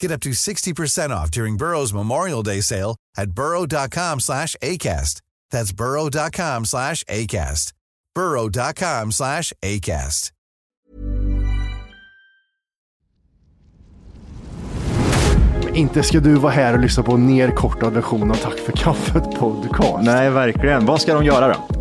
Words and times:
Get 0.00 0.10
up 0.10 0.20
to 0.20 0.30
60% 0.30 1.10
off 1.10 1.30
during 1.30 1.58
Burrow's 1.58 1.92
Memorial 1.92 2.42
Day 2.42 2.62
sale 2.62 2.96
at 3.18 3.32
burrow.com 3.32 4.20
slash 4.20 4.56
ACAST. 4.62 5.20
That's 5.50 5.72
burrow.com 5.72 6.64
slash 6.64 7.04
ACAST. 7.04 7.72
burrow.com 8.14 9.12
slash 9.12 9.52
ACAST. 9.62 10.32
Inte 15.74 16.02
ska 16.02 16.20
du 16.20 16.34
vara 16.34 16.52
här 16.52 16.74
och 16.74 16.80
lyssna 16.80 17.02
på 17.02 17.12
en 17.12 17.26
nerkortad 17.26 17.92
version 17.92 18.30
av 18.30 18.34
Tack 18.34 18.58
för 18.58 18.72
kaffet 18.72 19.24
podcast. 19.38 20.04
Nej, 20.04 20.30
verkligen. 20.30 20.86
Vad 20.86 21.00
ska 21.00 21.14
de 21.14 21.24
göra 21.24 21.48
då? 21.48 21.79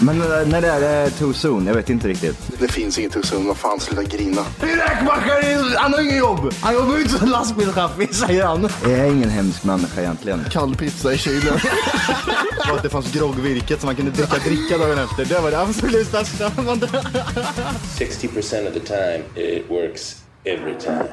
Men 0.00 0.22
eh, 0.22 0.48
när 0.48 0.60
det 0.60 0.68
är 0.68 1.04
eh, 1.04 1.10
too 1.10 1.32
soon? 1.32 1.66
Jag 1.66 1.74
vet 1.74 1.90
inte 1.90 2.08
riktigt. 2.08 2.60
Det 2.60 2.68
finns 2.68 2.98
inget 2.98 3.14
hos 3.14 3.30
honom. 3.30 3.46
Vad 3.46 3.56
fan, 3.56 3.80
sluta 3.80 4.02
grina. 4.02 4.44
Räkmackaren, 4.60 5.64
han 5.76 5.92
har 5.92 6.00
inget 6.00 6.18
jobb. 6.18 6.52
Han 6.60 6.74
jobbar 6.74 6.98
inte 6.98 7.18
som 7.18 7.28
lastbilschaffis, 7.28 8.18
säger 8.18 8.44
han. 8.44 8.68
Jag 8.82 8.92
är 8.92 9.04
ingen 9.04 9.30
hemsk 9.30 9.64
människa 9.64 10.00
egentligen. 10.00 10.44
Kall 10.50 10.76
pizza 10.76 11.12
i 11.12 11.18
kylen. 11.18 11.54
Och 12.70 12.70
att 12.76 12.82
det 12.82 12.88
fanns 12.88 13.12
groggvirket 13.12 13.80
som 13.80 13.86
man 13.86 13.96
kunde 13.96 14.10
dricka 14.10 14.36
dricka 14.44 14.78
dagen 14.78 14.98
efter. 14.98 15.24
Det 15.24 15.40
var 15.40 15.50
det 15.50 15.60
absolut 15.60 16.06
största. 16.06 16.48
60% 16.48 18.68
of 18.68 18.74
the 18.74 18.80
time, 18.80 19.22
it 19.34 19.70
works 19.70 20.16
every 20.44 20.74
time. 20.80 21.04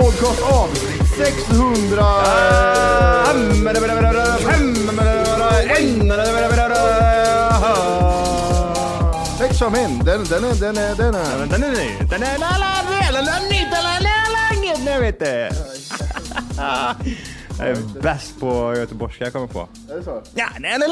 Podcast 0.00 0.42
av 0.42 0.68
600... 1.16 2.04
Sex 9.38 9.58
fem 9.58 9.74
en. 9.74 9.98
Den, 9.98 10.24
den 10.24 10.44
är, 10.44 10.54
den 10.60 10.76
är, 10.76 10.94
den 10.94 11.14
är. 11.14 11.46
Den 11.46 11.62
är 11.62 11.70
ny. 11.70 12.06
Den 12.10 12.22
är 12.22 12.38
nu 14.84 15.00
vet 15.00 15.18
du. 15.18 15.48
Jag 17.58 17.68
är 17.68 18.00
bäst 18.02 18.40
på 18.40 18.74
göteborgska 18.76 19.24
jag 19.24 19.32
kommer 19.32 19.46
på. 19.46 19.68
Är 19.90 19.96
det 19.96 20.02
så? 20.02 20.22
Ja, 20.34 20.48
den 20.54 20.64
är 20.64 20.88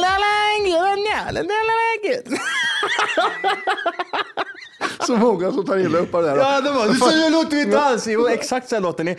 Så 5.07 5.17
många 5.17 5.53
som 5.53 5.65
tar 5.67 5.79
illa 5.79 5.99
upp 5.99 6.15
av 6.15 6.23
det 6.23 6.29
där. 6.29 6.37
Ja, 6.37 6.61
det 6.61 6.71
var 6.71 6.95
så 6.95 7.31
låter 7.31 7.57
vi 7.57 7.63
inte 7.63 7.81
alls. 7.81 8.07
Jo, 8.07 8.27
exakt 8.29 8.69
så 8.69 8.75
här 8.75 8.83
låter 8.83 9.05
ni. 9.05 9.17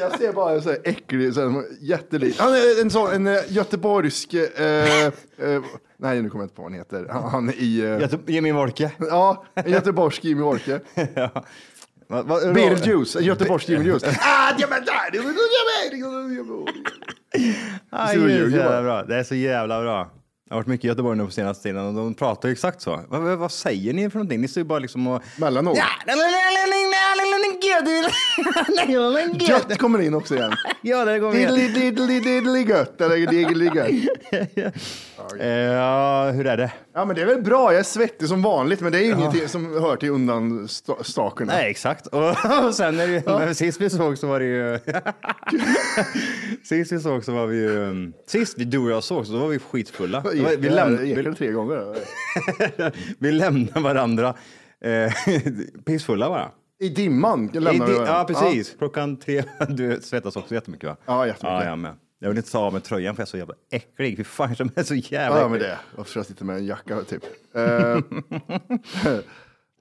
Jag 0.00 0.18
ser 0.18 0.32
bara 0.32 0.52
en 0.54 0.62
sån 0.62 0.72
här 0.72 0.80
äcklig, 0.84 1.32
här 1.34 1.64
jättelik. 1.80 2.38
Han 2.38 2.52
är 2.54 2.80
en 2.82 2.90
sån, 2.90 3.12
en 3.12 3.26
eh, 3.26 3.40
göteborgsk, 3.48 4.34
eh, 4.34 5.06
eh, 5.06 5.12
nej 5.98 6.22
nu 6.22 6.30
kommer 6.30 6.44
jag 6.44 6.46
inte 6.46 6.54
på 6.54 6.62
vad 6.62 6.70
han 6.70 6.78
heter. 6.78 7.06
Han, 7.12 7.30
han 7.30 7.48
är 7.48 7.52
i, 7.52 7.80
eh, 7.80 7.98
Göte- 8.00 8.18
Jimmy 8.32 8.52
Wolke. 8.52 8.90
ja, 8.98 9.44
en 9.54 9.70
göteborgsk 9.72 10.24
Jimmy 10.24 10.42
Orke. 10.42 10.80
Ja. 11.14 11.44
Beetlejuice, 12.54 13.16
en 13.16 13.24
göteborgsk 13.24 13.68
Jimmy 13.68 13.84
Juice. 13.84 14.04
Ah, 14.04 14.52
ja, 14.58 14.66
men 14.70 14.84
där, 14.84 15.10
det 17.90 17.96
är 17.96 18.06
så 18.06 18.28
jävla 18.28 18.82
bra. 18.82 19.02
det 19.02 19.16
är 19.16 19.22
så 19.22 19.34
jävla 19.34 19.80
bra. 19.80 20.10
Jag 20.48 20.54
har 20.56 20.60
varit 20.60 20.66
mycket 20.66 20.84
i 20.84 20.88
Göteborg 20.88 21.18
nu 21.18 21.24
på 21.24 21.30
senaste 21.30 21.62
tiden 21.62 21.86
och 21.86 21.94
de 21.94 22.14
pratar 22.14 22.48
ju 22.48 22.52
exakt 22.52 22.80
så. 22.80 23.00
Vad, 23.08 23.20
vad, 23.20 23.38
vad 23.38 23.52
säger 23.52 23.92
ni 23.92 24.10
för 24.10 24.18
någonting? 24.18 24.40
Ni 24.40 24.48
står 24.48 24.60
ju 24.60 24.64
bara 24.64 24.78
liksom 24.78 25.06
och... 25.06 25.22
Mellanord. 25.38 25.76
Gött 29.48 29.78
kommer 29.78 29.98
in 30.00 30.14
också 30.14 30.34
igen. 30.34 30.52
Ja, 30.82 31.04
det 31.04 31.18
går 31.18 31.32
Diddly 31.32 31.68
diddly 31.68 32.20
diddly 32.20 32.62
gött, 32.64 33.00
eller 33.00 33.16
diddly 33.26 33.64
gött. 33.74 33.90
Eh, 35.40 35.48
Ja, 35.48 36.30
hur 36.30 36.46
är 36.46 36.56
det? 36.56 36.72
Ja 36.94 37.04
men 37.04 37.16
det 37.16 37.22
är 37.22 37.26
väl 37.26 37.42
bra, 37.42 37.72
jag 37.72 37.80
är 37.80 37.84
svettig 37.84 38.28
som 38.28 38.42
vanligt 38.42 38.80
men 38.80 38.92
det 38.92 38.98
är 38.98 39.02
ju 39.02 39.12
ingenting 39.12 39.48
som 39.48 39.72
hör 39.82 39.96
till 39.96 40.10
undan 40.10 40.66
sta- 40.66 41.02
stakerna. 41.02 41.52
Nej, 41.52 41.70
exakt. 41.70 42.06
Och, 42.06 42.28
och 42.66 42.74
sen 42.74 43.00
är 43.00 43.06
det 43.06 43.12
ju, 43.12 43.22
men 43.26 43.54
sist 43.54 43.80
vi 43.80 43.90
såg 43.90 44.18
så 44.18 44.26
var 44.26 44.40
det 44.40 44.46
ju... 44.46 44.78
sist 46.64 46.92
vi 46.92 47.00
såg 47.00 47.24
så 47.24 47.32
var 47.32 47.46
vi 47.46 47.56
ju... 47.56 48.12
Sist 48.26 48.54
vi, 48.58 48.64
du 48.64 48.78
och 48.78 48.90
jag 48.90 49.04
såg 49.04 49.26
så 49.26 49.38
var 49.38 49.48
vi 49.48 49.58
skitfulla. 49.58 50.24
Vi, 50.34 50.56
vi, 50.56 51.22
gick 51.24 51.36
tre 51.38 51.50
gånger. 51.52 51.96
vi 53.18 53.32
lämnade 53.32 53.80
varandra 53.80 54.34
eh, 54.80 55.12
pissfulla 55.86 56.28
bara. 56.28 56.50
I 56.80 56.88
dimman 56.88 57.50
I, 57.54 57.60
lämnar 57.60 57.86
vi 57.86 57.92
di- 57.92 57.98
varandra. 57.98 58.06
ja, 58.18 58.24
precis. 58.24 58.74
Klockan 58.78 59.16
tre. 59.16 59.42
Du 59.68 60.00
svettas 60.02 60.36
också 60.36 60.54
jättemycket 60.54 60.88
va? 60.88 60.96
Ja, 61.06 61.26
jättemycket. 61.26 61.48
Ja, 61.48 61.64
jag 61.64 61.78
med. 61.78 61.94
Jag 62.18 62.28
vill 62.28 62.38
inte 62.38 62.50
ta 62.50 62.58
av 62.58 62.72
mig 62.72 62.82
tröjan 62.82 63.14
för 63.16 63.20
jag 63.22 63.26
är 63.26 63.30
så 63.30 63.36
jävla 63.36 63.54
äcklig. 63.70 64.16
Fy 64.16 64.24
fan, 64.24 64.54
jag 64.58 64.70
är 64.78 64.82
så 64.82 64.94
jävla 64.94 65.36
Ja, 65.36 65.42
ja 65.42 65.48
men 65.48 65.56
äcklig. 65.56 65.70
det. 65.70 65.78
Varför 65.96 66.18
jag 66.18 66.26
sitta 66.26 66.44
med 66.44 66.56
en 66.56 66.66
jacka 66.66 67.02
typ? 67.02 67.22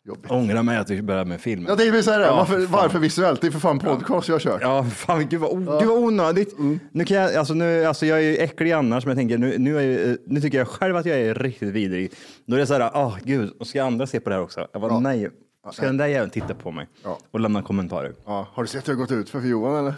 Jobbigt. 0.05 0.31
Ångrar 0.31 0.63
mig 0.63 0.77
att 0.77 0.89
vi 0.89 1.01
började 1.01 1.29
med 1.29 1.41
film. 1.41 1.65
Jag 1.67 1.77
tänkte 1.77 2.03
säga 2.03 2.17
det, 2.17 2.25
Ja, 2.25 2.35
varför, 2.35 2.59
varför 2.65 3.00
visuellt? 3.00 3.41
Det 3.41 3.47
är 3.47 3.51
för 3.51 3.59
fan 3.59 3.79
podcast 3.79 4.27
jag 4.27 4.35
har 4.35 4.39
kört. 4.39 4.61
Ja, 4.61 4.83
fan 4.83 5.27
gud 5.29 5.39
vad, 5.41 5.51
o- 5.51 5.77
gud 5.79 5.89
vad 5.89 5.97
onödigt. 5.97 6.57
Mm. 6.57 6.79
Nu 6.91 7.05
kan 7.05 7.17
jag, 7.17 7.35
alltså, 7.35 7.53
nu, 7.53 7.85
alltså, 7.85 8.05
jag 8.05 8.17
är 8.17 8.21
ju 8.23 8.38
äcklig 8.38 8.71
annars, 8.71 9.05
men 9.05 9.11
jag 9.11 9.17
tänker, 9.17 9.38
nu, 9.38 9.57
nu, 9.57 9.77
är, 9.77 10.07
jag- 10.09 10.17
nu 10.27 10.41
tycker 10.41 10.57
jag 10.57 10.67
själv 10.67 10.95
att 10.95 11.05
jag 11.05 11.19
är 11.19 11.33
riktigt 11.35 11.69
vidrig. 11.69 12.11
Då 12.45 12.55
är 12.55 12.59
det 12.59 12.65
så 12.67 12.73
här, 12.73 12.91
åh 12.94 13.17
gud, 13.23 13.51
och 13.59 13.67
ska 13.67 13.83
andra 13.83 14.07
se 14.07 14.19
på 14.19 14.29
det 14.29 14.35
här 14.35 14.44
också? 14.44 14.67
Jag 14.73 14.81
bara, 14.81 15.00
nej. 15.00 15.29
Ska 15.71 15.85
den 15.85 15.97
där 15.97 16.07
jäveln 16.07 16.29
titta 16.31 16.53
på 16.53 16.71
mig 16.71 16.88
Ja. 17.03 17.17
och 17.31 17.39
lämna 17.39 17.61
kommentarer? 17.61 18.13
Ja, 18.25 18.47
har 18.53 18.63
du 18.63 18.67
sett 18.69 18.88
hur 18.89 18.94
det 18.94 18.99
har 18.99 19.06
gått 19.06 19.11
ut 19.11 19.29
för, 19.29 19.39
för 19.39 19.47
Johan 19.47 19.75
eller? 19.79 19.94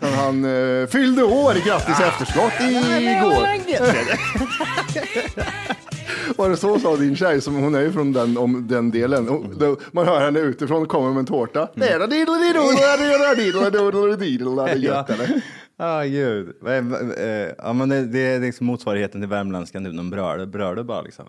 Sen 0.00 0.12
han 0.14 0.44
eh, 0.82 0.86
fyllde 0.86 1.22
år, 1.24 1.66
grattis 1.66 2.00
i 2.00 2.02
efterskott 2.02 2.52
igår. 2.60 3.46
Var 6.36 6.50
det 6.50 6.56
så 6.56 6.78
sa 6.78 6.96
din 6.96 7.16
tjej, 7.16 7.40
som 7.40 7.54
hon 7.54 7.74
är 7.74 7.80
ju 7.80 7.92
från 7.92 8.12
den, 8.12 8.38
om 8.38 8.66
den 8.68 8.90
delen. 8.90 9.28
Och 9.28 9.44
då, 9.58 9.76
man 9.92 10.06
hör 10.06 10.20
henne 10.20 10.40
utifrån 10.40 10.86
komma 10.86 11.08
med 11.10 11.18
en 11.18 11.26
tårta. 11.26 11.68
Gött 14.76 15.10
eller? 15.10 15.40
Ja, 15.78 16.02
gud. 16.02 16.56
Men, 16.60 16.92
eh, 16.92 17.48
Ja, 17.58 17.72
men 17.72 17.88
det, 17.88 18.04
det 18.04 18.18
är 18.18 18.40
liksom 18.40 18.66
motsvarigheten 18.66 19.20
till 19.20 19.28
värmländskan, 19.30 19.84
typ, 19.84 19.96
de 19.96 20.10
bröder, 20.10 20.46
bröder 20.46 20.82
bara 20.82 21.02
liksom. 21.02 21.24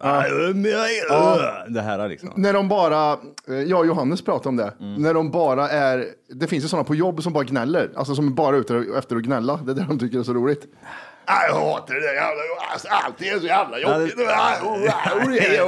Det 1.67 1.81
här 1.81 2.07
liksom. 2.09 2.29
När 2.35 2.53
de 2.53 2.67
bara, 2.67 3.11
eh, 3.47 3.55
jag 3.67 3.79
och 3.79 3.87
Johannes 3.87 4.21
pratade 4.21 4.49
om 4.49 4.55
det, 4.57 4.73
när 4.97 5.13
de 5.13 5.31
bara 5.31 5.69
är, 5.69 6.05
det 6.33 6.47
finns 6.47 6.63
ju 6.63 6.67
sådana 6.67 6.83
på 6.83 6.95
jobb 6.95 7.23
som 7.23 7.33
bara 7.33 7.43
gnäller, 7.43 7.89
alltså 7.95 8.15
som 8.15 8.35
bara 8.35 8.55
är 8.55 8.59
ute 8.59 8.83
efter 8.97 9.15
att 9.15 9.21
gnälla, 9.23 9.59
det 9.65 9.71
är 9.71 9.75
det 9.75 9.85
de 9.89 9.99
tycker 9.99 10.19
är 10.19 10.23
så 10.23 10.33
roligt. 10.33 10.61
Jag 11.27 11.53
hatar 11.53 11.93
det 11.93 12.01
där 12.01 12.13
jävla, 12.13 12.41
alltså, 12.71 12.87
allt 12.87 13.21
är 13.21 13.39
så 13.39 13.45
jävla 13.45 13.79
jobbigt. 13.79 14.15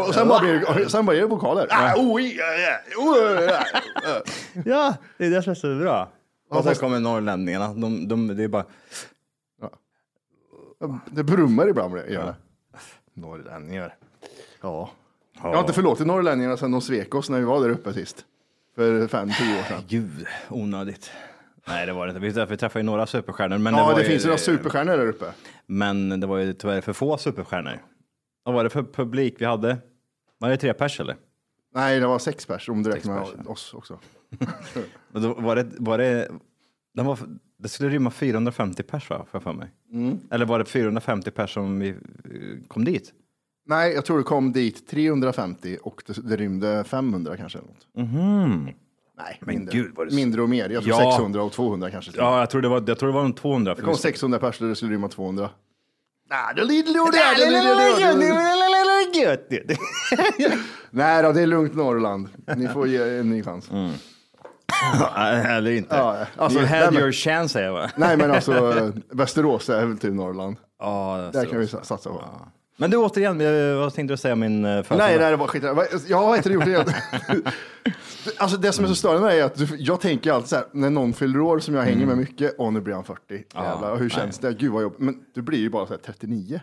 Och 0.07 0.13
sen 0.13 0.27
bara 0.27 0.39
blir 0.39 0.87
sen 0.87 1.05
bara 1.05 1.15
är 1.15 1.21
det 1.21 1.27
vokaler. 1.27 1.67
Ja, 4.65 4.95
det 5.17 5.25
är 5.25 5.29
det 5.29 5.43
som 5.43 5.51
är 5.51 5.55
så 5.55 5.75
bra. 5.75 6.09
Och 6.49 6.63
sen 6.63 6.75
kommer 6.75 6.99
norrlänningarna, 6.99 7.73
de, 7.73 8.07
de, 8.07 8.27
det 8.37 8.43
är 8.43 8.47
bara... 8.47 8.65
Det 11.05 11.23
brummar 11.23 11.67
ibland 11.67 11.95
det, 11.95 12.07
gör 12.13 12.25
det. 12.25 12.35
Norrlänningar. 13.13 13.95
Ja. 14.61 14.89
Jag 15.43 15.49
har 15.53 15.59
inte 15.59 15.73
förlåtit 15.73 16.07
norrlänningarna 16.07 16.57
sedan 16.57 16.71
de 16.71 16.81
svek 16.81 17.15
oss 17.15 17.29
när 17.29 17.39
vi 17.39 17.45
var 17.45 17.61
där 17.61 17.69
uppe 17.69 17.93
sist. 17.93 18.25
För 18.75 19.07
fem, 19.07 19.31
tio 19.37 19.59
år 19.59 19.63
sedan. 19.63 19.81
Gud, 19.87 20.27
onödigt. 20.49 21.11
Nej, 21.69 21.85
det 21.85 21.93
var 21.93 22.07
det 22.07 22.09
inte. 22.09 22.45
Vi, 22.49 22.57
träffade 22.57 22.79
ju 22.79 22.83
några 22.83 23.07
superstjärnor. 23.07 23.57
Men 23.57 23.73
Ja, 23.73 23.93
det 23.95 24.01
ju, 24.01 24.07
finns 24.09 24.23
ju 24.23 24.27
några 24.27 24.37
superstjärnor 24.37 24.97
där 24.97 25.07
uppe. 25.07 25.25
Men 25.65 26.19
det 26.19 26.27
var 26.27 26.37
ju 26.37 26.53
tyvärr 26.53 26.81
för 26.81 26.93
få 26.93 27.17
superstjärnor. 27.17 27.79
Vad 28.43 28.55
var 28.55 28.63
det 28.63 28.69
för 28.69 28.83
publik 28.83 29.35
vi 29.39 29.45
hade? 29.45 29.77
Var 30.37 30.49
det 30.49 30.57
tre 30.57 30.73
pers 30.73 30.99
eller? 30.99 31.15
Nej, 31.73 31.99
det 31.99 32.07
var 32.07 32.19
sex 32.19 32.45
pers 32.45 32.69
om 32.69 32.83
du 32.83 32.91
räknar 32.91 33.15
med 33.37 33.47
oss 33.47 33.73
också. 33.73 33.99
Var 35.11 35.55
det, 35.55 35.65
var 35.77 35.97
det, 35.97 36.31
den 36.93 37.05
var, 37.05 37.19
det 37.57 37.69
skulle 37.69 37.89
rymma 37.89 38.11
450 38.11 38.83
pers 38.83 39.09
va, 39.09 39.25
jag 39.31 39.43
för 39.43 39.53
mig. 39.53 39.71
Mm. 39.93 40.19
Eller 40.31 40.45
var 40.45 40.59
det 40.59 40.65
450 40.65 41.31
pers 41.31 41.53
som 41.53 41.79
vi 41.79 41.89
eh, 41.89 41.95
kom 42.67 42.85
dit? 42.85 43.13
Nej, 43.65 43.93
jag 43.93 44.05
tror 44.05 44.17
det 44.17 44.23
kom 44.23 44.51
dit 44.51 44.87
350 44.87 45.77
och 45.81 46.03
det, 46.07 46.29
det 46.29 46.35
rymde 46.35 46.83
500 46.83 47.37
kanske. 47.37 47.59
eller 47.59 47.67
Något. 47.67 47.87
Nej, 49.19 49.39
mindre. 49.41 49.77
gud, 49.77 49.91
vad 49.95 50.09
det- 50.09 50.15
mindre 50.15 50.41
och 50.41 50.49
mer. 50.49 50.69
Jag 50.69 50.83
tror 50.83 50.95
Ja. 51.01 51.11
600 51.11 51.41
och 51.43 51.51
200 51.51 51.91
kanske. 51.91 52.11
Ja, 52.15 52.39
jag 52.39 52.49
tror 52.49 52.61
det 52.61 52.67
var, 52.67 52.83
jag 52.87 52.99
tror 52.99 53.09
det 53.09 53.15
var 53.15 53.25
en 53.25 53.33
200. 53.33 53.75
Det 53.75 53.81
kom 53.81 53.95
600 53.95 54.39
pers 54.39 54.59
där 54.59 54.67
det 54.67 54.75
skulle 54.75 54.93
rymma 54.93 55.07
200. 55.07 55.49
Nej 60.91 61.23
då, 61.23 61.31
det 61.31 61.41
är 61.41 61.47
lugnt 61.47 61.75
Norrland. 61.75 62.29
Ni 62.55 62.67
får 62.67 62.87
ge 62.87 62.97
en 63.19 63.29
ny 63.29 63.43
chans. 63.43 63.69
Eller 65.45 65.71
inte. 65.71 65.95
Ja, 65.95 66.17
alltså, 66.37 66.59
you 66.59 66.69
nej, 66.69 66.79
had 66.81 66.93
men- 66.93 67.01
your 67.01 67.11
chance 67.11 67.53
säger 67.53 67.65
jag 67.67 67.73
va? 67.73 67.89
Nej, 67.95 68.17
men 68.17 68.31
alltså 68.31 68.93
Västerås 69.11 69.69
är 69.69 69.85
väl 69.85 69.97
typ 69.97 70.13
Norrland. 70.13 70.55
Ja, 70.79 71.29
Där 71.33 71.45
kan 71.45 71.59
vi 71.59 71.67
sa- 71.67 71.83
satsa 71.83 72.09
på. 72.09 72.23
Men 72.79 72.91
du 72.91 72.97
återigen, 72.97 73.41
eh, 73.41 73.77
vad 73.79 73.93
tänkte 73.93 74.13
du 74.13 74.17
säga 74.17 74.33
om 74.33 74.39
min 74.39 74.65
eh, 74.65 74.69
födelsedag? 74.83 74.97
Nej, 74.97 75.19
nej, 75.19 75.31
det 75.31 75.37
var 75.37 75.47
skit. 75.47 75.63
Jag 76.07 76.17
har 76.17 76.35
inte 76.37 76.49
gjort 76.49 76.65
det. 76.65 76.85
Alltså 78.37 78.57
det 78.57 78.71
som 78.71 78.85
är 78.85 78.89
så 78.89 78.95
störande 78.95 79.21
med 79.21 79.35
det 79.35 79.41
är 79.41 79.45
att 79.45 79.79
jag 79.79 80.01
tänker 80.01 80.31
alltid 80.31 80.49
så 80.49 80.55
här, 80.55 80.65
när 80.71 80.89
någon 80.89 81.13
fyller 81.13 81.39
år 81.39 81.59
som 81.59 81.75
jag 81.75 81.83
hänger 81.83 82.05
med 82.05 82.17
mycket, 82.17 82.55
åh 82.57 82.71
nu 82.71 82.81
blir 82.81 82.93
han 82.93 83.03
40. 83.03 83.43
Jävlar, 83.53 83.97
hur 83.97 84.09
känns 84.09 84.39
det? 84.39 84.53
Gud 84.53 84.71
vad 84.71 84.81
jobbigt. 84.83 84.99
Men 84.99 85.23
du 85.33 85.41
blir 85.41 85.59
ju 85.59 85.69
bara 85.69 85.85
så 85.87 85.93
här 85.93 85.99
39. 85.99 86.61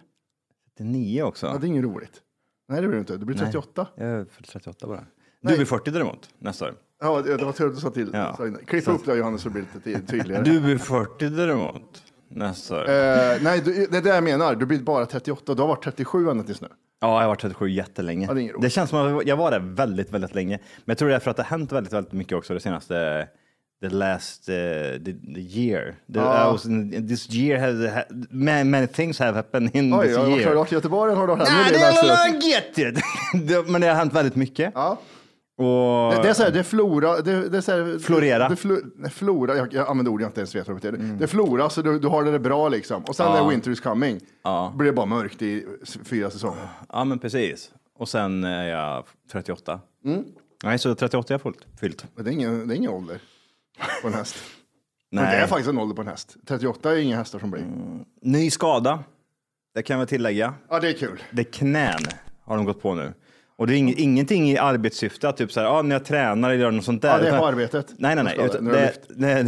39 0.79 1.23
också. 1.23 1.47
Ja, 1.47 1.59
det 1.59 1.67
är 1.67 1.69
inget 1.69 1.85
roligt. 1.85 2.21
Nej, 2.69 2.81
det 2.81 2.87
blir 2.89 2.95
du 2.97 3.01
inte. 3.01 3.17
Du 3.17 3.25
blir 3.25 3.37
38. 3.37 3.87
Jag 3.97 4.09
är 4.09 4.25
för 4.25 4.43
38 4.43 4.87
bara. 4.87 5.05
Du 5.41 5.57
blir 5.57 5.67
40 5.67 5.91
däremot 5.91 6.29
nästa 6.39 6.65
år. 6.65 6.75
Ja, 7.01 7.23
det 7.23 7.45
var 7.45 7.53
tur 7.53 7.67
att 7.67 7.75
du 7.75 7.81
sa 7.81 7.91
till. 7.91 8.11
Ja. 8.13 8.35
Så 8.37 8.47
innan. 8.47 8.65
Klippa 8.65 8.91
upp 8.93 9.05
det 9.05 9.17
Johannes 9.17 9.43
så 9.43 9.49
det 9.49 9.53
blir 9.53 9.63
lite 9.63 9.81
ty- 10.01 10.07
tydligare. 10.07 10.45
Du 10.45 10.61
blir 10.61 10.79
40 10.79 11.29
däremot 11.29 12.03
år. 12.71 12.91
Eh, 12.91 13.37
nej, 13.43 13.61
du, 13.65 13.87
det 13.91 13.97
är 13.99 14.03
det 14.03 14.09
jag 14.15 14.25
menar. 14.25 14.55
Du 14.55 14.67
blir 14.67 14.79
bara 14.79 15.07
38. 15.07 15.55
Du 15.55 15.61
har 15.63 15.69
varit 15.69 15.85
37 15.85 16.31
ända 16.31 16.45
tills 16.45 16.61
nu. 16.61 16.69
Ja, 17.01 17.09
jag 17.15 17.21
har 17.21 17.29
varit 17.29 17.41
37 17.41 17.69
jättelänge. 17.71 18.27
Ja, 18.27 18.35
det 18.35 18.53
det 18.61 18.71
känns 18.71 18.91
som 18.91 19.19
att 19.19 19.27
jag 19.27 19.37
var 19.37 19.51
där 19.51 19.61
väldigt, 19.61 20.11
väldigt 20.13 20.35
länge. 20.35 20.59
Men 20.59 20.85
jag 20.93 20.99
tror 20.99 21.09
det 21.09 21.15
är 21.15 21.19
för 21.19 21.31
att 21.31 21.37
det 21.37 21.43
har 21.43 21.59
hänt 21.59 21.73
väldigt, 21.73 21.93
väldigt 21.93 22.13
mycket 22.13 22.39
också 22.39 22.55
det 22.55 22.61
senaste 22.61 23.29
the 23.81 23.89
last 23.89 24.49
uh, 24.49 24.55
the, 24.55 25.13
the 25.35 25.41
year. 25.41 25.95
The. 26.13 26.19
I 26.19 26.23
was 26.53 26.63
this 27.09 27.31
year 27.35 27.61
has 27.61 27.95
ha, 27.95 28.03
many, 28.31 28.65
many 28.65 28.87
things 28.87 29.19
have 29.19 29.37
happened 29.37 29.77
in 29.77 29.95
Oj, 29.95 30.07
this 30.07 30.17
jag 30.17 30.21
har 30.25 30.29
year. 30.39 30.55
varit 30.55 30.73
i 30.73 30.75
Göteborg. 30.75 31.15
Har 31.15 31.27
du 31.27 31.37
Nej, 31.37 31.47
det 31.73 31.79
är. 32.83 32.93
Det- 33.65 33.69
Men 33.71 33.81
det 33.81 33.87
har 33.87 33.95
hänt 33.95 34.13
väldigt 34.13 34.37
mycket. 34.37 34.73
Ja. 34.75 34.99
Och, 35.59 35.65
Det, 36.15 36.23
det 36.23 36.29
är 36.29 36.35
så 36.35 36.43
här, 36.43 36.51
det 36.51 36.65
flora. 36.65 37.21
Det, 37.21 37.49
det 37.49 37.57
är 37.57 37.61
så 37.61 37.73
här, 37.73 37.99
Florera. 37.99 38.49
Det, 38.49 38.57
flu, 38.57 38.81
nej, 38.97 39.11
flora, 39.11 39.57
jag, 39.57 39.73
jag 39.75 39.89
använder 39.89 40.13
ord 40.13 40.21
jag 40.23 40.29
inte 40.29 40.41
ens 40.41 40.55
vet 40.55 40.69
vad 40.69 40.77
det 40.83 40.91
betyder. 40.93 41.15
Det 41.19 41.25
är 41.25 41.29
flora, 41.29 41.71
så 41.71 41.83
du, 41.83 41.99
du 41.99 42.09
har 42.09 42.25
det 42.25 42.39
bra 42.39 42.69
liksom. 42.69 43.03
Och 43.05 43.17
sen 43.17 43.33
när 43.33 43.49
winter 43.49 43.71
is 43.71 43.81
coming, 43.81 44.21
Ja. 44.43 44.73
blir 44.77 44.87
det 44.87 44.93
bara 44.93 45.07
mörkt 45.07 45.43
i 45.43 45.67
fyra 46.05 46.31
säsonger. 46.31 46.69
Ja, 46.93 47.05
men 47.05 47.19
precis. 47.19 47.71
Och 47.99 48.09
sen 48.09 48.45
är 48.45 48.65
jag 48.69 49.05
38. 49.33 49.81
Mm. 50.05 50.25
Nej, 50.65 50.79
så 50.79 50.95
38 50.95 51.33
är 51.33 51.35
jag 51.35 51.43
fullt, 51.43 51.67
fyllt. 51.81 52.07
Men 52.15 52.25
det 52.25 52.31
är 52.31 52.33
ingen, 52.33 52.69
det 52.69 52.75
är 52.75 52.77
ingen 52.77 52.91
ålder 52.91 53.19
på 54.03 54.09
en 54.09 54.15
häst. 54.15 54.37
Men 55.11 55.25
Nej. 55.25 55.37
det 55.37 55.43
är 55.43 55.47
faktiskt 55.47 55.69
en 55.71 55.79
ålder 55.79 55.95
på 55.95 56.03
en 56.03 56.09
häst. 56.09 56.37
38 56.49 56.93
är 56.93 56.97
inga 56.97 57.17
hästar 57.17 57.39
som 57.39 57.51
blir. 57.51 57.65
Ny 58.23 58.51
skada. 58.51 58.99
Det 59.75 59.83
kan 59.83 59.99
jag 59.99 60.09
tillägga. 60.09 60.55
Ja, 60.69 60.81
det 60.81 60.89
är 60.89 60.93
kul. 60.93 61.23
Det 61.31 61.41
är 61.43 61.45
knän 61.53 62.01
har 62.45 62.57
de 62.57 62.65
gått 62.67 62.83
på 62.83 62.95
nu. 62.95 63.13
Och 63.59 63.67
det 63.67 63.75
är 63.75 63.77
ing, 63.77 63.95
ingenting 63.97 64.51
i 64.51 64.59
arbetssyfte, 64.59 65.33
typ 65.33 65.53
så 65.53 65.61
här, 65.61 65.67
ah, 65.67 65.83
när 65.83 65.95
jag 65.97 66.05
tränar 66.05 66.51
eller 66.51 66.61
gör 66.65 66.71
något 66.71 66.85
sånt 66.85 67.03
där. 67.03 67.09
Ja, 67.09 67.19
det 67.19 67.29
är 67.29 67.39
på 67.39 67.47
arbetet. 67.47 67.87
Nej, 67.99 68.15
nej, 68.15 68.25
nej. 68.25 68.47
Utan 68.47 68.65
det, 68.65 68.93
det, 69.09 69.43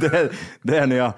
det, 0.00 0.30
det, 0.62 0.76
är 0.78 0.86
när 0.86 0.96
jag, 0.96 1.12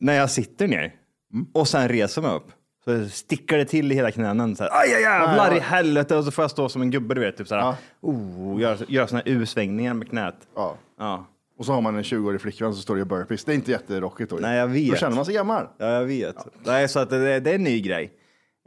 när 0.00 0.14
jag 0.14 0.30
sitter 0.30 0.68
ner 0.68 0.92
Mm. 1.32 1.46
och 1.52 1.68
sen 1.68 1.88
reser 1.88 2.22
mig 2.22 2.30
upp. 2.30 2.46
Så 2.84 3.08
stickar 3.08 3.56
det 3.58 3.64
till 3.64 3.92
i 3.92 3.94
hela 3.94 4.10
knänen. 4.10 4.56
Så 4.56 4.62
här, 4.62 4.70
Aj, 4.72 4.90
jävlar 5.02 5.56
i 5.56 5.60
helvete! 5.60 6.16
Och 6.16 6.24
så 6.24 6.30
får 6.30 6.42
jag 6.42 6.50
stå 6.50 6.68
som 6.68 6.82
en 6.82 6.90
gubbe, 6.90 7.14
du 7.14 7.20
vet. 7.20 7.36
Typ 7.36 7.48
så 7.48 7.54
här, 7.54 7.62
Ja. 7.62 7.76
oh, 8.00 8.60
göra 8.60 8.76
gör 8.88 9.06
såna 9.06 9.22
här 9.26 9.32
U-svängningar 9.32 9.94
med 9.94 10.08
knät. 10.10 10.34
Ja. 10.56 10.76
Ja. 10.98 11.26
Och 11.58 11.66
så 11.66 11.72
har 11.72 11.80
man 11.80 11.96
en 11.96 12.02
20-årig 12.02 12.40
flickvän 12.40 12.72
som 12.72 12.82
står 12.82 12.98
i 13.00 13.04
burpees. 13.04 13.44
Det 13.44 13.52
är 13.52 13.54
inte 13.54 13.70
jätterockigt 13.70 14.30
då. 14.30 14.36
Nej, 14.36 14.58
jag 14.58 14.66
vet. 14.68 14.90
Då 14.90 14.96
känner 14.96 15.16
man 15.16 15.24
sig 15.24 15.34
gammal. 15.34 15.66
Ja, 15.78 15.86
jag 15.86 16.04
vet. 16.04 16.36
Nej, 16.64 16.88
så 16.88 16.98
att 16.98 17.10
det, 17.10 17.40
det 17.40 17.50
är 17.50 17.54
en 17.54 17.64
ny 17.64 17.80
grej. 17.80 18.12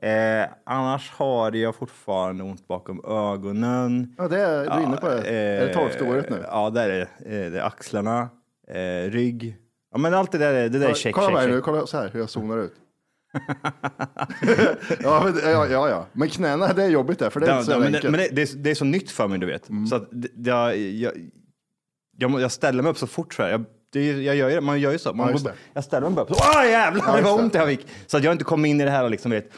Eh, 0.01 0.45
annars 0.65 1.11
har 1.11 1.51
jag 1.51 1.75
fortfarande 1.75 2.43
ont 2.43 2.67
bakom 2.67 3.01
ögonen. 3.05 4.15
Ja, 4.17 4.27
det 4.27 4.39
är, 4.41 4.63
du 4.65 4.69
är 4.71 4.81
inne 4.83 4.97
på 4.97 5.09
det. 5.09 5.21
är 5.29 5.67
det 5.67 5.73
tolfte 5.73 6.03
året 6.03 6.29
nu? 6.29 6.43
Ja, 6.47 6.69
det 6.69 6.81
är 6.81 6.89
det. 6.89 7.01
Eh, 7.45 7.51
Det 7.51 7.59
är 7.59 7.63
axlarna, 7.63 8.29
eh, 8.67 9.09
rygg. 9.11 9.57
Ja, 9.91 9.97
men 9.97 10.13
allt 10.13 10.31
det 10.31 10.37
där, 10.37 10.53
är- 10.53 10.69
det 10.69 10.79
där 10.79 10.89
är 10.89 10.93
check, 10.93 11.15
kolla 11.15 11.27
check, 11.27 11.35
mig 11.35 11.47
nu, 11.47 11.53
check. 11.53 11.63
kolla 11.63 11.87
så 11.87 11.97
här 11.97 12.09
hur 12.13 12.19
jag 12.19 12.29
zonar 12.29 12.57
ut. 12.57 12.73
ja, 15.03 15.21
men, 15.23 15.39
ja, 15.51 15.67
ja, 15.67 15.89
ja, 15.89 16.05
men 16.13 16.29
knäna 16.29 16.73
det 16.73 16.83
är 16.83 16.89
jobbigt 16.89 17.19
där, 17.19 17.29
för 17.29 17.39
det 17.39 17.45
är 17.45 17.49
Ja, 17.49 17.55
inte 17.59 17.65
så 17.65 17.71
ja, 17.71 17.79
men 17.79 17.91
det, 17.91 18.03
men 18.03 18.13
det, 18.19 18.27
det, 18.31 18.41
är, 18.41 18.57
det 18.57 18.71
är 18.71 18.75
så 18.75 18.85
nytt 18.85 19.11
för 19.11 19.27
mig, 19.27 19.39
du 19.39 19.45
vet. 19.45 19.69
Mm. 19.69 19.87
Så 19.87 19.95
att 19.95 20.07
det, 20.11 20.27
det, 20.33 20.49
jag, 20.49 20.77
jag, 20.77 21.11
jag, 22.17 22.41
jag 22.41 22.51
ställer 22.51 22.83
mig 22.83 22.91
upp 22.91 22.97
så 22.97 23.07
fort 23.07 23.33
så 23.33 23.43
här. 23.43 23.49
Jag, 23.49 23.65
det, 23.93 24.11
jag 24.23 24.35
gör 24.35 24.49
ju, 24.49 24.61
man 24.61 24.79
gör 24.79 24.91
ju 24.91 24.97
så. 24.97 25.13
Man, 25.13 25.31
Ja, 25.31 25.37
det. 25.43 25.53
jag 25.73 25.83
ställer 25.83 26.07
mig 26.09 26.15
bara 26.15 26.21
upp. 26.21 26.29
Så, 26.35 26.43
Åh 26.55 26.65
jävlar 26.69 27.03
Ja, 27.05 27.11
vad 27.11 27.21
just 27.21 27.39
ont 27.39 27.53
det. 27.53 27.59
jag 27.59 27.67
fick. 27.67 27.87
Så 28.07 28.17
att 28.17 28.23
jag 28.23 28.31
inte 28.31 28.43
kom 28.43 28.65
in 28.65 28.81
i 28.81 28.83
det 28.83 28.91
här 28.91 29.03
och 29.03 29.11
liksom 29.11 29.31
vet. 29.31 29.49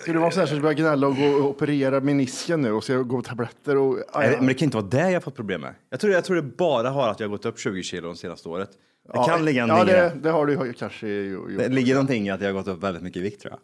Ska 0.00 0.12
du 0.12 0.18
vara 0.18 0.30
så 0.30 0.40
här 0.40 0.46
så 0.46 0.54
du 0.54 0.60
börjar 0.60 0.74
gnälla 0.74 1.06
och 1.06 1.16
gå 1.16 1.24
och 1.26 1.50
operera 1.50 2.00
menisken 2.00 2.62
nu 2.62 2.72
och 2.72 2.84
ska 2.84 2.96
gå 2.96 3.16
på 3.16 3.22
tabletter 3.22 3.76
och... 3.76 3.98
Ja, 4.12 4.18
Nej, 4.20 4.30
ja. 4.32 4.36
Men 4.38 4.46
det 4.46 4.54
kan 4.54 4.64
inte 4.66 4.76
vara 4.76 4.86
det 4.86 4.98
jag 4.98 5.12
har 5.12 5.20
fått 5.20 5.34
problem 5.36 5.60
med. 5.60 5.74
Jag 5.90 6.00
tror, 6.00 6.12
jag 6.12 6.24
tror 6.24 6.36
det 6.36 6.42
bara 6.42 6.90
har 6.90 7.08
att 7.08 7.20
jag 7.20 7.26
har 7.28 7.30
gått 7.30 7.46
upp 7.46 7.58
20 7.58 7.82
kilo 7.82 8.06
de 8.06 8.16
senaste 8.16 8.48
året. 8.48 8.70
Det 8.72 9.10
Ja, 9.14 9.24
kan 9.24 9.44
ligga 9.44 9.58
Ja, 9.60 9.66
någonting 9.66 9.94
i 9.94 9.98
det, 9.98 10.02
det. 10.14 10.20
det 10.22 10.30
har 10.30 10.46
du 10.46 10.72
kanske 10.72 11.08
ju- 11.08 11.46
Det 11.56 11.62
gjort. 11.64 11.72
ligger 11.72 11.94
någonting 11.94 12.26
i 12.26 12.30
att 12.30 12.40
jag 12.40 12.48
har 12.48 12.52
gått 12.54 12.68
upp 12.68 12.82
väldigt 12.82 13.02
mycket 13.02 13.20
i 13.20 13.22
vikt 13.22 13.40
tror 13.42 13.52
jag. 13.54 13.60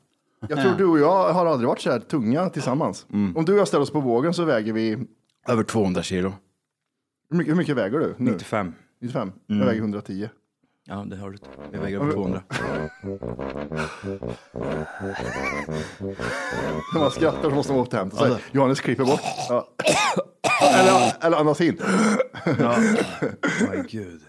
Jag 0.50 0.62
tror 0.62 0.74
du 0.78 0.84
och 0.86 0.98
jag 0.98 1.32
har 1.32 1.46
aldrig 1.46 1.68
varit 1.68 1.80
så 1.80 1.90
här 1.90 2.00
tunga 2.00 2.50
tillsammans. 2.50 3.06
Mm. 3.12 3.36
Om 3.36 3.44
du 3.44 3.52
och 3.52 3.58
jag 3.58 3.68
ställer 3.68 3.82
oss 3.82 3.90
på 3.90 4.00
vågen 4.00 4.34
så 4.34 4.44
väger 4.44 4.72
vi... 4.72 4.98
Över 5.48 5.62
200 5.62 6.02
kilo. 6.02 6.32
Hur 7.30 7.36
mycket, 7.38 7.52
hur 7.52 7.58
mycket 7.58 7.76
väger 7.76 7.98
du 7.98 8.06
nu? 8.06 8.14
95. 8.18 8.74
95? 9.00 9.32
Mm. 9.48 9.60
Jag 9.60 9.66
väger 9.66 9.80
110. 9.80 10.28
Ja, 10.84 11.04
det 11.06 11.16
har 11.16 11.30
du. 11.30 11.38
Jag 11.72 11.80
väger 11.80 12.00
över 12.00 12.12
200. 12.12 12.42
När 16.94 16.98
man 17.00 17.10
skrattar 17.10 17.42
så 17.42 17.50
måste 17.50 17.72
man 17.72 17.80
återhämta 17.80 18.16
sig. 18.16 18.26
Alltså. 18.26 18.40
Johannes 18.52 18.80
klipper 18.80 19.04
bort. 19.04 19.20
Ja. 19.48 19.68
Eller, 20.74 21.26
eller 21.26 21.36
andas 21.36 21.60
in. 21.60 21.78
Oj, 23.70 23.84
gud. 23.90 24.20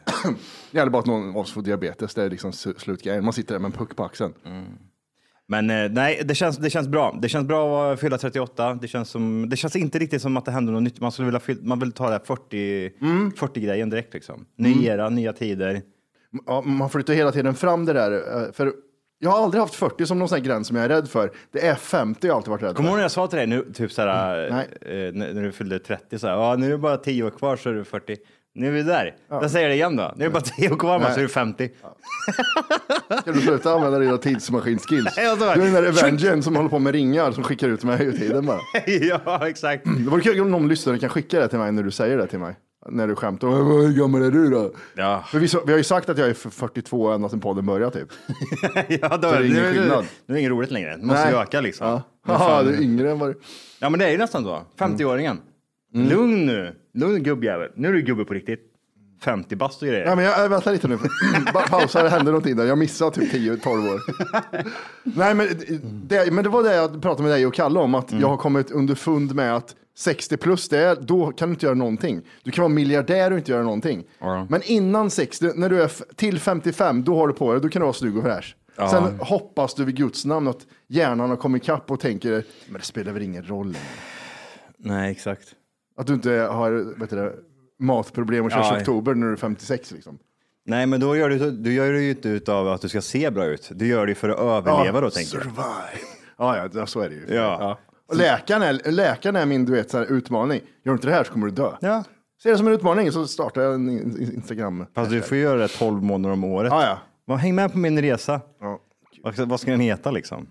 Det 0.72 0.77
gäller 0.77 0.91
bara 0.91 1.00
att 1.00 1.05
någon 1.05 1.29
av 1.29 1.38
oss 1.38 1.51
får 1.53 1.62
diabetes. 1.62 2.13
Det 2.13 2.24
är 2.24 2.29
liksom 2.29 2.53
slutgrejen. 2.53 3.24
Man 3.24 3.33
sitter 3.33 3.53
där 3.55 3.60
med 3.60 3.65
en 3.72 3.77
puck 3.77 3.95
på 3.95 4.03
axeln. 4.03 4.33
Men 5.48 5.69
eh, 5.69 5.91
nej, 5.91 6.22
det 6.25 6.36
känns, 6.36 6.57
det 6.57 6.69
känns 6.69 6.88
bra. 6.88 7.19
Det 7.22 7.29
känns 7.29 7.48
bra 7.48 7.91
att 7.91 8.00
fylla 8.00 8.17
38. 8.17 8.74
Det 8.74 8.88
känns, 8.88 9.10
som, 9.10 9.50
det 9.50 9.57
känns 9.57 9.75
inte 9.75 10.00
riktigt 10.00 10.22
som 10.22 10.38
att 10.38 10.45
det 10.45 10.51
händer 10.51 10.74
något 10.74 10.83
nytt. 10.83 11.00
Man, 11.00 11.12
skulle 11.12 11.25
vilja, 11.25 11.57
man 11.62 11.79
vill 11.79 11.91
ta 11.91 12.05
det 12.05 12.12
här 12.12 12.22
40, 12.25 12.89
40-grejen 13.36 13.89
direkt. 13.89 14.13
Liksom. 14.13 14.45
Ny 14.57 14.86
era, 14.86 15.10
nya 15.10 15.33
tider. 15.33 15.81
Ja, 16.45 16.61
man 16.61 16.89
flyttar 16.89 17.13
hela 17.13 17.31
tiden 17.31 17.55
fram 17.55 17.85
det 17.85 17.93
där. 17.93 18.11
eh, 18.11 18.51
För 18.53 18.73
jag 19.19 19.29
har 19.29 19.43
aldrig 19.43 19.61
haft 19.61 19.75
40 19.75 20.05
som 20.05 20.19
någon 20.19 20.29
sån 20.29 20.35
här 20.37 20.45
gräns 20.45 20.67
som 20.67 20.75
jag 20.75 20.85
är 20.85 20.89
rädd 20.89 21.09
för. 21.09 21.31
Det 21.51 21.67
är 21.67 21.75
50 21.75 22.27
jag 22.27 22.33
har 22.33 22.37
alltid 22.37 22.49
varit 22.51 22.63
rädd 22.63 22.75
Kommer 22.75 22.89
du 22.89 22.91
ihåg 22.91 22.93
för. 22.93 22.97
när 22.97 23.03
jag 23.03 23.11
sa 23.11 23.27
till 23.27 23.37
dig 23.37 23.47
nu, 23.47 23.65
typ 23.73 23.91
såhär, 23.91 24.49
Nej. 24.51 24.67
eh, 25.07 25.13
när, 25.13 25.33
när 25.33 25.43
du 25.43 25.51
fyllde 25.51 25.79
30, 25.79 26.19
såhär, 26.19 26.33
ja 26.33 26.55
nu 26.55 26.65
är 26.67 26.71
det 26.71 26.77
bara 26.77 26.97
10 26.97 27.23
år 27.23 27.29
kvar 27.29 27.55
så 27.55 27.69
är 27.69 27.73
du 27.73 27.83
40. 27.83 28.17
Nu 28.55 28.67
är 28.67 28.71
vi 28.71 28.83
där. 28.83 29.15
Jag 29.29 29.51
säger 29.51 29.69
det 29.69 29.75
igen 29.75 29.95
då. 29.95 30.13
Nu 30.15 30.23
är 30.25 30.29
det 30.29 30.33
bara 30.33 30.41
10 30.43 30.71
år 30.71 30.75
kvar 30.75 30.99
så 30.99 31.19
är 31.19 31.21
du 31.23 31.27
50. 31.29 31.69
Ska 33.21 33.31
du 33.31 33.41
sluta 33.41 33.73
använda 33.73 33.99
dina 33.99 34.17
tidsmaskinskills? 34.17 35.17
Ja, 35.17 35.35
så 35.39 35.45
Du 35.45 35.51
är 35.51 35.57
den 35.57 35.73
där 35.73 35.89
Avengern 35.89 36.43
som 36.43 36.55
håller 36.55 36.69
på 36.69 36.79
med 36.79 36.93
ringar 36.93 37.31
som 37.31 37.43
skickar 37.43 37.67
ut 37.69 37.83
mig 37.83 38.07
i 38.07 38.17
tiden 38.17 38.45
bara. 38.45 38.59
ja, 39.25 39.47
exakt. 39.47 39.83
Det 39.85 40.09
vore 40.09 40.21
kul 40.21 40.41
om 40.41 40.51
någon 40.51 40.67
lyssnare 40.67 40.99
kan 40.99 41.09
skicka 41.09 41.39
det 41.39 41.47
till 41.47 41.59
mig 41.59 41.71
när 41.71 41.83
du 41.83 41.91
säger 41.91 42.17
det 42.17 42.27
till 42.27 42.39
mig. 42.39 42.55
När 42.89 43.07
du 43.07 43.15
skämtar. 43.15 43.47
"Åh, 43.47 43.81
Hur 43.81 43.93
gammal 43.93 44.21
är 44.21 44.31
du 44.31 44.49
då? 44.49 44.71
Ja, 44.95 45.23
För 45.27 45.39
vi, 45.39 45.47
så, 45.47 45.61
vi 45.65 45.71
har 45.71 45.77
ju 45.77 45.83
sagt 45.83 46.09
att 46.09 46.17
jag 46.17 46.29
är 46.29 46.33
42 46.33 47.09
ända 47.11 47.29
sedan 47.29 47.39
podden 47.39 47.65
började 47.65 47.99
typ. 47.99 48.09
ja 49.01 49.17
då, 49.17 49.31
det 49.31 49.37
är 49.37 49.43
ingen 49.43 49.73
skillnad. 49.73 50.05
nu 50.25 50.33
är 50.33 50.33
det 50.33 50.39
inget 50.39 50.51
roligt 50.51 50.71
längre. 50.71 50.97
Det 50.97 51.05
måste 51.05 51.29
ju 51.29 51.35
öka 51.35 51.61
liksom. 51.61 51.87
Ja, 51.87 52.01
Haha, 52.25 52.63
du 52.63 52.69
är 52.75 52.81
yngre 52.81 53.11
än 53.11 53.19
vad 53.19 53.29
du... 53.29 53.39
Ja 53.79 53.89
men 53.89 53.99
det 53.99 54.05
är 54.05 54.11
ju 54.11 54.17
nästan 54.17 54.43
så. 54.43 54.61
50-åringen. 54.77 55.37
Mm. 55.95 56.09
Lugn 56.09 56.45
nu. 56.45 56.75
Lugn 56.93 57.23
gubbjävel. 57.23 57.69
Nu 57.75 57.87
är 57.87 57.93
du 57.93 58.01
gubbe 58.01 58.25
på 58.25 58.33
riktigt. 58.33 58.59
50 59.23 59.55
bast 59.55 59.81
och 59.81 59.87
grejer. 59.87 60.05
Ja, 60.05 60.15
men 60.15 60.25
jag, 60.25 60.49
vänta 60.49 60.71
lite 60.71 60.87
nu. 60.87 60.97
Pausa, 61.69 62.03
det 62.03 62.09
händer 62.09 62.31
någonting 62.31 62.55
där. 62.55 62.65
Jag 62.65 62.77
missade 62.77 63.11
typ 63.11 63.33
10-12 63.33 63.93
år. 63.93 64.01
Nej, 65.03 65.33
men 65.33 65.47
det, 66.07 66.33
men 66.33 66.43
det 66.43 66.49
var 66.49 66.63
det 66.63 66.75
jag 66.75 67.01
pratade 67.01 67.23
med 67.23 67.31
dig 67.31 67.45
och 67.45 67.53
Kalle 67.53 67.79
om, 67.79 67.95
att 67.95 68.11
Mm. 68.11 68.21
jag 68.21 68.27
har 68.29 68.37
kommit 68.37 68.71
underfund 68.71 69.35
med 69.35 69.55
att 69.55 69.75
60 69.97 70.37
plus, 70.37 70.69
det 70.69 70.77
är, 70.79 70.95
då 70.95 71.31
kan 71.31 71.47
du 71.49 71.53
inte 71.53 71.65
göra 71.65 71.75
någonting. 71.75 72.21
Du 72.43 72.51
kan 72.51 72.61
vara 72.61 72.73
miljardär 72.73 73.31
och 73.31 73.37
inte 73.37 73.51
göra 73.51 73.63
någonting. 73.63 74.03
Ja. 74.19 74.47
Men 74.49 74.61
innan 74.63 75.09
60, 75.09 75.51
när 75.55 75.69
du 75.69 75.83
är 75.83 75.91
till 76.15 76.39
55, 76.39 77.03
då 77.03 77.15
har 77.17 77.27
du 77.27 77.33
på 77.33 77.51
dig, 77.53 77.61
då 77.61 77.69
kan 77.69 77.79
du 77.79 77.83
vara 77.83 77.93
snygg 77.93 78.17
och 78.17 78.23
fräsch. 78.23 78.55
Sen 78.75 79.03
hoppas 79.19 79.73
du 79.73 79.85
vid 79.85 79.95
Guds 79.95 80.25
namn 80.25 80.47
att 80.47 80.59
hjärnan 80.87 81.29
har 81.29 81.37
kommit 81.37 81.63
ikapp 81.63 81.91
och 81.91 81.99
tänker, 81.99 82.43
men 82.69 82.79
det 82.79 82.85
spelar 82.85 83.11
väl 83.11 83.21
ingen 83.23 83.43
roll. 83.47 83.77
Nej 84.77 85.11
exakt. 85.11 85.47
Att 85.97 86.07
du 86.07 86.13
inte 86.13 86.31
har 86.31 86.99
vet 86.99 87.09
du, 87.09 87.45
matproblem 87.83 88.45
och 88.45 88.51
kör 88.51 88.59
Ja. 88.59 88.77
oktober 88.77 89.13
när 89.13 89.27
du 89.27 89.33
är 89.33 89.37
56 89.37 89.91
liksom. 89.91 90.17
Nej 90.65 90.85
men 90.85 90.99
då 90.99 91.15
gör 91.17 91.29
du, 91.29 91.51
du 91.51 91.73
gör 91.73 91.93
det 91.93 92.01
ju 92.01 92.09
inte 92.09 92.29
utav 92.29 92.67
att 92.67 92.81
du 92.81 92.89
ska 92.89 93.01
se 93.01 93.31
bra 93.31 93.45
ut. 93.45 93.69
Du 93.75 93.87
gör 93.87 94.05
det 94.07 94.15
för 94.15 94.29
att 94.29 94.39
överleva 94.39 95.01
då 95.01 95.09
tänker 95.09 95.35
jag. 95.35 95.43
Survive. 95.43 96.03
Ja, 96.37 96.69
ja, 96.73 96.85
så 96.85 96.99
är 97.01 97.09
det 97.09 97.15
ju. 97.15 97.35
Ja. 97.35 97.79
Och 98.07 98.15
läkaren, 98.15 98.61
är, 98.61 98.91
läkaren 98.91 99.35
är 99.35 99.45
min 99.45 99.65
du 99.65 99.71
vet, 99.71 99.91
så 99.91 99.97
här, 99.97 100.05
utmaning. 100.13 100.59
Gör 100.59 100.91
du 100.91 100.91
inte 100.91 101.07
det 101.07 101.13
här 101.13 101.23
så 101.23 101.33
kommer 101.33 101.47
du 101.47 101.53
dö. 101.53 101.71
Ja. 101.81 102.03
Ser 102.43 102.51
det 102.51 102.57
som 102.57 102.67
en 102.67 102.73
utmaning 102.73 103.11
så 103.11 103.27
startar 103.27 103.61
jag 103.61 103.73
en 103.73 103.89
in- 103.89 104.31
Instagram. 104.35 104.85
Fast 104.95 105.11
du 105.11 105.21
får 105.21 105.37
göra 105.37 105.57
det 105.59 105.67
12 105.67 106.03
månader 106.03 106.33
om 106.33 106.43
året. 106.43 106.71
Ja, 106.71 106.85
ja. 106.85 106.97
Vad- 107.25 107.39
Häng 107.39 107.55
med 107.55 107.71
på 107.71 107.77
min 107.77 108.01
resa. 108.01 108.41
Ja. 108.61 108.79
Vad 109.23 109.33
ska, 109.33 109.45
vad 109.45 109.59
ska 109.59 109.71
den 109.71 109.79
heta 109.79 110.11
liksom? 110.11 110.47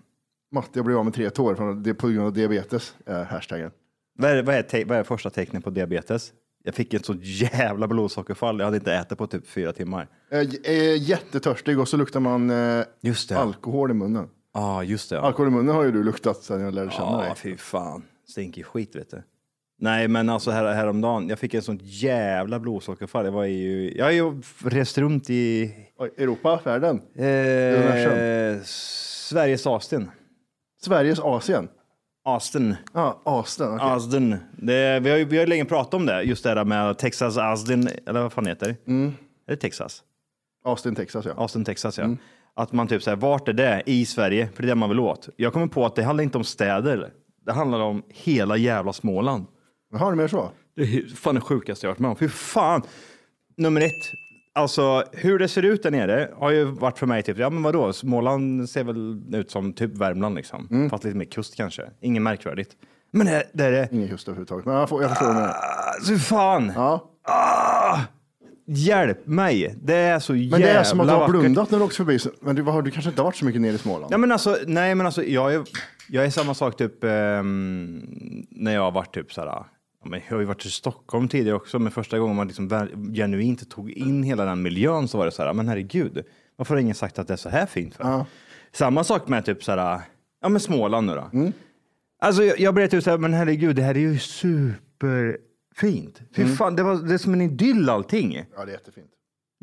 Matte, 0.51 0.69
jag 0.73 0.85
blev 0.85 0.97
av 0.97 1.05
med 1.05 1.13
tre 1.13 1.29
tår 1.29 1.55
från 1.55 1.83
det 1.83 1.93
på 1.93 2.07
grund 2.07 2.25
av 2.27 2.33
diabetes. 2.33 2.95
Är 3.05 3.23
hashtaggen. 3.23 3.71
Vad 4.17 4.31
är, 4.31 4.43
vad, 4.43 4.55
är 4.55 4.85
vad 4.85 4.97
är 4.97 5.03
första 5.03 5.29
tecknet 5.29 5.63
på 5.63 5.69
diabetes? 5.69 6.31
Jag 6.63 6.75
fick 6.75 6.93
ett 6.93 7.05
så 7.05 7.13
jävla 7.21 7.87
blodsockerfall. 7.87 8.59
Jag 8.59 8.65
hade 8.65 8.77
inte 8.77 8.93
ätit 8.93 9.17
på 9.17 9.27
typ 9.27 9.47
fyra 9.47 9.73
timmar. 9.73 10.07
Jag 10.29 10.41
är 10.65 10.95
jättetörstig 10.95 11.79
och 11.79 11.87
så 11.87 11.97
luktar 11.97 12.19
man 12.19 12.49
eh, 12.49 12.85
Just 13.01 13.29
det. 13.29 13.37
alkohol 13.37 13.91
i 13.91 13.93
munnen. 13.93 14.29
Ja, 14.53 14.83
just 14.83 15.09
det. 15.09 15.15
Ja, 15.15 15.21
Alkohol 15.21 15.47
i 15.47 15.51
munnen 15.51 15.75
har 15.75 15.83
ju 15.83 15.91
du 15.91 16.03
luktat 16.03 16.37
sedan 16.43 16.61
jag 16.61 16.73
lärde 16.73 16.91
känna 16.91 17.11
ja 17.11 17.21
dig. 17.21 17.33
fy 17.35 17.57
fan. 17.57 18.03
Stinkig 18.29 18.65
skit 18.65 18.95
vet 18.95 19.11
du. 19.11 19.23
Nej, 19.79 20.07
men 20.07 20.29
alltså 20.29 20.51
här, 20.51 20.73
häromdagen, 20.73 21.29
jag 21.29 21.39
fick 21.39 21.53
en 21.53 21.61
sånt 21.61 21.81
jävla 21.83 22.59
blodsockerfall. 22.59 23.25
Jag 23.25 23.31
var 23.31 23.45
ju, 23.45 23.93
jag 23.97 24.05
har 24.05 24.11
ju 24.11 24.41
rest 24.65 24.97
runt 24.97 25.29
i 25.29 25.73
Oj, 25.97 26.11
Europa, 26.17 26.59
världen. 26.63 27.01
eh. 27.15 28.61
Sveriges 28.63 29.67
Austin. 29.67 30.11
Sveriges 30.81 31.19
Asien. 31.19 31.67
Austin. 32.25 32.75
Ja, 32.93 33.21
Austin. 33.25 33.67
okej. 33.67 33.87
Austin. 33.89 34.35
Det, 34.57 34.99
vi, 34.99 35.09
har 35.09 35.17
ju, 35.17 35.25
vi 35.25 35.37
har 35.37 35.43
ju 35.43 35.49
länge 35.49 35.65
pratat 35.65 35.93
om 35.93 36.05
det, 36.05 36.21
just 36.23 36.43
det 36.43 36.53
där 36.53 36.65
med 36.65 36.97
Texas 36.97 37.37
Austin, 37.37 37.89
eller 38.07 38.21
vad 38.21 38.33
fan 38.33 38.45
heter 38.45 38.67
det? 38.67 38.91
Mm. 38.91 39.13
Är 39.47 39.51
det 39.51 39.57
Texas? 39.57 40.03
Austin, 40.65 40.95
Texas 40.95 41.25
ja. 41.25 41.31
Austin, 41.37 41.65
Texas 41.65 41.99
Mm. 41.99 42.11
ja. 42.11 42.17
Att 42.63 42.71
man 42.71 42.87
typ 42.87 43.03
säger, 43.03 43.17
vart 43.17 43.47
är 43.47 43.53
det 43.53 43.83
i 43.85 44.05
Sverige? 44.05 44.49
För 44.53 44.63
det 44.63 44.65
är 44.65 44.69
det 44.69 44.75
man 44.75 44.89
vill 44.89 44.99
åt. 44.99 45.29
Jag 45.35 45.53
kommer 45.53 45.67
på 45.67 45.85
att 45.85 45.95
det 45.95 46.03
handlar 46.03 46.23
inte 46.23 46.37
om 46.37 46.43
städer. 46.43 47.09
Det 47.45 47.51
handlar 47.51 47.79
om 47.79 48.03
hela 48.09 48.57
jävla 48.57 48.93
Småland. 48.93 49.45
Har 49.93 50.11
du 50.11 50.17
mer 50.17 50.27
så? 50.27 50.51
Det 50.75 50.81
är 50.81 51.15
fan 51.15 51.35
det 51.35 51.41
sjukaste 51.41 51.85
jag 51.85 51.91
varit 51.91 51.99
med 51.99 52.09
om. 52.09 52.15
Fy 52.15 52.27
fan. 52.29 52.81
Nummer 53.57 53.81
ett. 53.81 53.91
Alltså 54.55 55.03
hur 55.11 55.39
det 55.39 55.47
ser 55.47 55.63
ut 55.63 55.83
där 55.83 55.91
nere 55.91 56.29
har 56.37 56.51
ju 56.51 56.63
varit 56.63 56.99
för 56.99 57.07
mig 57.07 57.23
typ, 57.23 57.37
ja 57.37 57.49
men 57.49 57.63
vadå, 57.63 57.93
Småland 57.93 58.69
ser 58.69 58.83
väl 58.83 59.21
ut 59.35 59.51
som 59.51 59.73
typ 59.73 59.97
Värmland 59.97 60.35
liksom. 60.35 60.67
Mm. 60.71 60.89
Fast 60.89 61.03
lite 61.03 61.17
mer 61.17 61.25
kust 61.25 61.55
kanske. 61.55 61.83
Inget 62.01 62.21
märkvärdigt. 62.21 62.71
Men 63.11 63.25
det, 63.27 63.43
det 63.53 63.63
är 63.65 63.71
det. 63.71 63.89
Ingen 63.91 64.07
kust 64.09 64.27
överhuvudtaget. 64.27 64.65
Men 64.65 64.75
jag, 64.75 64.89
får, 64.89 65.01
jag 65.01 65.11
förstår 65.11 65.27
du 65.27 65.33
menar. 65.33 65.53
Alltså 65.95 66.15
fan. 66.15 66.71
Ja. 66.75 67.09
Ah, 67.27 67.99
hjälp 68.65 69.27
mig. 69.27 69.75
Det 69.81 69.95
är 69.95 70.19
så 70.19 70.35
jävla 70.35 70.57
Men 70.57 70.61
det 70.67 70.71
är 70.73 70.83
som 70.83 70.99
att 70.99 71.07
du 71.07 71.11
har 71.13 71.19
vackert. 71.19 71.39
blundat 71.39 71.71
när 71.71 71.79
du 71.79 71.85
åkt 71.85 71.95
förbi. 71.95 72.19
Men 72.41 72.55
du, 72.55 72.61
har, 72.63 72.81
du 72.81 72.91
kanske 72.91 73.09
inte 73.09 73.21
har 73.21 73.25
varit 73.25 73.35
så 73.35 73.45
mycket 73.45 73.61
nere 73.61 73.73
i 73.73 73.77
Småland? 73.77 74.13
Ja, 74.13 74.17
men 74.17 74.31
alltså, 74.31 74.57
nej, 74.67 74.95
men 74.95 75.05
alltså, 75.05 75.23
jag 75.23 75.53
är, 75.53 75.63
jag 76.09 76.25
är 76.25 76.29
samma 76.29 76.53
sak 76.53 76.77
typ 76.77 77.03
ehm, 77.03 78.01
när 78.49 78.73
jag 78.73 78.81
har 78.81 78.91
varit 78.91 79.13
typ 79.13 79.33
såhär, 79.33 79.47
ja, 79.47 79.65
men 80.05 80.21
jag 80.27 80.35
har 80.35 80.39
ju 80.39 80.45
varit 80.45 80.65
i 80.65 80.69
Stockholm 80.69 81.27
tidigare 81.27 81.55
också, 81.55 81.79
men 81.79 81.91
första 81.91 82.19
gången 82.19 82.35
man 82.35 82.47
liksom 82.47 82.69
genuint 83.13 83.69
tog 83.69 83.91
in 83.91 84.23
hela 84.23 84.45
den 84.45 84.61
miljön 84.61 85.07
så 85.07 85.17
var 85.17 85.25
det 85.25 85.31
så 85.31 85.43
här, 85.43 85.53
men 85.53 85.67
herregud, 85.67 86.23
varför 86.55 86.73
har 86.75 86.81
ingen 86.81 86.95
sagt 86.95 87.19
att 87.19 87.27
det 87.27 87.33
är 87.33 87.37
så 87.37 87.49
här 87.49 87.65
fint 87.65 87.95
för? 87.95 88.25
Samma 88.71 89.03
sak 89.03 89.27
med 89.27 89.45
typ 89.45 89.63
såhär, 89.63 90.01
ja 90.41 90.49
men 90.49 90.59
Småland 90.59 91.07
nu 91.07 91.13
då. 91.15 91.29
Mm. 91.33 91.53
Alltså 92.21 92.43
jag, 92.43 92.59
jag 92.59 92.73
blev 92.73 92.87
typ 92.87 93.03
såhär, 93.03 93.17
men 93.17 93.33
herregud, 93.33 93.75
det 93.75 93.81
här 93.81 93.95
är 93.95 93.99
ju 93.99 94.17
superfint. 94.19 96.21
Fy 96.35 96.41
Mm. 96.41 96.55
fan, 96.55 96.75
det, 96.75 96.83
var, 96.83 96.95
det 96.95 97.13
är 97.13 97.17
som 97.17 97.33
en 97.33 97.41
idyll 97.41 97.89
allting. 97.89 98.33
Ja, 98.55 98.65
det 98.65 98.71
är 98.71 98.73
jättefint. 98.73 99.07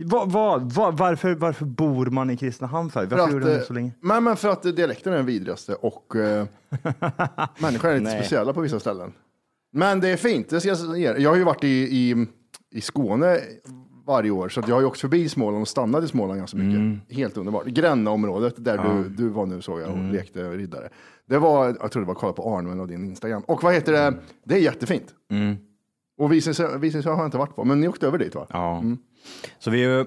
Vad, 0.03 0.33
vad, 0.33 0.73
vad, 0.73 0.99
varför, 0.99 1.35
varför 1.35 1.65
bor 1.65 2.07
man 2.07 2.31
i 2.31 2.37
Kristinehamn 2.37 2.91
för? 2.91 3.07
Varför 3.07 3.27
För 3.27 3.33
gjorde 3.33 3.47
man 3.47 3.55
det 3.55 3.65
så 3.65 3.73
länge? 3.73 3.93
men, 4.01 4.25
men 4.25 4.37
för 4.37 4.49
att 4.49 4.63
dialekten 4.63 5.13
är 5.13 5.17
den 5.17 5.27
vidrigaste 5.27 5.75
och 5.75 6.17
eh, 6.17 6.47
människor 7.59 7.89
är 7.89 7.99
lite 7.99 8.11
speciella 8.11 8.53
på 8.53 8.61
vissa 8.61 8.81
ställen. 8.81 9.13
Men 9.73 10.01
det 10.01 10.09
är 10.09 10.17
fint, 10.17 10.49
det 10.49 10.61
ska 10.61 10.69
jag 10.69 10.79
säga. 10.79 11.19
Jag 11.19 11.31
har 11.31 11.37
ju 11.37 11.45
varit 11.45 11.65
i, 11.65 11.69
i, 11.69 12.27
i 12.71 12.81
Skåne 12.81 13.39
varje 14.07 14.31
år, 14.31 14.49
så 14.49 14.61
att 14.61 14.69
jag 14.69 14.75
har 14.77 14.81
ju 14.81 14.87
åkt 14.87 15.01
förbi 15.01 15.29
Småland 15.29 15.63
och 15.63 15.69
stannat 15.69 16.05
i 16.05 16.09
Småland 16.09 16.39
ganska 16.39 16.57
mycket. 16.57 16.77
Mm. 16.79 17.01
Helt 17.09 17.37
underbart. 17.37 17.67
Gränna-området, 17.67 18.55
där 18.65 18.79
du, 18.79 19.09
du 19.09 19.29
var 19.29 19.47
nu 19.47 19.61
såg 19.63 19.81
jag 19.81 19.89
och 19.91 19.97
Mm. 19.97 20.13
lekte 20.13 20.51
riddare. 20.51 20.89
Det 21.27 21.39
var, 21.39 21.77
jag 21.81 21.91
tror 21.93 22.03
det 22.03 22.07
var 22.09 22.15
kolla 22.15 22.33
på 22.33 22.57
Arnven 22.57 22.81
och 22.81 22.89
din 22.89 23.05
Instagram. 23.05 23.43
Och 23.47 23.63
vad 23.63 23.75
heter 23.75 23.93
det, 23.93 24.15
det 24.45 24.55
är 24.55 24.59
jättefint. 24.59 25.15
Mm. 25.31 25.57
Och 26.19 26.33
Visingsö 26.33 26.67
har 27.11 27.17
jag 27.19 27.25
inte 27.27 27.39
varit 27.39 27.57
på, 27.57 27.65
men 27.65 27.81
ni 27.81 27.89
åkte 27.89 28.07
över 28.07 28.19
dit 28.19 28.35
va? 28.35 28.47
Ja. 28.51 28.83
Så 29.59 29.71
vi 29.71 30.05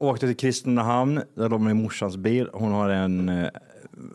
åkte 0.00 0.26
till 0.26 0.36
Kristinehamn, 0.36 1.20
där 1.36 1.48
de 1.48 1.66
är 1.66 1.74
morsans 1.74 2.16
bil. 2.16 2.48
Hon 2.52 2.72
har 2.72 2.88
en, 2.90 3.28
eh, 3.28 3.48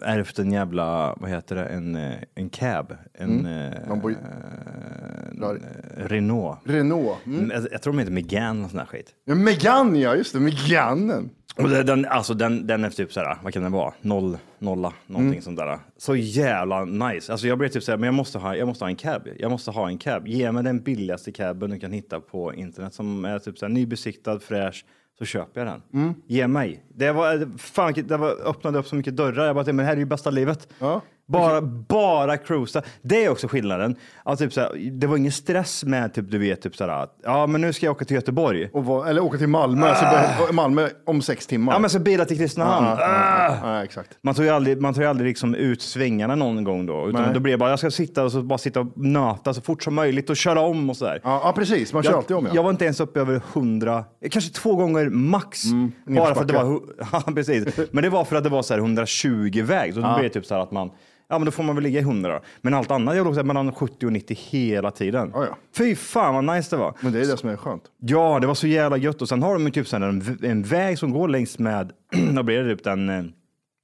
ärvt 0.03 0.39
en 0.39 0.51
jävla, 0.51 1.15
vad 1.19 1.29
heter 1.29 1.55
det, 1.55 1.65
en, 1.65 1.95
eh, 1.95 2.13
en 2.35 2.49
cab. 2.49 2.93
En 3.13 3.45
eh, 3.45 3.71
Lambo- 3.89 4.11
eh, 4.11 6.07
Renault. 6.07 6.59
Renault. 6.65 7.25
Mm. 7.25 7.39
Mm. 7.39 7.51
Jag, 7.51 7.67
jag 7.71 7.81
tror 7.81 7.93
de 7.93 7.99
heter 7.99 8.11
Megane 8.11 8.63
och 8.63 8.69
sån 8.69 8.79
här 8.79 8.85
skit. 8.85 9.15
Ja, 9.25 9.35
Megane, 9.35 9.99
ja 9.99 10.15
just 10.15 10.33
det, 10.33 10.39
Meganen. 10.39 11.29
Och 11.57 11.69
den, 11.69 12.05
alltså 12.05 12.33
den, 12.33 12.67
den 12.67 12.83
är 12.83 12.89
typ 12.89 13.13
såhär, 13.13 13.37
vad 13.43 13.53
kan 13.53 13.63
den 13.63 13.71
vara? 13.71 13.93
Noll, 14.01 14.37
nolla, 14.59 14.93
någonting 15.07 15.29
Mm. 15.31 15.41
sånt 15.41 15.57
där. 15.57 15.79
Så 15.97 16.15
jävla 16.15 16.85
nice. 16.85 17.31
Alltså 17.31 17.47
jag 17.47 17.57
blev 17.57 17.69
typ 17.69 17.83
såhär, 17.83 17.97
men 17.97 18.07
jag 18.07 18.13
måste, 18.13 18.37
ha, 18.37 18.55
jag 18.55 18.67
måste 18.67 18.83
ha 18.85 18.89
en 18.89 18.95
cab. 18.95 19.21
Jag 19.39 19.51
måste 19.51 19.71
ha 19.71 19.87
en 19.89 19.97
cab. 19.97 20.27
Ge 20.27 20.51
mig 20.51 20.63
den 20.63 20.79
billigaste 20.79 21.31
caben 21.31 21.69
du 21.69 21.79
kan 21.79 21.91
hitta 21.91 22.19
på 22.19 22.53
internet 22.53 22.93
som 22.93 23.25
är 23.25 23.39
typ 23.39 23.57
såhär 23.57 23.73
nybesiktad, 23.73 24.39
fräsch, 24.39 24.85
så 25.19 25.25
köper 25.25 25.65
jag 25.65 25.67
den. 25.67 26.01
Mm. 26.01 26.13
Ge 26.27 26.47
mig. 26.47 26.83
Det 26.89 27.11
var, 27.11 27.57
fan, 27.57 27.93
det 27.93 28.17
var, 28.17 28.47
öppnade 28.47 28.79
upp 28.79 28.87
så 28.87 28.95
mycket 28.95 29.17
dörrar. 29.17 29.45
Jag 29.45 29.55
bara, 29.55 29.65
men 29.65 29.77
det 29.77 29.83
här 29.83 29.93
är 29.93 29.97
ju 29.97 30.05
bästa 30.05 30.29
livet. 30.29 30.67
Ja. 30.79 31.01
Bara, 31.29 31.61
bara 31.61 32.37
cruisa. 32.37 32.81
Det 33.01 33.25
är 33.25 33.29
också 33.29 33.47
skillnaden. 33.47 33.95
Alltså, 34.23 34.45
typ 34.45 34.53
såhär, 34.53 34.91
det 34.91 35.07
var 35.07 35.17
ingen 35.17 35.31
stress 35.31 35.83
med 35.83 36.13
typ, 36.13 36.31
du 36.31 36.37
vet, 36.37 36.61
typ 36.61 36.75
såhär, 36.75 37.03
att, 37.03 37.15
ja 37.23 37.47
men 37.47 37.61
nu 37.61 37.73
ska 37.73 37.85
jag 37.85 37.95
åka 37.95 38.05
till 38.05 38.15
Göteborg. 38.15 38.69
Och 38.73 38.85
vad- 38.85 39.07
eller 39.09 39.23
åka 39.23 39.37
till 39.37 39.47
Malmö, 39.47 39.95
så 39.95 40.05
bör- 40.05 40.53
Malmö 40.53 40.89
om 41.05 41.21
sex 41.21 41.47
timmar. 41.47 41.73
Ja 41.73 41.79
men 41.79 41.89
så 41.89 41.99
bila 41.99 42.25
till 42.25 42.37
Kristinehamn. 42.37 42.87
Ja, 42.87 42.97
ja, 42.99 43.57
ja, 43.63 43.75
ja, 43.75 43.83
exakt. 43.83 44.17
Man 44.21 44.35
tar 44.35 44.43
ju 44.43 44.49
aldrig, 44.49 44.81
man 44.81 44.93
tar 44.93 45.01
ju 45.01 45.07
aldrig 45.07 45.27
liksom 45.27 45.55
ut 45.55 45.81
svängarna 45.81 46.35
någon 46.35 46.63
gång 46.63 46.85
då. 46.85 47.09
Utan 47.09 47.21
Nej. 47.21 47.33
då 47.33 47.39
blir 47.39 47.51
det 47.53 47.57
bara, 47.57 47.69
jag 47.69 47.79
ska 47.79 47.91
sitta 47.91 48.23
och 48.23 48.31
så 48.31 48.41
bara 48.41 48.57
sitta 48.57 48.79
och 48.79 48.87
nöta 48.95 49.53
så 49.53 49.61
fort 49.61 49.83
som 49.83 49.95
möjligt 49.95 50.29
och 50.29 50.37
köra 50.37 50.61
om 50.61 50.89
och 50.89 50.97
sådär. 50.97 51.19
Ja, 51.23 51.41
ja 51.43 51.53
precis. 51.55 51.93
Man 51.93 52.03
kör 52.03 52.13
alltid 52.13 52.37
om. 52.37 52.45
Ja. 52.45 52.51
jag 52.55 52.63
var 52.63 52.69
inte 52.69 52.85
ens 52.85 52.99
uppe 52.99 53.19
över 53.19 53.41
hundra, 53.53 54.03
kanske 54.31 54.51
två 54.53 54.75
gånger 54.75 55.09
max. 55.09 55.63
bara 56.07 56.33
för 56.35 56.41
att 56.41 56.47
det 56.47 56.53
var, 56.53 56.63
hu- 56.63 56.81
ja, 57.11 57.23
precis. 57.35 57.65
Men 57.91 58.03
det 58.03 58.09
var 58.09 58.23
för 58.25 58.35
att 58.35 58.43
det 58.43 58.49
var 58.49 58.61
så 58.61 58.73
här 58.73 58.79
120 58.81 59.61
väg. 59.63 59.93
Så 59.93 59.99
då 59.99 60.13
blir 60.13 60.23
det 60.23 60.29
typ 60.29 60.45
så 60.45 60.53
här 60.55 60.61
att 60.61 60.71
man, 60.71 60.91
ja 61.29 61.39
men 61.39 61.45
då 61.45 61.51
får 61.51 61.63
man 61.63 61.75
väl 61.75 61.83
ligga 61.83 61.99
i 61.99 62.03
100 62.03 62.33
då. 62.33 62.39
Men 62.61 62.73
allt 62.73 62.91
annat, 62.91 63.15
jag 63.15 63.25
låg 63.25 63.45
mellan 63.45 63.71
70 63.71 64.05
och 64.05 64.13
90 64.13 64.37
hela 64.39 64.91
tiden. 64.91 65.31
Ja, 65.33 65.45
ja. 65.45 65.57
Fy 65.77 65.95
fan 65.95 66.35
vad 66.35 66.55
nice 66.55 66.75
det 66.75 66.79
var. 66.79 66.93
Men 66.99 67.11
det 67.11 67.19
är 67.19 67.27
det 67.27 67.37
som 67.37 67.49
är 67.49 67.57
skönt. 67.57 67.83
Ja, 67.97 68.39
det 68.39 68.47
var 68.47 68.53
så 68.53 68.67
jävla 68.67 68.97
gött. 68.97 69.21
Och 69.21 69.29
sen 69.29 69.43
har 69.43 69.53
de 69.53 69.65
ju 69.65 69.71
typ 69.71 69.93
en, 69.93 70.37
en 70.43 70.63
väg 70.63 70.99
som 70.99 71.11
går 71.11 71.27
längs 71.27 71.59
med, 71.59 71.91
vad 72.33 72.45
blir 72.45 72.63
det, 72.63 72.75
typ 72.75 72.83
den 72.83 73.09
eh, 73.09 73.23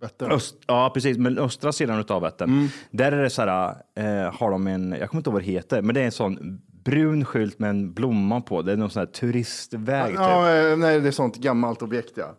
Vättern. 0.01 0.31
Öst, 0.31 0.55
ja, 0.67 0.91
precis. 0.93 1.17
Men 1.17 1.37
östra 1.37 1.71
sidan 1.71 2.05
av 2.07 2.21
Vättern. 2.21 2.49
Mm. 2.49 2.67
Där 2.91 3.11
är 3.11 3.23
det 3.23 3.29
så 3.29 3.41
här, 3.41 3.75
eh, 3.97 4.33
har 4.33 4.51
de 4.51 4.67
en, 4.67 4.95
jag 4.99 5.09
kommer 5.09 5.19
inte 5.19 5.29
ihåg 5.29 5.33
vad 5.33 5.41
det 5.41 5.51
heter, 5.51 5.81
men 5.81 5.95
det 5.95 6.01
är 6.01 6.05
en 6.05 6.11
sån 6.11 6.61
brun 6.85 7.25
skylt 7.25 7.59
med 7.59 7.69
en 7.69 7.93
blomma 7.93 8.41
på. 8.41 8.61
Det 8.61 8.71
är 8.71 8.77
någon 8.77 8.89
sån 8.89 8.99
här 8.99 9.07
turistväg. 9.07 10.07
Typ. 10.07 10.19
Ja, 10.19 10.55
eh, 10.55 10.77
nej, 10.77 10.99
det 10.99 11.07
är 11.07 11.11
sånt 11.11 11.37
gammalt 11.37 11.81
objekt 11.81 12.13
ja. 12.15 12.35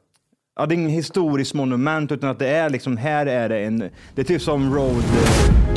Ja, 0.58 0.66
det 0.66 0.74
är 0.74 0.76
inget 0.76 0.92
historiskt 0.92 1.54
monument, 1.54 2.12
utan 2.12 2.30
att 2.30 2.38
det 2.38 2.48
är 2.48 2.70
liksom, 2.70 2.96
här 2.96 3.26
är 3.26 3.48
det 3.48 3.58
en, 3.58 3.78
det 4.14 4.20
är 4.20 4.24
typ 4.24 4.42
som 4.42 4.74
road... 4.74 5.04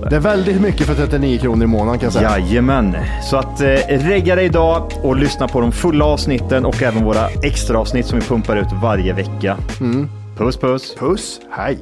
det. 0.00 0.08
Det 0.08 0.16
är 0.16 0.20
väldigt 0.20 0.60
mycket 0.60 0.86
för 0.86 0.94
39 0.94 1.38
kronor 1.38 1.64
i 1.64 1.66
månaden 1.66 1.98
kan 1.98 2.06
jag 2.06 2.12
säga. 2.12 2.38
Jajamän, 2.38 2.96
så 3.30 3.36
att 3.36 3.60
eh, 3.60 3.66
regga 3.88 4.34
dig 4.36 4.44
idag 4.44 4.92
och 5.02 5.16
lyssna 5.16 5.48
på 5.48 5.60
de 5.60 5.72
fulla 5.72 6.04
avsnitten 6.04 6.64
och 6.64 6.82
även 6.82 7.04
våra 7.04 7.28
extra 7.42 7.78
avsnitt 7.78 8.06
som 8.06 8.18
vi 8.18 8.24
pumpar 8.24 8.56
ut 8.56 8.66
varje 8.82 9.12
vecka. 9.12 9.58
Mm. 9.80 10.08
Puss 10.36 10.56
puss! 10.56 10.94
Puss, 10.98 11.40
hej. 11.50 11.78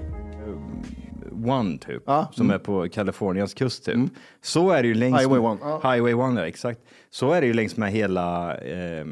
One 1.46 1.78
typ, 1.78 2.02
Ja. 2.06 2.28
som 2.32 2.50
är 2.50 2.58
på 2.58 2.88
Kaliforniens 2.92 3.54
kust 3.54 3.84
typ. 3.84 3.96
Så 4.42 4.70
är 4.70 4.82
det 4.82 4.88
ju 4.88 4.94
längs 4.94 5.20
Highway 5.20 5.40
med, 5.40 5.50
One, 5.50 5.60
ja. 5.62 5.92
Highway 5.92 6.14
One, 6.14 6.40
ja, 6.40 6.46
exakt. 6.46 6.80
Så 7.10 7.32
är 7.32 7.40
det 7.40 7.46
ju 7.46 7.52
längs 7.52 7.76
med 7.76 7.92
hela 7.92 8.56
eh, 8.56 9.04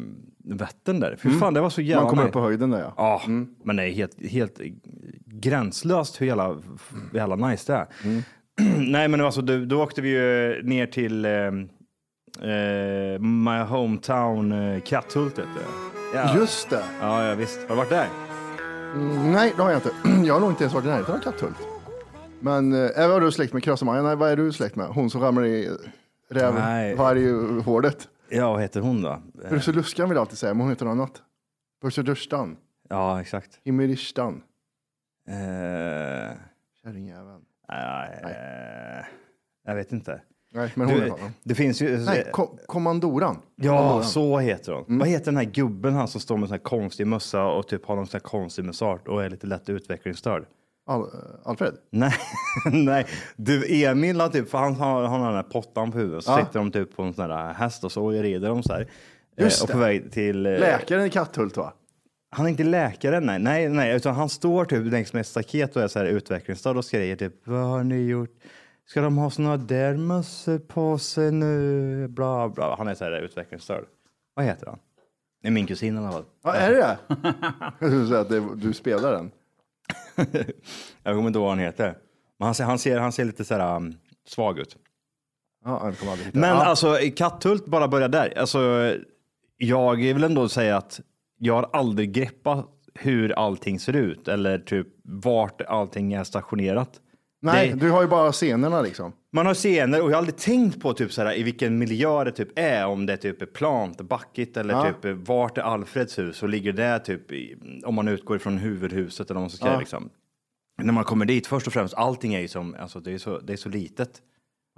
Vättern 0.44 1.00
där. 1.00 1.16
Fy 1.22 1.30
fan, 1.30 1.54
det 1.54 1.60
var 1.60 1.70
så 1.70 1.80
jävla 1.80 2.00
Mm. 2.00 2.04
Man 2.06 2.10
kommer 2.10 2.26
upp 2.28 2.32
på 2.32 2.40
höjden 2.40 2.70
där 2.70 2.78
ja. 2.80 2.92
Ja, 2.96 3.22
men 3.64 3.76
det 3.76 3.82
är 3.84 3.90
helt, 3.92 4.30
helt 4.30 4.60
gränslöst 5.26 6.20
hur 6.20 6.26
jävla, 6.26 6.48
hur 6.48 7.18
jävla 7.18 7.36
nice 7.48 7.72
det 7.72 7.78
är. 7.78 7.86
Nej, 8.78 9.08
men 9.08 9.20
alltså, 9.20 9.42
då, 9.42 9.64
då 9.64 9.82
åkte 9.82 10.00
vi 10.02 10.08
ju 10.08 10.62
ner 10.62 10.86
till 10.86 11.24
eh, 11.24 11.32
eh, 12.50 13.20
my 13.20 13.58
hometown 13.58 14.52
eh, 14.52 14.80
Katthult. 14.80 15.38
Vet 15.38 15.46
du. 15.54 15.60
Ja. 16.14 16.36
Just 16.36 16.70
det. 16.70 16.84
Ja, 17.00 17.24
ja, 17.24 17.34
visst. 17.34 17.60
Har 17.60 17.68
du 17.68 17.74
varit 17.74 17.90
där? 17.90 18.08
Mm, 18.94 19.32
nej, 19.32 19.52
det 19.56 19.62
har 19.62 19.70
jag 19.70 19.78
inte. 19.78 19.92
Jag 20.26 20.34
har 20.34 20.40
nog 20.40 20.50
inte 20.50 20.64
ens 20.64 20.74
varit 20.74 20.84
i 20.84 20.88
närheten 20.88 21.14
av 21.14 21.18
Katthult. 21.18 21.56
Men 22.40 22.72
äh, 22.72 23.08
var 23.08 23.20
du 23.20 23.32
släkt 23.32 23.52
med 23.52 23.62
Krösa-Maja? 23.62 24.02
Nej, 24.02 24.16
vad 24.16 24.30
är 24.30 24.36
du 24.36 24.52
släkt 24.52 24.76
med? 24.76 24.86
Hon 24.86 25.10
som 25.10 25.20
ramlar 25.20 25.44
i 25.44 25.70
räv, 26.30 26.54
Nej. 26.54 26.94
varghålet. 26.94 28.08
Ja, 28.28 28.52
vad 28.52 28.60
heter 28.60 28.80
hon 28.80 29.02
då? 29.02 29.22
Eh, 29.44 29.50
Brusseluskan 29.50 30.08
vill 30.08 30.16
jag 30.16 30.20
alltid 30.20 30.38
säga, 30.38 30.54
men 30.54 30.60
hon 30.60 30.70
heter 30.70 30.84
något 30.84 30.92
annat. 30.92 31.22
Brussedurstan. 31.82 32.56
Ja, 32.88 33.20
exakt. 33.20 33.60
Himmeristan. 33.64 34.42
Eh, 35.28 36.36
Kärringjäveln. 36.82 37.42
Nej, 37.70 38.20
eh, 38.24 39.04
jag 39.66 39.74
vet 39.74 39.92
inte. 39.92 40.20
Nej, 40.54 40.72
men 40.74 40.88
hon 40.90 40.98
Du, 41.00 41.12
det 41.42 41.54
finns 41.54 41.82
ju... 41.82 41.98
Nej, 41.98 42.26
ko- 42.32 42.58
kommandoran. 42.66 43.38
Ja, 43.56 43.76
Kommandoran. 43.78 44.04
så 44.04 44.38
heter 44.38 44.72
hon. 44.72 44.84
Mm. 44.84 44.98
Vad 44.98 45.08
heter 45.08 45.24
den 45.24 45.36
här 45.36 45.44
gubben 45.44 45.94
han 45.94 46.08
som 46.08 46.20
står 46.20 46.36
med 46.36 46.48
sån 46.48 46.54
här 46.54 46.62
konstig 46.64 47.06
mössa 47.06 47.44
och 47.46 47.68
typ 47.68 47.86
har 47.86 47.96
någon 47.96 48.06
sån 48.06 48.18
här 48.18 48.28
konstig 48.28 48.64
mustasch 48.64 49.08
och 49.08 49.24
är 49.24 49.30
lite 49.30 49.46
lätt 49.46 49.68
utvecklingsstörd? 49.68 50.44
Al- 50.86 51.10
Alfred? 51.44 51.74
Nej, 51.90 52.12
nej. 52.72 53.06
Du 53.36 53.84
Emil 53.84 54.20
har 54.20 54.28
typ, 54.28 54.50
för 54.50 54.58
han 54.58 54.74
har, 54.74 55.02
han 55.02 55.20
har 55.20 55.26
den 55.26 55.36
här 55.36 55.42
pottan 55.42 55.92
på 55.92 55.98
huvudet, 55.98 56.24
så 56.24 56.30
Ja. 56.32 56.38
sitter 56.46 56.58
de 56.58 56.70
typ 56.72 56.96
på 56.96 57.02
en 57.02 57.14
sån 57.14 57.30
här 57.30 57.52
häst 57.52 57.84
och 57.84 57.92
så 57.92 58.10
rider 58.10 58.48
de 58.48 58.62
så 58.62 58.72
här. 58.72 58.86
Just 59.36 59.60
Eh, 59.60 59.64
och 59.64 59.70
på 59.70 59.78
det. 59.78 59.84
väg 59.84 60.12
till... 60.12 60.46
eh, 60.46 60.52
Läkaren 60.52 61.04
i 61.06 61.10
Katthult 61.10 61.56
va? 61.56 61.72
Han 62.30 62.46
är 62.46 62.50
inte 62.50 62.64
läkare, 62.64 63.20
nej, 63.20 63.38
nej, 63.38 63.68
nej, 63.68 63.96
utan 63.96 64.14
han 64.14 64.28
står 64.28 64.64
typ 64.64 64.92
längs 64.92 65.12
med 65.12 65.20
ett 65.20 65.26
staket 65.26 65.76
och 65.76 65.82
är 65.82 65.88
så 65.88 65.98
här 65.98 66.06
utvecklingsstörd 66.06 66.76
och 66.76 66.84
skriker 66.84 67.16
typ, 67.16 67.46
vad 67.46 67.64
har 67.64 67.84
ni 67.84 68.06
gjort? 68.06 68.30
Ska 68.86 69.00
de 69.00 69.18
ha 69.18 69.30
såna 69.30 69.56
där 69.56 69.96
mössor 69.96 70.58
på 70.58 70.98
sig 70.98 71.32
nu? 71.32 72.08
Bla, 72.08 72.48
bla. 72.48 72.74
Han 72.78 72.88
är 72.88 72.94
så 72.94 73.04
här 73.04 73.12
utvecklingsstörd. 73.12 73.84
Vad 74.34 74.44
heter 74.44 74.66
han? 74.66 74.78
Det 75.42 75.48
är 75.48 75.52
min 75.52 75.66
kusin 75.66 75.96
i 75.96 75.98
alla 75.98 76.12
fall. 76.12 76.24
Ja, 76.44 76.54
är 76.54 76.70
det 76.70 76.76
det? 76.76 76.98
Jag 77.80 77.90
skulle 77.90 78.06
säga 78.06 78.20
att 78.20 78.28
det, 78.28 78.54
du 78.54 78.72
spelar 78.72 79.12
den. 79.12 79.30
Jag 81.02 81.14
kommer 81.14 81.26
inte 81.26 81.38
ihåg 81.38 81.46
vad 81.46 81.50
han 81.50 81.58
heter. 81.58 81.98
Men 82.38 82.46
han 82.46 82.54
ser, 82.54 82.64
han 82.64 82.78
ser, 82.78 82.98
han 82.98 83.12
ser 83.12 83.24
lite 83.24 83.44
så 83.44 83.54
här 83.54 83.76
um, 83.76 83.94
svag 84.28 84.58
ut. 84.58 84.76
Ja, 85.64 85.84
jag 85.84 85.98
kommer 85.98 86.12
aldrig 86.12 86.26
hitta. 86.26 86.38
Men 86.38 86.50
ja. 86.50 86.64
alltså 86.64 86.98
Katthult, 87.16 87.66
bara 87.66 87.88
börja 87.88 88.08
där. 88.08 88.38
Alltså, 88.38 88.94
jag 89.56 89.96
vill 89.96 90.24
ändå 90.24 90.48
säga 90.48 90.76
att 90.76 91.00
jag 91.42 91.54
har 91.54 91.70
aldrig 91.72 92.12
greppat 92.12 92.66
hur 92.94 93.32
allting 93.32 93.80
ser 93.80 93.96
ut 93.96 94.28
eller 94.28 94.58
typ 94.58 94.86
vart 95.04 95.60
allting 95.62 96.12
är 96.12 96.24
stationerat. 96.24 97.00
Nej, 97.42 97.68
det- 97.68 97.76
du 97.80 97.90
har 97.90 98.02
ju 98.02 98.08
bara 98.08 98.32
scenerna 98.32 98.82
liksom. 98.82 99.12
Man 99.32 99.46
har 99.46 99.54
scener 99.54 100.02
och 100.02 100.06
jag 100.10 100.14
har 100.14 100.18
aldrig 100.18 100.36
tänkt 100.36 100.80
på 100.80 100.92
typ 100.92 101.12
så 101.12 101.22
här, 101.22 101.38
i 101.38 101.42
vilken 101.42 101.78
miljö 101.78 102.24
det 102.24 102.32
typ 102.32 102.58
är, 102.58 102.86
om 102.86 103.06
det 103.06 103.16
typ 103.16 103.42
är 103.42 103.46
plant, 103.46 104.00
backigt 104.00 104.56
eller 104.56 104.74
Ja. 104.74 104.92
typ 105.02 105.18
vart 105.28 105.58
är 105.58 105.62
Alfreds 105.62 106.18
hus 106.18 106.42
och 106.42 106.48
ligger 106.48 106.72
det 106.72 106.98
typ 106.98 107.32
i, 107.32 107.56
om 107.84 107.94
man 107.94 108.08
utgår 108.08 108.36
ifrån 108.36 108.58
huvudhuset 108.58 109.30
eller 109.30 109.34
vad 109.40 109.42
man 109.42 109.50
ska 109.50 109.66
Ja. 109.66 109.78
liksom. 109.78 110.10
När 110.82 110.92
man 110.92 111.04
kommer 111.04 111.24
dit, 111.24 111.46
först 111.46 111.66
och 111.66 111.72
främst, 111.72 111.94
allting 111.94 112.34
är 112.34 112.40
ju 112.40 112.48
som, 112.48 112.76
alltså 112.80 113.00
det 113.00 113.12
är 113.12 113.18
så, 113.18 113.38
det 113.38 113.52
är 113.52 113.56
så 113.56 113.68
litet. 113.68 114.22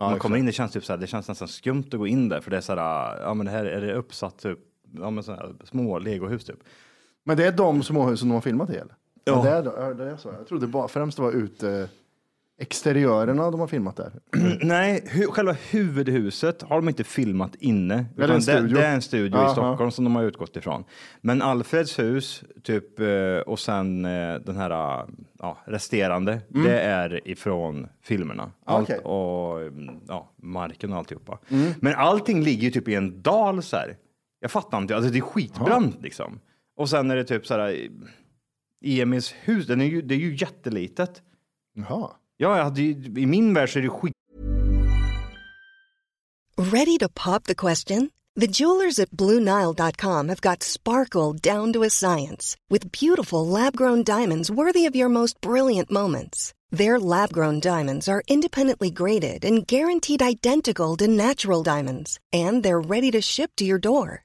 När 0.00 0.10
man 0.10 0.18
kommer 0.18 0.36
in, 0.36 0.46
det 0.46 0.52
känns 0.52 0.72
typ 0.72 0.84
så 0.84 0.92
här, 0.92 1.00
det 1.00 1.06
känns 1.06 1.28
nästan 1.28 1.48
skumt 1.48 1.84
att 1.92 1.98
gå 1.98 2.06
in 2.06 2.28
där 2.28 2.40
för 2.40 2.50
det 2.50 2.56
är 2.56 2.60
så 2.60 2.74
här, 2.76 3.20
ja 3.22 3.34
men 3.34 3.46
det 3.46 3.52
här 3.52 3.64
är 3.64 3.80
det 3.80 3.92
uppsatt 3.94 4.38
typ, 4.38 4.58
ja 4.92 5.10
men 5.10 5.24
här 5.26 5.54
små 5.64 5.98
legohus 5.98 6.44
typ. 6.44 6.58
Men 7.24 7.36
det 7.36 7.46
är 7.46 7.52
de 7.52 7.82
småhusen 7.82 8.28
de 8.28 8.34
har 8.34 8.40
filmat 8.40 8.70
i 8.70 8.76
eller? 8.76 8.94
Ja. 9.24 9.42
Det, 9.42 9.50
är, 9.50 9.64
ja, 9.64 9.94
det 9.94 10.10
är 10.10 10.16
så. 10.16 10.28
Jag 10.38 10.46
trodde 10.46 10.66
bara 10.66 10.88
främst 10.88 11.16
det 11.16 11.22
var 11.22 11.32
ute 11.32 11.88
exteriörerna 12.62 13.50
de 13.50 13.60
har 13.60 13.66
filmat 13.66 13.96
där. 13.96 14.12
Nej, 14.66 15.08
hu 15.10 15.26
själva 15.26 15.56
huvudhuset 15.70 16.62
har 16.62 16.76
de 16.76 16.88
inte 16.88 17.04
filmat 17.04 17.54
inne. 17.54 17.94
Är 17.94 18.04
det 18.16 18.24
utan 18.24 18.36
en 18.36 18.42
studio? 18.42 18.76
Det, 18.76 18.86
är 18.86 18.94
en 18.94 19.02
studio 19.02 19.36
Aha. 19.36 19.50
i 19.50 19.52
Stockholm 19.52 19.90
som 19.90 20.04
de 20.04 20.16
har 20.16 20.22
utgått 20.22 20.56
ifrån. 20.56 20.84
Men 21.20 21.42
Alfreds 21.42 21.98
hus, 21.98 22.44
typ, 22.62 23.00
eh, 23.00 23.36
och 23.46 23.58
sen 23.58 24.04
eh, 24.04 24.34
den 24.34 24.56
här 24.56 24.70
ja, 25.38 25.58
resterande, 25.64 26.40
det 26.48 26.80
är 26.80 27.28
ifrån 27.28 27.88
filmerna. 28.02 28.50
Allt, 28.64 28.88
Mm. 28.88 29.00
Okej. 29.04 29.12
Och 29.12 29.62
mm, 29.62 29.96
ja, 30.08 30.30
marken 30.36 30.92
och 30.92 30.98
alltihopa. 30.98 31.38
Men 31.80 31.94
allting 31.94 32.42
ligger 32.42 32.62
ju 32.62 32.70
typ 32.70 32.88
i 32.88 32.94
en 32.94 33.22
dal 33.22 33.62
så 33.62 33.76
här. 33.76 33.96
Jag 34.42 34.50
fattar 34.50 34.78
inte, 34.78 34.96
alltså 34.96 35.10
det 35.10 35.18
är 35.18 35.20
skitbrant 35.20 36.02
liksom. 36.02 36.40
Och 36.76 36.88
sen 36.88 37.10
är 37.10 37.16
det 37.16 37.24
typ 37.24 37.46
så 37.46 37.54
här, 37.54 37.88
Emils 38.84 39.34
hus, 39.40 39.66
den 39.66 39.80
är 39.80 39.84
ju, 39.84 40.02
det 40.02 40.14
är 40.14 40.18
ju 40.18 40.36
jättelitet. 40.36 41.22
Jaha. 41.74 42.10
Ja, 42.36 42.56
jag 42.56 42.64
hade 42.64 42.82
ju, 42.82 43.20
i 43.20 43.26
min 43.26 43.54
värld 43.54 43.72
så 43.72 43.78
är 43.78 43.82
det 43.82 43.88
skit 43.88 44.12
Ready 46.56 46.98
to 46.98 47.08
pop 47.08 47.44
the 47.44 47.54
question? 47.54 48.10
The 48.40 48.46
jewelers 48.46 48.98
at 48.98 49.10
BlueNile.com 49.10 50.28
have 50.28 50.40
got 50.40 50.62
sparkle 50.62 51.32
down 51.32 51.72
to 51.72 51.82
a 51.82 51.90
science 51.90 52.56
with 52.70 52.92
beautiful 52.92 53.46
lab 53.46 53.76
grown 53.76 54.02
diamonds 54.02 54.50
worthy 54.50 54.86
of 54.86 54.96
your 54.96 55.08
most 55.08 55.40
brilliant 55.40 55.90
moments. 55.90 56.54
Their 56.70 56.98
lab 56.98 57.32
grown 57.32 57.60
diamonds 57.60 58.08
are 58.08 58.22
independently 58.28 58.90
graded 58.90 59.44
and 59.44 59.66
guaranteed 59.66 60.22
identical 60.22 60.96
to 60.96 61.06
natural 61.06 61.62
diamonds, 61.62 62.18
and 62.32 62.62
they're 62.62 62.80
ready 62.80 63.10
to 63.10 63.20
ship 63.20 63.50
to 63.56 63.64
your 63.64 63.78
door. 63.78 64.24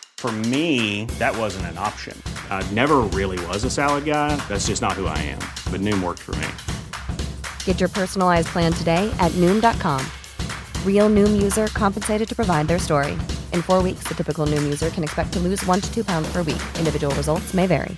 For 0.21 0.31
me, 0.31 1.05
that 1.17 1.35
wasn't 1.35 1.65
an 1.71 1.79
option. 1.79 2.15
I 2.51 2.61
never 2.75 2.97
really 3.17 3.43
was 3.47 3.63
a 3.63 3.71
salad 3.71 4.05
guy. 4.05 4.35
That's 4.47 4.67
just 4.67 4.79
not 4.79 4.91
who 4.93 5.07
I 5.07 5.17
am. 5.17 5.39
But 5.71 5.81
Noom 5.81 6.03
worked 6.03 6.19
for 6.19 6.35
me. 6.35 6.47
Get 7.65 7.79
your 7.79 7.89
personalized 7.89 8.49
plan 8.53 8.71
today 8.71 9.09
at 9.19 9.31
Noom.com. 9.41 9.99
Real 10.85 11.09
Noom 11.09 11.41
user 11.41 11.67
compensated 11.73 12.29
to 12.29 12.35
provide 12.35 12.67
their 12.67 12.77
story. 12.77 13.13
In 13.51 13.63
four 13.63 13.81
weeks, 13.81 14.03
the 14.07 14.13
typical 14.13 14.45
Noom 14.45 14.63
user 14.63 14.91
can 14.91 15.03
expect 15.03 15.33
to 15.33 15.39
lose 15.39 15.65
one 15.65 15.81
to 15.81 15.91
two 15.91 16.03
pounds 16.03 16.31
per 16.31 16.43
week. 16.43 16.61
Individual 16.77 17.15
results 17.15 17.53
may 17.55 17.65
vary. 17.67 17.97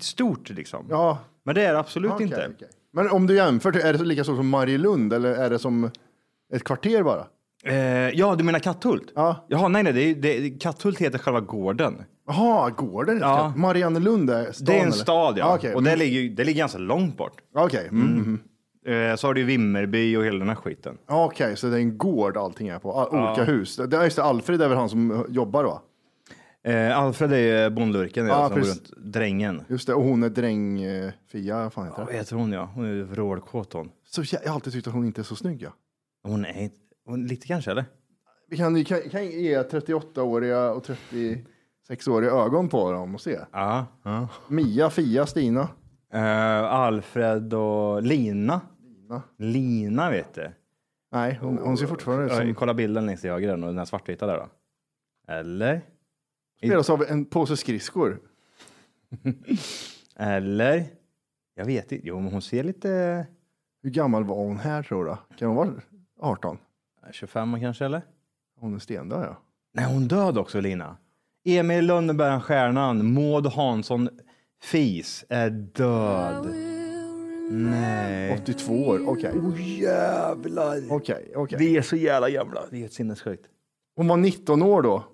Stort 0.00 0.48
liksom. 0.50 0.86
Ja, 0.90 1.18
Men 1.44 1.54
det 1.54 1.62
är 1.66 1.74
absolut 1.74 2.12
okej, 2.12 2.26
inte. 2.26 2.48
okej. 2.56 2.68
Men 2.92 3.08
om 3.10 3.26
du 3.26 3.34
jämför, 3.36 3.76
är 3.76 3.92
det 3.92 4.04
lika 4.04 4.24
stort 4.24 4.36
som 4.36 4.48
Marielund 4.48 5.12
eller 5.12 5.34
är 5.34 5.50
det 5.50 5.58
som 5.58 5.90
ett 6.54 6.64
kvarter 6.64 7.02
bara? 7.02 7.26
Eh, 7.66 7.74
ja, 8.10 8.34
du 8.36 8.44
menar 8.44 8.58
Katthult? 8.58 9.12
Ja. 9.14 9.46
Jaha, 9.48 9.68
nej, 9.68 9.82
nej, 9.82 9.92
det 9.92 10.00
är, 10.00 10.14
det, 10.14 10.50
Katthult 10.50 10.98
heter 10.98 11.18
själva 11.18 11.40
gården. 11.40 12.04
Jaha, 12.26 12.70
gården? 12.70 13.18
Ja. 13.20 13.52
Mariannelund 13.56 14.30
är 14.30 14.52
stan? 14.52 14.64
det 14.66 14.78
är 14.78 14.84
en 14.86 14.92
stad, 14.92 15.38
ja. 15.38 15.44
Ah, 15.46 15.54
okej. 15.54 15.74
Och 15.74 15.82
det 15.82 15.90
Mm. 15.90 15.98
ligger, 15.98 16.36
det 16.36 16.44
ligger 16.44 16.58
ganska 16.58 16.78
långt 16.78 17.16
bort. 17.16 17.40
Okej, 17.54 17.88
mm. 17.90 18.06
mm. 18.86 19.10
Eh, 19.10 19.16
så 19.16 19.26
har 19.26 19.34
du 19.34 19.44
Vimmerby 19.44 20.16
och 20.16 20.24
hela 20.24 20.38
den 20.38 20.48
här 20.48 20.54
skiten. 20.54 20.98
Okej, 21.08 21.56
så 21.56 21.66
det 21.66 21.76
är 21.76 21.80
en 21.80 21.98
gård 21.98 22.36
allting 22.36 22.68
är 22.68 22.78
på? 22.78 22.92
All, 22.92 23.08
Olika 23.08 23.44
hus? 23.44 23.76
Det 23.76 24.04
just 24.04 24.16
det, 24.16 24.22
Alfred 24.22 24.62
är 24.62 24.68
väl 24.68 24.78
han 24.78 24.88
som 24.88 25.26
jobbar 25.28 25.64
va? 25.64 25.82
Eh, 26.64 26.98
Alfred 26.98 27.32
är 27.32 27.70
bondlurken, 27.70 28.26
ja, 28.26 28.48
som 28.48 28.56
precis. 28.56 28.74
runt. 28.92 29.12
Drängen. 29.12 29.62
Just 29.68 29.86
det, 29.86 29.94
och 29.94 30.02
hon 30.04 30.22
är 30.22 30.28
dräng... 30.28 30.82
eh, 30.82 31.10
Fia, 31.32 31.70
fan 31.70 31.84
heter 31.86 32.00
Ja, 32.02 32.06
det? 32.10 32.16
heter 32.16 32.36
hon 32.36 32.52
ja? 32.52 32.70
Hon 32.74 32.84
är 32.84 33.02
vrålkåt 33.02 33.72
hon. 33.72 33.90
Så 34.06 34.20
jag 34.30 34.40
jag 34.44 34.48
har 34.50 34.54
alltid 34.54 34.72
tyckt 34.72 34.86
att 34.86 34.92
hon 34.94 35.04
inte 35.06 35.20
är 35.20 35.24
så 35.24 35.36
snygg 35.36 35.62
ja. 35.62 35.70
Hon 36.22 36.44
är 36.44 36.62
inte- 36.62 36.76
hon, 37.04 37.26
lite 37.26 37.46
kanske 37.46 37.70
eller? 37.70 37.84
Vi 38.48 38.56
kan, 38.56 38.84
kan, 38.84 39.00
kan 39.10 39.24
ge 39.24 39.62
38-åriga 39.62 40.70
och 40.70 40.86
36-åriga 40.86 42.30
ögon 42.30 42.68
på 42.68 42.92
dem 42.92 43.14
och 43.14 43.20
se. 43.20 43.38
Ja. 43.52 43.86
ja. 44.02 44.28
Mia, 44.48 44.90
Fia, 44.90 45.26
Stina. 45.26 45.68
Eh, 46.12 46.64
Alfred 46.64 47.54
och 47.54 48.02
Lina. 48.02 48.60
Lina. 48.82 49.22
Lina 49.36 50.10
vet 50.10 50.34
du. 50.34 50.50
Nej, 51.12 51.38
hon, 51.42 51.58
hon 51.58 51.76
ser 51.76 51.86
fortfarande 51.86 52.26
ut 52.26 52.32
som... 52.32 52.54
kolla 52.54 52.74
bilden 52.74 53.06
längst 53.06 53.20
till 53.20 53.30
höger 53.30 53.52
och 53.52 53.58
den 53.58 53.78
här 53.78 53.84
svartvita 53.84 54.26
där 54.26 54.36
då. 54.36 54.48
Eller? 55.32 55.80
Spelas 56.58 56.90
av 56.90 57.04
en 57.08 57.24
påse 57.24 57.56
skridskor. 57.56 58.20
Eller? 60.16 60.84
Jag 61.54 61.64
vet 61.64 61.92
inte. 61.92 62.08
Jo, 62.08 62.20
men 62.20 62.32
hon 62.32 62.42
ser 62.42 62.64
lite 62.64 63.26
Hur 63.82 63.90
gammal 63.90 64.24
var 64.24 64.36
hon 64.36 64.56
här 64.56 64.82
tror 64.82 65.04
du? 65.04 65.36
Kan 65.36 65.48
hon 65.48 65.56
vara 65.56 65.70
18? 66.20 66.58
25 67.12 67.60
kanske 67.60 67.84
eller? 67.84 68.02
Hon 68.60 68.74
är 68.74 68.78
stendöd 68.78 69.24
ja. 69.24 69.36
Nej, 69.74 69.84
hon 69.84 70.08
död 70.08 70.38
också 70.38 70.60
Lina. 70.60 70.96
Emil 71.44 71.86
Lönneberg, 71.86 72.40
stjärnan, 72.40 73.14
Maud 73.14 73.46
Hansson, 73.46 74.08
Fis, 74.62 75.24
är 75.28 75.50
död. 75.50 76.46
Nej. 77.50 78.38
82 78.42 78.86
år, 78.86 79.00
okej. 79.08 79.32
jävlar. 79.80 80.80
Okej, 80.90 81.32
okej. 81.36 81.58
Vi 81.58 81.76
är 81.76 81.82
så 81.82 81.96
jävla 81.96 82.30
gamla. 82.30 82.62
Det 82.70 82.76
är 82.76 82.80
helt 82.80 82.92
sinnessjukt. 82.92 83.46
Hon 83.96 84.08
var 84.08 84.16
19 84.16 84.62
år 84.62 84.82
då. 84.82 85.04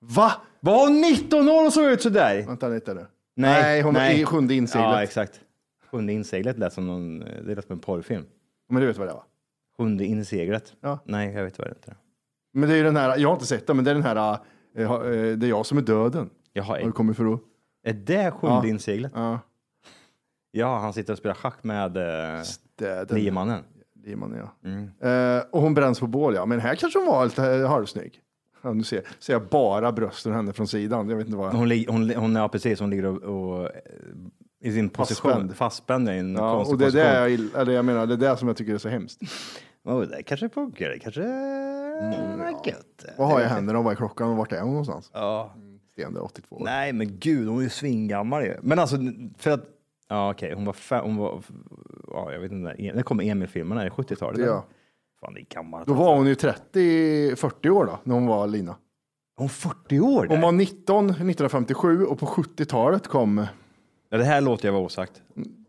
Va? 0.00 0.32
Var 0.60 0.86
hon 0.86 1.00
19 1.00 1.48
år 1.48 1.66
och 1.66 1.72
såg 1.72 1.84
ut 1.84 2.02
sådär? 2.02 2.46
Vänta 2.46 2.68
lite 2.68 2.94
nu. 2.94 3.06
Nej, 3.36 3.82
hon 3.82 3.94
var 3.94 4.10
i 4.10 4.24
sjunde 4.24 4.54
inseglet. 4.54 4.90
Ja, 4.90 5.02
exakt. 5.02 5.40
Sjunde 5.90 6.12
inseglet 6.12 6.58
lät 6.58 6.72
som 6.72 6.86
någon, 6.86 7.18
det 7.18 7.54
lät 7.54 7.66
som 7.66 7.72
en 7.72 7.78
porrfilm. 7.78 8.24
Men 8.68 8.80
du 8.80 8.86
vet 8.86 8.98
vad 8.98 9.08
det 9.08 9.12
var? 9.12 9.24
Sjunde 9.78 10.04
inseglet. 10.04 10.72
Ja. 10.80 10.98
Nej, 11.04 11.32
jag 11.34 11.44
vet 11.44 11.58
vad 11.58 11.68
det 11.68 11.88
är. 11.90 11.96
Men 12.54 12.68
det 12.68 12.74
är 12.74 12.78
ju 12.78 12.84
den 12.84 12.96
här, 12.96 13.18
jag 13.18 13.28
har 13.28 13.34
inte 13.34 13.46
sett 13.46 13.66
den, 13.66 13.76
men 13.76 13.84
det 13.84 13.90
är 13.90 13.94
den 13.94 14.02
här, 14.02 14.38
eh, 14.76 14.86
ha- 14.88 15.04
eh, 15.04 15.36
det 15.36 15.46
är 15.46 15.48
jag 15.48 15.66
som 15.66 15.78
är 15.78 15.82
döden. 15.82 16.30
Jaha, 16.52 16.64
Har 16.66 16.78
du 16.78 16.84
är, 16.86 16.90
kommit 16.90 17.16
för 17.16 17.34
att... 17.34 17.40
är 17.84 17.92
det 17.92 18.30
sjunde 18.30 18.56
Ja. 18.68 18.72
inseglet? 18.72 19.12
Ja, 19.14 19.38
Ja, 20.54 20.78
han 20.78 20.92
sitter 20.92 21.12
och 21.12 21.18
spelar 21.18 21.34
schack 21.34 21.64
med 21.64 21.96
eh, 21.96 22.42
det, 22.78 23.04
den, 23.08 23.18
liemannen. 23.18 23.62
Liemannen, 24.04 24.38
ja. 24.38 24.68
Mm. 24.68 25.36
Eh, 25.36 25.42
och 25.50 25.62
hon 25.62 25.74
bränns 25.74 26.00
på 26.00 26.06
bål, 26.06 26.34
ja. 26.34 26.46
Men 26.46 26.60
här 26.60 26.74
kanske 26.74 26.98
hon 26.98 27.06
var 27.08 27.24
lite 27.24 27.52
eh, 27.54 27.68
halvsnygg. 27.68 28.20
Ja, 28.62 28.72
nu 28.72 28.82
ser, 28.82 29.02
ser 29.18 29.32
jag 29.32 29.42
bara 29.48 29.92
brösten 29.92 30.32
henne 30.32 30.52
från 30.52 30.66
sidan. 30.66 31.08
Jag 31.08 31.16
vet 31.16 31.26
inte 31.26 31.38
vad. 31.38 31.54
Hon, 31.54 31.68
lig- 31.68 31.88
hon, 31.88 32.10
hon, 32.14 32.34
ja, 32.34 32.48
precis, 32.48 32.80
hon 32.80 32.90
ligger 32.90 33.04
och, 33.06 33.22
och 33.22 33.64
eh, 33.64 33.70
i 34.62 34.72
sin 34.72 34.88
position, 34.88 35.30
Fastspänd. 35.32 35.56
fastspänd 35.56 36.08
i 36.08 36.12
en 36.12 36.34
Ja, 36.34 36.54
konstig 36.56 36.72
och 36.74 36.78
det 36.78 36.84
är 36.84 36.88
position. 37.26 37.48
det 37.48 37.52
jag, 37.54 37.62
eller 37.62 37.72
jag 37.72 37.84
menar, 37.84 38.06
det 38.06 38.14
är 38.14 38.30
det 38.30 38.36
som 38.36 38.48
jag 38.48 38.56
tycker 38.56 38.74
är 38.74 38.78
så 38.78 38.88
hemskt. 38.88 39.20
Oh, 39.84 40.00
det 40.00 40.22
kanske 40.22 40.48
funkar, 40.48 40.88
det 40.88 40.98
kanske 40.98 41.22
Mm, 41.22 42.40
är 42.40 42.50
gött. 42.68 43.04
Vad 43.18 43.28
har 43.28 43.40
jag 43.40 43.50
i 43.50 43.52
händerna 43.52 43.78
och 43.78 43.84
vad 43.84 43.92
är 43.92 43.96
klockan 43.96 44.28
och 44.30 44.36
vart 44.36 44.52
är 44.52 44.60
hon 44.60 44.68
någonstans? 44.70 45.10
Ja. 45.14 45.54
Stendöd, 45.92 46.22
82 46.22 46.56
år. 46.56 46.64
Nej, 46.64 46.92
men 46.92 47.18
gud, 47.18 47.48
hon 47.48 47.58
är 47.58 47.62
ju 47.62 47.68
svingammal 47.68 48.44
ju. 48.44 48.56
Men 48.62 48.78
alltså, 48.78 48.96
för 49.38 49.50
att, 49.50 49.64
ja 50.08 50.30
okej, 50.30 50.54
hon 50.54 50.64
var 50.64 50.72
fem, 50.72 51.04
hon 51.04 51.16
var, 51.16 51.42
ja 52.08 52.32
jag 52.32 52.40
vet 52.40 52.52
inte, 52.52 52.74
när, 52.94 53.02
kom 53.02 53.20
Emil-filmen, 53.20 53.78
är 53.78 53.84
det 53.84 53.90
70-talet? 53.90 54.38
Ja. 54.40 54.44
eller? 54.44 54.62
Fan, 55.20 55.34
det 55.34 55.40
är 55.40 55.46
gammalt. 55.54 55.86
Då 55.86 55.94
var 55.94 56.14
hon 56.16 56.26
ju 56.26 56.34
30, 56.34 57.36
40 57.36 57.70
år 57.70 57.84
då, 57.86 57.98
när 58.04 58.14
hon 58.14 58.26
var 58.26 58.46
Lina. 58.46 58.76
hon 59.36 59.48
40 59.48 60.00
år? 60.00 60.26
Hon 60.26 60.28
där. 60.36 60.42
var 60.42 60.52
19 60.52 61.04
1957 61.10 62.04
och 62.04 62.18
på 62.18 62.26
70-talet 62.26 63.08
kom... 63.08 63.46
Ja, 64.12 64.18
det 64.18 64.24
här 64.24 64.40
låter 64.40 64.68
jag 64.68 64.72
vara 64.72 64.82
osagt. 64.82 65.22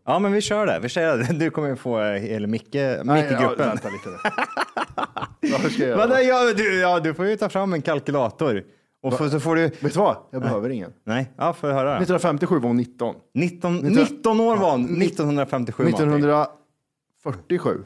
Ja, 0.06 0.18
men 0.18 0.32
vi 0.32 0.40
kör 0.40 0.66
det. 0.66 0.78
Vi 0.82 0.88
kör 0.88 1.18
det. 1.18 1.32
Du 1.38 1.50
kommer 1.50 1.74
få, 1.76 2.00
eh, 2.00 2.24
eller 2.34 2.46
Micke, 2.46 2.74
Nej, 2.74 2.96
ja, 3.04 3.14
Micke-gruppen. 3.14 3.68
vänta 3.68 3.88
lite. 3.88 4.08
nu. 4.08 4.16
Varför 5.52 5.68
ska 5.70 5.82
jag 5.82 5.88
göra? 5.88 5.98
Men, 5.98 6.08
det- 6.08 6.22
ja, 6.22 6.52
du, 6.56 6.80
ja, 6.80 7.00
du 7.00 7.14
får 7.14 7.26
ju 7.26 7.36
ta 7.36 7.48
fram 7.48 7.72
en 7.72 7.82
kalkylator. 7.82 8.62
Och 9.02 9.14
för, 9.14 9.28
så 9.28 9.40
får 9.40 9.56
du... 9.56 9.62
Vet 9.62 9.80
du 9.80 9.88
vad? 9.98 10.16
Jag 10.30 10.42
behöver 10.42 10.70
ingen. 10.70 10.92
Nej, 11.04 11.30
ja, 11.36 11.52
får 11.52 11.68
jag 11.70 11.76
höra. 11.76 11.90
1957 11.96 12.58
var 12.58 12.66
hon 12.68 12.76
19. 12.76 13.14
19, 13.34 13.76
19 13.76 14.40
år 14.40 14.56
var 14.56 14.70
hon, 14.70 15.02
1957. 15.02 15.82
Martin. 15.84 15.96
1947 15.96 17.84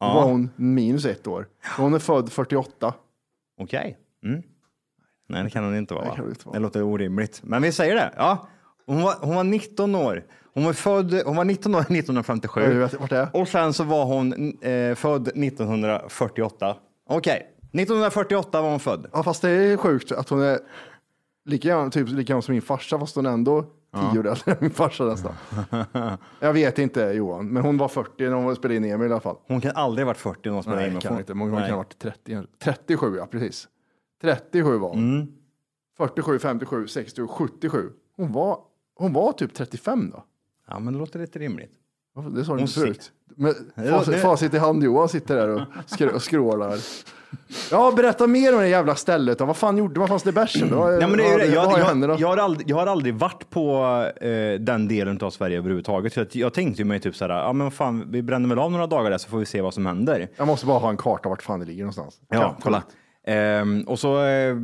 Ja. 0.00 0.14
var 0.14 0.22
hon 0.24 0.50
minus 0.56 1.04
ett 1.06 1.26
år. 1.26 1.46
Hon 1.76 1.94
är 1.94 1.98
född 1.98 2.32
48. 2.32 2.94
Okej. 3.60 3.98
Mm. 4.24 4.42
Nej, 5.28 5.44
det 5.44 5.50
kan 5.50 5.64
hon 5.64 5.76
inte 5.76 5.94
vara. 5.94 6.04
Va? 6.04 6.14
hon 6.18 6.28
inte 6.28 6.46
vara. 6.46 6.54
Det 6.56 6.62
låter 6.62 6.82
orimligt. 6.82 7.40
Men 7.44 7.62
vi 7.62 7.72
säger 7.72 7.94
det. 7.94 8.12
Ja. 8.16 8.48
Hon, 8.88 9.02
var, 9.02 9.14
hon 9.20 9.36
var 9.36 9.44
19 9.44 9.94
år. 9.94 10.24
Hon 10.54 10.64
var, 10.64 10.72
född, 10.72 11.22
hon 11.26 11.36
var 11.36 11.44
19 11.44 11.74
år 11.74 11.80
1957. 11.80 12.60
Ja, 12.60 12.68
du 12.68 12.78
vet 12.78 13.00
vart 13.00 13.10
det 13.10 13.18
är? 13.18 13.28
Och 13.32 13.48
sen 13.48 13.72
så 13.72 13.84
var 13.84 14.04
hon 14.04 14.32
eh, 14.62 14.94
född 14.94 15.28
1948. 15.28 16.76
Okej, 17.08 17.46
1948 17.72 18.62
var 18.62 18.70
hon 18.70 18.80
född. 18.80 19.06
Ja, 19.12 19.22
fast 19.22 19.42
det 19.42 19.50
är 19.50 19.76
sjukt 19.76 20.12
att 20.12 20.28
hon 20.28 20.42
är 20.42 20.58
lika 21.44 21.68
gammal, 21.68 21.90
typ, 21.90 22.08
lika 22.08 22.32
gammal 22.32 22.42
som 22.42 22.52
min 22.52 22.62
farsa, 22.62 22.98
fast 22.98 23.16
hon 23.16 23.26
är 23.26 23.30
ändå 23.30 23.62
tio 23.94 24.20
år 24.20 24.26
äldre 24.26 24.52
än 24.52 24.56
min 24.60 24.70
farsa 24.70 25.04
nästan. 25.04 25.34
Jag 26.40 26.52
vet 26.52 26.78
inte 26.78 27.00
Johan, 27.00 27.48
men 27.48 27.62
hon 27.62 27.78
var 27.78 27.88
40 27.88 28.24
när 28.24 28.32
hon 28.32 28.56
spelade 28.56 28.76
in 28.76 28.84
Emil 28.84 29.08
i 29.08 29.12
alla 29.12 29.20
fall. 29.20 29.36
Hon 29.46 29.60
kan 29.60 29.72
aldrig 29.74 30.06
ha 30.06 30.10
varit 30.10 30.18
40 30.20 30.50
någon 30.50 30.62
som 30.62 30.72
Nej, 30.72 30.84
är 30.84 30.90
det 30.90 31.00
kan 31.00 31.12
hon 31.12 31.20
inte. 31.20 31.32
Hon 31.32 31.52
kan 31.52 31.70
ha 31.70 31.76
varit 31.76 31.98
30. 31.98 32.42
37, 32.58 33.16
ja 33.16 33.26
precis. 33.26 33.68
37 34.22 34.78
var 34.78 34.88
hon. 34.88 34.98
Mm. 34.98 35.26
47, 35.98 36.38
57, 36.38 36.86
60, 36.86 37.26
77. 37.26 37.90
Hon 38.16 38.32
var, 38.32 38.58
hon 38.98 39.12
var 39.12 39.32
typ 39.32 39.54
35 39.54 40.10
då. 40.10 40.24
Ja, 40.68 40.78
men 40.78 40.92
det 40.92 40.98
låter 40.98 41.18
lite 41.18 41.38
rimligt. 41.38 41.72
Det 42.30 42.44
sa 42.44 42.54
du 42.54 42.60
inte 42.60 42.72
förut. 42.72 43.12
Men 43.36 43.54
facit, 43.90 44.14
det- 44.14 44.20
facit 44.20 44.54
i 44.54 44.58
hand, 44.58 44.84
Johan 44.84 45.08
sitter 45.08 45.36
där 45.36 45.48
och, 45.48 45.60
skr 45.86 46.08
och 46.14 46.22
skrålar. 46.22 46.78
Ja, 47.70 47.92
berätta 47.96 48.26
mer 48.26 48.54
om 48.54 48.60
det 48.60 48.68
jävla 48.68 48.94
stället. 48.94 49.38
då. 49.38 49.44
Vad 49.44 49.56
fan 49.56 49.76
gjorde 49.76 50.00
Vad 50.00 50.08
fanns 50.08 50.22
det 50.22 50.32
men 51.08 51.20
är 51.20 51.24
ju 51.24 51.30
vad, 51.30 51.40
det. 51.40 51.46
Jag, 51.46 51.60
har 51.64 51.78
i 51.78 51.80
jag, 51.80 51.86
händerna? 51.86 52.16
jag, 52.18 52.28
har 52.28 52.36
aldrig, 52.36 52.70
jag 52.70 52.76
har 52.76 52.86
aldrig 52.86 53.14
varit 53.14 53.50
på 53.50 53.82
eh, 54.20 54.60
den 54.60 54.88
delen 54.88 55.18
av 55.22 55.30
Sverige 55.30 55.58
överhuvudtaget. 55.58 56.12
Så 56.12 56.26
jag 56.32 56.54
tänkte 56.54 56.82
ju 56.82 56.86
mig 56.86 57.00
typ 57.00 57.16
såhär, 57.16 57.30
ja 57.30 57.52
men 57.52 57.70
fan, 57.70 58.10
vi 58.10 58.22
bränner 58.22 58.48
väl 58.48 58.58
av 58.58 58.72
några 58.72 58.86
dagar 58.86 59.10
där 59.10 59.18
så 59.18 59.28
får 59.28 59.38
vi 59.38 59.46
se 59.46 59.60
vad 59.60 59.74
som 59.74 59.86
händer. 59.86 60.28
Jag 60.36 60.46
måste 60.46 60.66
bara 60.66 60.78
ha 60.78 60.90
en 60.90 60.96
karta 60.96 61.28
vart 61.28 61.42
fan 61.42 61.60
det 61.60 61.66
ligger 61.66 61.82
någonstans. 61.82 62.20
Ja, 62.28 62.56
kolla. 62.62 62.82
Ehm, 63.28 63.82
och 63.82 63.98
så, 63.98 64.24
eh, 64.24 64.56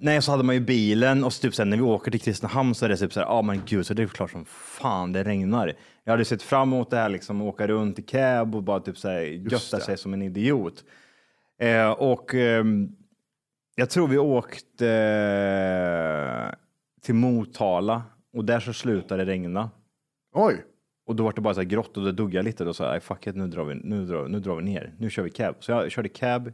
nej, 0.00 0.22
så 0.22 0.30
hade 0.30 0.42
man 0.44 0.54
ju 0.54 0.60
bilen 0.60 1.24
och 1.24 1.32
så 1.32 1.42
typ 1.42 1.54
sen 1.54 1.70
när 1.70 1.76
vi 1.76 1.82
åker 1.82 2.10
till 2.10 2.20
Kristinehamn 2.20 2.74
så 2.74 2.84
är 2.84 2.88
det 2.88 2.96
typ 2.96 3.12
så 3.12 3.20
här, 3.20 3.26
ja 3.26 3.32
ah, 3.32 3.42
men 3.42 3.62
gud, 3.66 3.86
så 3.86 3.94
det 3.94 4.02
är 4.02 4.06
klart 4.06 4.30
som 4.30 4.44
fan 4.44 5.12
det 5.12 5.24
regnar. 5.24 5.72
Jag 6.04 6.12
hade 6.12 6.24
sett 6.24 6.42
fram 6.42 6.68
emot 6.72 6.90
det 6.90 6.96
här 6.96 7.08
liksom, 7.08 7.42
åka 7.42 7.66
runt 7.66 7.98
i 7.98 8.02
cab 8.02 8.54
och 8.54 8.62
bara 8.62 8.80
typ 8.80 8.98
så 8.98 9.08
här, 9.08 9.20
götta 9.20 9.80
sig 9.80 9.98
som 9.98 10.14
en 10.14 10.22
idiot. 10.22 10.84
Eh, 11.60 11.90
och 11.90 12.34
ehm, 12.34 12.88
jag 13.74 13.90
tror 13.90 14.08
vi 14.08 14.18
åkte 14.18 14.88
eh, 15.64 16.54
till 17.02 17.14
Motala 17.14 18.02
och 18.32 18.44
där 18.44 18.60
så 18.60 18.72
slutade 18.72 19.24
det 19.24 19.30
regna. 19.32 19.70
Oj, 20.34 20.64
Och 21.06 21.16
då 21.16 21.24
var 21.24 21.32
det 21.32 21.40
bara 21.40 21.54
så 21.54 21.60
här 21.60 21.68
grått 21.68 21.96
och 21.96 22.04
det 22.04 22.12
duggade 22.12 22.42
lite. 22.44 22.64
Då 22.64 22.74
sa 22.74 22.84
jag, 22.84 22.90
"Nej, 22.90 23.00
fuck 23.00 23.26
it, 23.26 23.36
nu 23.36 23.46
drar, 23.46 23.64
vi, 23.64 23.74
nu, 23.74 24.06
drar, 24.06 24.28
nu 24.28 24.40
drar 24.40 24.56
vi 24.56 24.62
ner. 24.62 24.92
Nu 24.98 25.10
kör 25.10 25.22
vi 25.22 25.30
cab. 25.30 25.54
Så 25.60 25.72
jag 25.72 25.90
körde 25.90 26.08
cab 26.08 26.52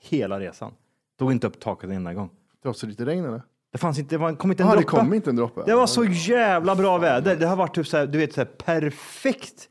hela 0.00 0.40
resan. 0.40 0.72
Tog 1.18 1.32
inte 1.32 1.46
upp 1.46 1.60
taket 1.60 1.90
en 1.90 1.96
enda 1.96 2.14
gång. 2.14 2.30
Trots 2.62 2.82
lite 2.82 3.04
regn 3.06 3.24
eller? 3.24 3.42
Det 3.72 3.78
fanns 3.78 3.98
inte, 3.98 4.14
det 4.14 4.18
var, 4.18 4.34
kom 4.34 4.50
inte 4.50 4.62
en 4.62 4.68
Ja, 4.68 4.74
det 4.74 4.80
droppe. 4.80 4.96
kom 4.96 5.14
inte 5.14 5.30
en 5.30 5.36
droppe. 5.36 5.62
Det 5.66 5.74
var 5.74 5.86
så 5.86 6.04
jävla 6.04 6.76
bra 6.76 6.98
väder. 6.98 7.36
Det 7.36 7.46
har 7.46 7.56
varit 7.56 7.74
typ 7.74 7.86
så 7.86 7.96
här, 7.96 8.06
du 8.06 8.18
vet, 8.18 8.32
så 8.32 8.40
här, 8.40 8.44
perfekt. 8.44 9.68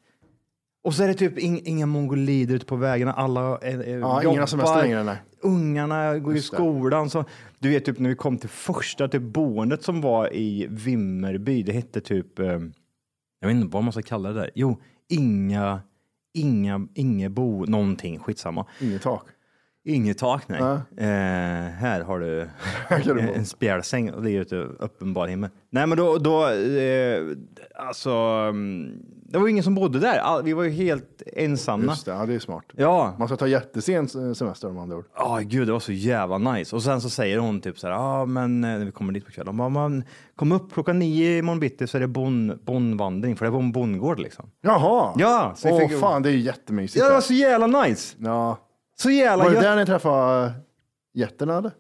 Och 0.84 0.94
så 0.94 1.04
är 1.04 1.08
det 1.08 1.14
typ 1.14 1.40
ing, 1.40 1.62
inga 1.66 1.86
mongolider 1.86 2.56
ute 2.56 2.66
på 2.66 2.76
vägarna. 2.76 3.14
Alla 3.14 3.58
är, 3.58 3.80
är, 3.80 4.00
Ja, 4.00 4.22
ingen 4.22 4.34
jobbar. 4.36 4.46
semester 4.46 4.82
längre, 4.82 5.04
nej. 5.04 5.18
Ungarna 5.42 6.20
går 6.20 6.34
i 6.34 6.36
Just 6.36 6.52
det. 6.52 6.56
skolan. 6.58 7.10
Så, 7.10 7.26
du 7.60 7.70
vet, 7.70 7.86
typ 7.86 8.00
när 8.00 8.10
vi 8.10 8.16
kom 8.16 8.38
till 8.38 8.50
första 8.50 9.08
typ, 9.08 9.22
boendet 9.22 9.84
som 9.84 10.02
var 10.02 10.34
i 10.34 10.68
Vimmerby. 10.70 11.64
Det 11.64 11.72
hette 11.74 12.02
typ, 12.02 12.40
eh, 12.40 12.46
jag 13.40 13.48
vet 13.48 13.52
inte 13.56 13.74
vad 13.74 13.84
man 13.84 13.94
ska 13.94 14.02
kalla 14.02 14.30
det 14.30 14.40
där. 14.40 14.52
Jo, 14.56 14.78
inga, 15.10 15.82
inga, 16.34 16.88
inga 16.94 17.30
bo, 17.30 17.66
någonting, 17.66 18.20
skitsamma. 18.20 18.66
Inget 18.82 19.02
tak. 19.02 19.26
Inget 19.86 20.18
tak, 20.18 20.44
nej. 20.48 20.62
Eh, 20.98 21.72
här 21.72 22.02
har 22.02 22.20
du 22.20 22.50
en 23.36 23.46
spjälsäng 23.46 24.12
och 24.12 24.24
det 24.24 24.32
är 24.32 24.42
ute 24.42 24.56
uppenbar 24.56 25.28
himmel. 25.28 25.50
Nej, 25.70 25.88
men 25.88 25.98
då, 25.98 26.18
då 26.18 26.50
eh, 26.50 27.22
alltså, 27.76 28.10
mm, 28.50 28.92
det 29.26 29.38
var 29.38 29.46
ju 29.46 29.52
ingen 29.52 29.64
som 29.64 29.76
bodde 29.76 30.00
där. 30.00 30.18
All, 30.18 30.44
vi 30.44 30.54
var 30.54 30.64
ju 30.64 30.70
helt 30.70 31.22
ensamma. 31.36 31.84
Just 31.84 32.06
det, 32.06 32.12
ja, 32.12 32.26
det 32.26 32.34
är 32.34 32.40
smart. 32.40 32.66
Ja, 32.76 33.16
Man 33.20 33.28
ska 33.28 33.38
ta 33.38 33.48
jättesen 33.48 34.36
semester 34.36 34.70
om 34.70 34.78
andra 34.78 34.98
ord. 34.98 35.06
Ja, 35.16 35.40
gud, 35.44 35.68
det 35.68 35.72
var 35.74 35.80
så 35.80 35.92
jävla 35.92 36.38
nice. 36.38 36.76
Och 36.76 36.84
sen 36.84 37.02
så 37.02 37.10
säger 37.10 37.38
hon 37.38 37.62
typ 37.62 37.80
så 37.80 37.88
här, 37.88 37.94
ja, 37.94 38.22
ah, 38.22 38.26
men 38.26 38.64
eh, 38.64 38.70
när 38.70 38.86
vi 38.86 38.92
kommer 38.92 39.14
dit 39.14 39.26
på 39.26 39.32
kvällen, 39.32 39.58
bara, 39.58 39.70
man 39.70 40.04
kom 40.36 40.52
upp 40.52 40.74
klockan 40.74 41.00
nio 41.00 41.38
imorgon 41.38 41.60
bitti 41.60 41.88
så 41.88 41.98
är 41.98 42.02
det 42.02 42.08
bon, 42.08 42.60
bonvandring, 42.64 43.36
för 43.36 43.46
det 43.46 43.52
var 43.52 43.60
en 43.60 43.72
bondgård 43.72 44.20
liksom. 44.20 44.50
Jaha! 44.62 45.14
Ja, 45.18 45.54
så 45.56 45.70
Åh 45.70 45.80
fick- 45.80 46.00
fan, 46.00 46.22
det 46.24 46.30
är 46.30 46.34
ju 46.34 46.40
jättemysigt. 46.40 47.00
Ja, 47.04 47.08
det 47.08 47.14
var 47.14 47.22
så 47.22 47.34
jävla 47.34 47.68
nice. 47.84 48.16
ja. 48.20 48.58
Så 49.04 49.10
jävla 49.10 49.44
Var 49.44 49.50
det 49.52 49.56
gött. 49.56 49.64
där 49.64 49.76
ni 49.76 49.86
träffade 49.86 50.52
getterna 51.14 51.58
eller? 51.58 51.72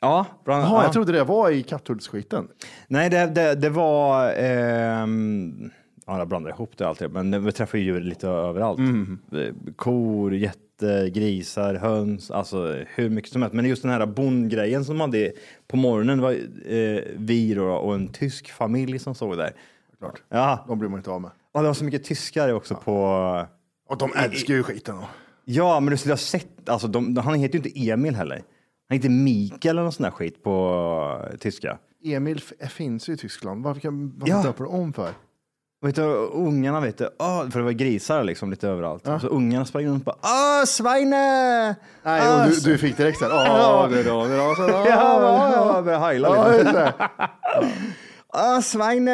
Ja, 0.00 0.26
bland, 0.44 0.64
Jaha, 0.64 0.70
ja. 0.72 0.82
jag 0.82 0.92
trodde 0.92 1.12
det 1.12 1.24
var 1.24 1.50
i 1.50 1.62
Katthultsskiten. 1.62 2.48
Nej, 2.88 3.10
det, 3.10 3.26
det, 3.26 3.54
det 3.54 3.70
var... 3.70 4.32
ehm, 4.36 5.70
ja, 6.06 6.18
jag 6.18 6.28
blandar 6.28 6.50
ihop 6.50 6.72
det 6.76 6.88
alltid, 6.88 7.10
men 7.12 7.44
vi 7.44 7.52
träffar 7.52 7.78
ju 7.78 7.84
djur 7.84 8.00
lite 8.00 8.28
överallt. 8.28 8.78
Eh, 8.80 9.72
Kor, 9.76 10.34
getter, 10.34 11.06
grisar, 11.06 11.74
höns, 11.74 12.30
alltså 12.30 12.76
hur 12.94 13.10
mycket 13.10 13.32
som 13.32 13.42
helst. 13.42 13.54
Men 13.54 13.64
just 13.64 13.82
den 13.82 13.90
här 13.90 14.06
bondgrejen 14.06 14.84
som 14.84 14.94
de 14.94 15.00
hade 15.00 15.32
på 15.68 15.76
morgonen 15.76 16.18
det 16.18 16.22
var 16.22 16.32
eh, 16.32 17.02
vi 17.16 17.54
då, 17.54 17.66
och 17.70 17.94
en 17.94 18.08
tysk 18.08 18.50
familj 18.50 18.98
som 18.98 19.14
stod 19.14 19.38
där. 19.38 19.52
Klart. 19.98 20.22
Ja, 20.28 20.64
De 20.68 20.78
blir 20.78 20.88
man 20.88 20.98
inte 21.00 21.10
av 21.10 21.20
med. 21.20 21.30
och 21.52 21.60
det 21.62 21.66
var 21.66 21.74
så 21.74 21.84
mycket 21.84 22.04
tyskar 22.04 22.52
också 22.52 22.74
på... 22.74 22.94
Och 23.88 23.98
de 23.98 24.10
älskar 24.16 24.54
ju 24.54 24.62
skiten. 24.62 24.96
Då. 24.96 25.04
Ja, 25.52 25.80
men 25.80 25.90
du 25.90 25.96
skulle 25.96 26.12
ha 26.12 26.18
sett, 26.18 26.68
alltså 26.68 26.88
de, 26.88 27.16
han 27.16 27.34
heter 27.34 27.58
ju 27.58 27.64
inte 27.64 27.90
Emil 27.90 28.14
heller. 28.14 28.42
Han 28.88 28.96
heter 28.98 29.08
Mikael 29.08 29.70
eller 29.74 29.82
någon 29.82 29.92
sån 29.92 30.04
där 30.04 30.10
skit 30.10 30.42
på 30.42 31.28
eh, 31.32 31.36
tyska. 31.36 31.78
Emil 32.04 32.40
f- 32.60 32.70
finns 32.72 33.08
ju 33.08 33.12
i 33.12 33.16
Tyskland. 33.16 33.64
Varför 33.64 33.80
kan 33.80 34.12
varför 34.18 34.32
Ja. 34.34 34.42
döper 34.42 34.64
du 34.64 34.70
om 34.70 34.92
för? 34.92 35.10
Vet 35.82 35.94
du, 35.94 36.02
ungarna 36.32 36.80
vet 36.80 36.98
du, 36.98 37.08
ah, 37.18 37.50
för 37.50 37.58
det 37.58 37.64
var 37.64 37.72
grisar 37.72 38.24
liksom 38.24 38.50
lite 38.50 38.68
överallt. 38.68 39.04
Så 39.20 39.26
ungarna 39.26 39.64
sprang 39.64 39.86
runt 39.86 40.06
och 40.08 40.14
bara, 40.22 40.30
ah, 40.62 40.66
Sveine! 40.66 41.10
Nej, 41.10 41.74
ah, 42.04 42.46
du, 42.46 42.60
du 42.60 42.78
fick 42.78 42.96
direkt 42.96 43.18
såhär, 43.18 43.32
ja 43.32 43.88
det 43.92 44.00
är 44.00 44.04
bra, 44.04 44.24
det 44.26 44.34
är 44.34 44.36
bra. 44.38 44.54
Så, 44.54 44.62
Ja, 44.62 44.88
ja, 44.88 45.52
ja, 45.76 45.82
började 45.82 46.04
heila 46.04 46.28
Ja, 46.36 46.58
lite. 46.58 46.92
det. 48.32 48.38
Ah, 48.38 48.62
Sveine! 48.62 49.10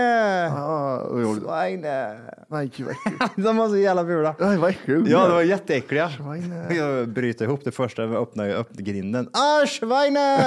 Ja, 0.57 0.98
och 1.00 1.20
jag- 1.22 1.37
Sveine! 1.37 2.18
Nej, 2.48 2.70
gud 2.76 2.87
vad 2.87 2.94
äckligt. 3.14 3.37
De 3.46 3.57
var 3.57 3.68
så 3.68 3.76
jävla 3.76 4.05
fula. 4.05 4.35
Nej, 4.40 4.57
vad 4.59 4.70
äckligt. 4.70 5.09
Ja, 5.09 5.26
det 5.26 5.35
var 5.35 5.42
jätteäckliga. 5.42 6.11
Sveine. 6.11 6.66
Jag 6.76 7.09
bryter 7.09 7.44
ihop 7.44 7.61
det 7.64 7.72
första, 7.72 8.02
jag 8.02 8.14
öppnar, 8.14 8.44
jag 8.44 8.57
öppnar 8.59 8.83
grinden. 8.83 9.29
Ah, 9.33 9.66
Sveine! 9.66 10.38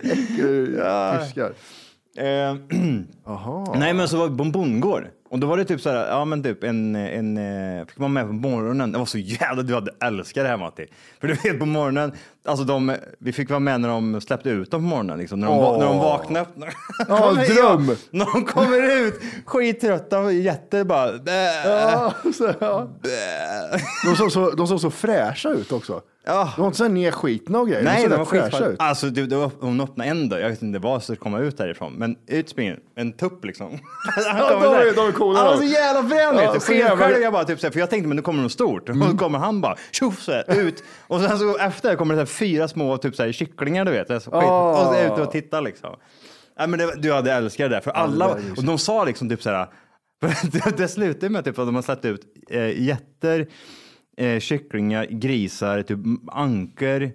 Tyskar. 1.24 1.52
Eh. 2.18 2.54
Nej 3.78 3.94
men 3.94 4.08
så 4.08 4.16
var 4.18 4.28
vi 4.28 4.36
på 4.36 4.42
en 4.44 4.52
bondgård. 4.52 5.04
Och 5.30 5.38
då 5.38 5.46
var 5.46 5.56
det 5.56 5.64
typ 5.64 5.80
så 5.80 5.90
här, 5.90 6.08
ja 6.08 6.24
men 6.24 6.42
typ 6.42 6.64
en, 6.64 6.96
en, 6.96 7.36
eh, 7.78 7.86
fick 7.86 7.98
man 7.98 8.12
med 8.12 8.26
på 8.26 8.32
morgonen. 8.32 8.92
Det 8.92 8.98
var 8.98 9.04
så 9.06 9.18
jävla, 9.18 9.62
du 9.62 9.74
hade 9.74 9.90
älskat 10.04 10.44
det 10.44 10.48
här 10.48 10.56
Matti. 10.56 10.86
För 11.20 11.28
du 11.28 11.34
vet 11.34 11.58
på 11.58 11.66
morgonen, 11.66 12.12
alltså 12.44 12.64
de, 12.64 12.96
vi 13.18 13.32
fick 13.32 13.50
vara 13.50 13.60
med 13.60 13.80
när 13.80 13.88
de 13.88 14.20
släppte 14.20 14.50
ut 14.50 14.70
dem 14.70 14.80
på 14.80 14.86
morgonen 14.86 15.18
liksom. 15.18 15.40
När 15.40 15.46
de, 15.48 15.58
va- 15.58 15.76
när 15.78 15.86
de 15.86 15.98
vaknade 15.98 16.40
upp. 16.40 16.56
När 16.56 16.66
de 16.66 16.72
Ja, 17.08 17.18
kommer- 17.18 17.44
dröm. 17.54 17.96
När 18.10 18.26
de 18.32 18.44
kommer 18.44 19.00
ut, 19.06 19.20
skittrötta 19.46 20.32
jätter 20.32 20.84
bara. 20.84 21.12
Bä, 21.18 21.62
Ja, 21.64 22.12
så, 22.34 22.52
ja. 22.60 22.88
De, 24.04 24.16
såg 24.16 24.32
så, 24.32 24.50
de 24.50 24.66
såg 24.66 24.80
så 24.80 24.90
fräscha 24.90 25.48
ut 25.48 25.72
också. 25.72 26.00
Ja. 26.26 26.52
De 26.56 26.60
var 26.60 26.66
inte 26.68 26.78
så 26.78 26.88
nedskitna 26.88 27.58
och 27.58 27.68
grejer. 27.68 27.82
Nej, 27.84 28.02
de 28.02 28.08
såg 28.10 28.18
var 28.18 28.24
fräscha 28.24 28.66
ut. 28.66 28.76
Alltså, 28.78 29.06
det, 29.06 29.26
det 29.26 29.36
var, 29.36 29.50
hon 29.60 29.80
öppnade 29.80 30.10
en 30.10 30.28
dörr, 30.28 30.38
jag 30.38 30.48
vet 30.48 30.62
inte 30.62 30.78
vad 30.78 30.92
som 30.92 31.00
skulle 31.02 31.16
komma 31.16 31.38
ut 31.38 31.58
därifrån, 31.58 31.92
men 31.92 32.16
utsprungen, 32.26 32.76
en 32.96 33.12
tupp 33.12 33.44
liksom. 33.44 33.70
Ja, 34.16 34.50
de 34.50 34.62
är- 34.74 34.96
de 34.96 35.08
är 35.08 35.12
coola 35.12 35.38
Han 35.38 35.46
var 35.46 35.52
då. 35.54 35.58
så 35.60 35.64
jävla 35.66 36.08
frän 36.08 36.36
Ja, 36.44 36.60
så 36.60 36.72
jävla- 36.72 37.10
jag 37.18 37.32
bara 37.32 37.44
typ 37.44 37.60
så 37.60 37.66
här, 37.66 37.72
för 37.72 37.80
jag 37.80 37.90
tänkte 37.90 38.08
men 38.08 38.16
nu 38.16 38.22
kommer 38.22 38.42
något 38.42 38.52
stort. 38.52 38.88
Och 38.88 38.96
så 39.10 39.16
kommer 39.18 39.38
han 39.38 39.60
bara 39.60 39.76
tjoff 39.92 40.22
så 40.22 40.32
här, 40.32 40.44
ut. 40.60 40.84
Och 41.06 41.20
sen 41.20 41.38
så 41.38 41.56
efter 41.58 41.96
kommer 41.96 42.16
det 42.16 42.26
fyra 42.30 42.68
små 42.68 42.98
typ 42.98 43.16
så 43.16 43.22
här, 43.22 43.32
kycklingar 43.32 43.84
du 43.84 43.90
vet. 43.90 44.08
Så, 44.08 44.14
skit, 44.14 44.30
Åh. 44.32 44.70
Och 44.70 44.86
så 44.86 44.92
är 44.92 45.02
jag 45.02 45.12
ute 45.12 45.22
och 45.22 45.30
tittar 45.30 45.62
liksom. 45.62 45.96
Nej, 46.58 46.68
men 46.68 46.78
det, 46.78 46.94
du 46.96 47.12
hade 47.12 47.32
älskat 47.32 47.70
det 47.70 47.76
där, 47.76 47.80
för 47.80 47.90
alla, 47.90 48.28
och 48.56 48.64
de 48.64 48.78
sa 48.78 49.04
liksom 49.04 49.28
typ 49.28 49.42
så 49.42 49.50
här, 49.50 49.66
det 50.76 50.88
slutade 50.88 51.30
med 51.30 51.44
typ 51.44 51.58
att 51.58 51.66
de 51.66 51.74
har 51.74 51.82
släppt 51.82 52.04
ut 52.04 52.22
eh, 52.50 52.82
jätter, 52.82 53.46
eh, 54.16 54.40
kycklingar, 54.40 55.06
grisar, 55.06 55.82
typ 55.82 55.98
anker. 56.32 57.12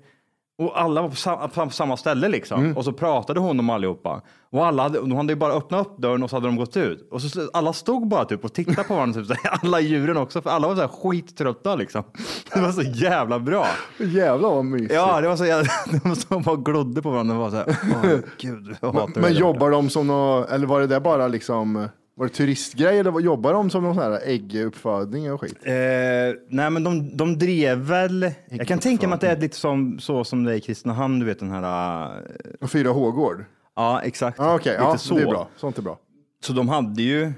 Och 0.58 0.82
alla 0.82 1.02
var 1.02 1.10
på 1.10 1.16
samma, 1.16 1.48
på 1.48 1.70
samma 1.70 1.98
ställe 1.98 2.30
liksom. 2.30 2.60
Mm. 2.60 2.78
Och 2.78 2.86
så 2.86 2.94
pratade 2.94 3.40
hon 3.40 3.60
om 3.60 3.70
allihopa. 3.70 4.22
Och 4.52 4.66
alla 4.66 4.84
hade, 4.84 5.00
de 5.00 5.12
hade 5.12 5.34
ju 5.34 5.40
bara 5.40 5.54
öppnat 5.54 5.88
upp 5.88 5.98
dörren 5.98 6.24
och 6.24 6.30
så 6.30 6.36
hade 6.36 6.48
de 6.48 6.56
gått 6.56 6.78
ut. 6.78 7.08
Och 7.12 7.22
så 7.22 7.50
alla 7.54 7.74
stod 7.74 8.08
bara 8.08 8.26
typ 8.26 8.46
och 8.46 8.54
tittade 8.54 8.84
på 8.84 8.96
varandra. 8.96 9.22
Typ, 9.22 9.38
alla 9.64 9.80
djuren 9.80 10.18
också, 10.18 10.42
för 10.42 10.50
alla 10.50 10.68
var 10.68 10.76
så 10.76 10.82
här 10.82 10.88
skittrötta 10.88 11.76
liksom. 11.76 12.04
Det 12.54 12.62
var 12.62 12.72
så 12.72 12.82
jävla 12.82 13.40
bra. 13.40 13.68
Jävlar 13.98 14.50
vad 14.50 14.66
mysigt. 14.66 14.94
Ja, 14.94 15.22
det 15.22 15.28
var 15.28 15.36
så 15.36 15.46
jävla, 15.46 15.70
de 16.04 16.16
stod 16.16 16.44
bara 16.44 16.56
glodde 16.56 17.02
på 17.02 17.12
varandra 17.12 17.36
och 17.36 17.42
var 17.42 17.50
så 17.50 17.56
här, 17.56 17.78
åh 18.04 18.20
gud, 18.38 18.76
jag 18.82 18.92
hatar 18.92 19.12
Men, 19.14 19.22
men 19.22 19.34
jobbar 19.34 19.72
de 19.72 19.90
som 19.90 20.08
nå, 20.08 20.46
eller 20.46 20.68
var 20.68 20.80
det 20.80 20.88
där 20.88 21.00
bara 21.00 21.28
liksom, 21.28 21.90
var 22.16 22.26
det 22.26 22.34
turistgrej 22.34 23.00
eller 23.00 23.20
jobbar 23.20 23.54
de 23.54 23.70
som 23.70 23.84
någon 23.84 23.96
sån 23.96 24.04
här 24.04 24.20
ägguppfödning 24.26 25.34
och 25.34 25.42
skit? 25.42 25.58
Eh, 25.64 25.74
nej, 26.50 26.70
men 26.70 26.84
de, 26.84 27.18
de 27.18 27.38
drev 27.38 27.78
väl. 27.78 28.32
Jag 28.50 28.68
kan 28.68 28.80
tänka 28.80 29.08
mig 29.08 29.16
att 29.16 29.22
det 29.22 29.28
är 29.30 29.38
lite 29.38 29.58
som, 29.58 30.00
så 30.00 30.24
som 30.24 30.44
det 30.44 30.52
är 30.52 30.56
i 30.56 30.62
Kristinehamn, 30.62 31.20
du 31.20 31.26
vet 31.26 31.40
den 31.40 31.52
här. 31.52 32.06
eh, 32.16 32.22
Och 32.62 32.72
Fyra 32.72 32.90
H-gård? 32.90 33.46
Ja, 33.76 34.02
exakt. 34.02 34.40
Okej, 34.40 34.72
lite 34.72 34.84
ja, 34.84 34.98
så. 34.98 35.16
det 35.16 35.22
är 35.22 35.26
bra. 35.28 35.48
Sånt 35.58 35.78
är 35.78 35.82
bra. 35.82 36.00
Så 36.44 36.54
de 36.54 36.70
hade 36.70 37.02
ju, 37.02 37.34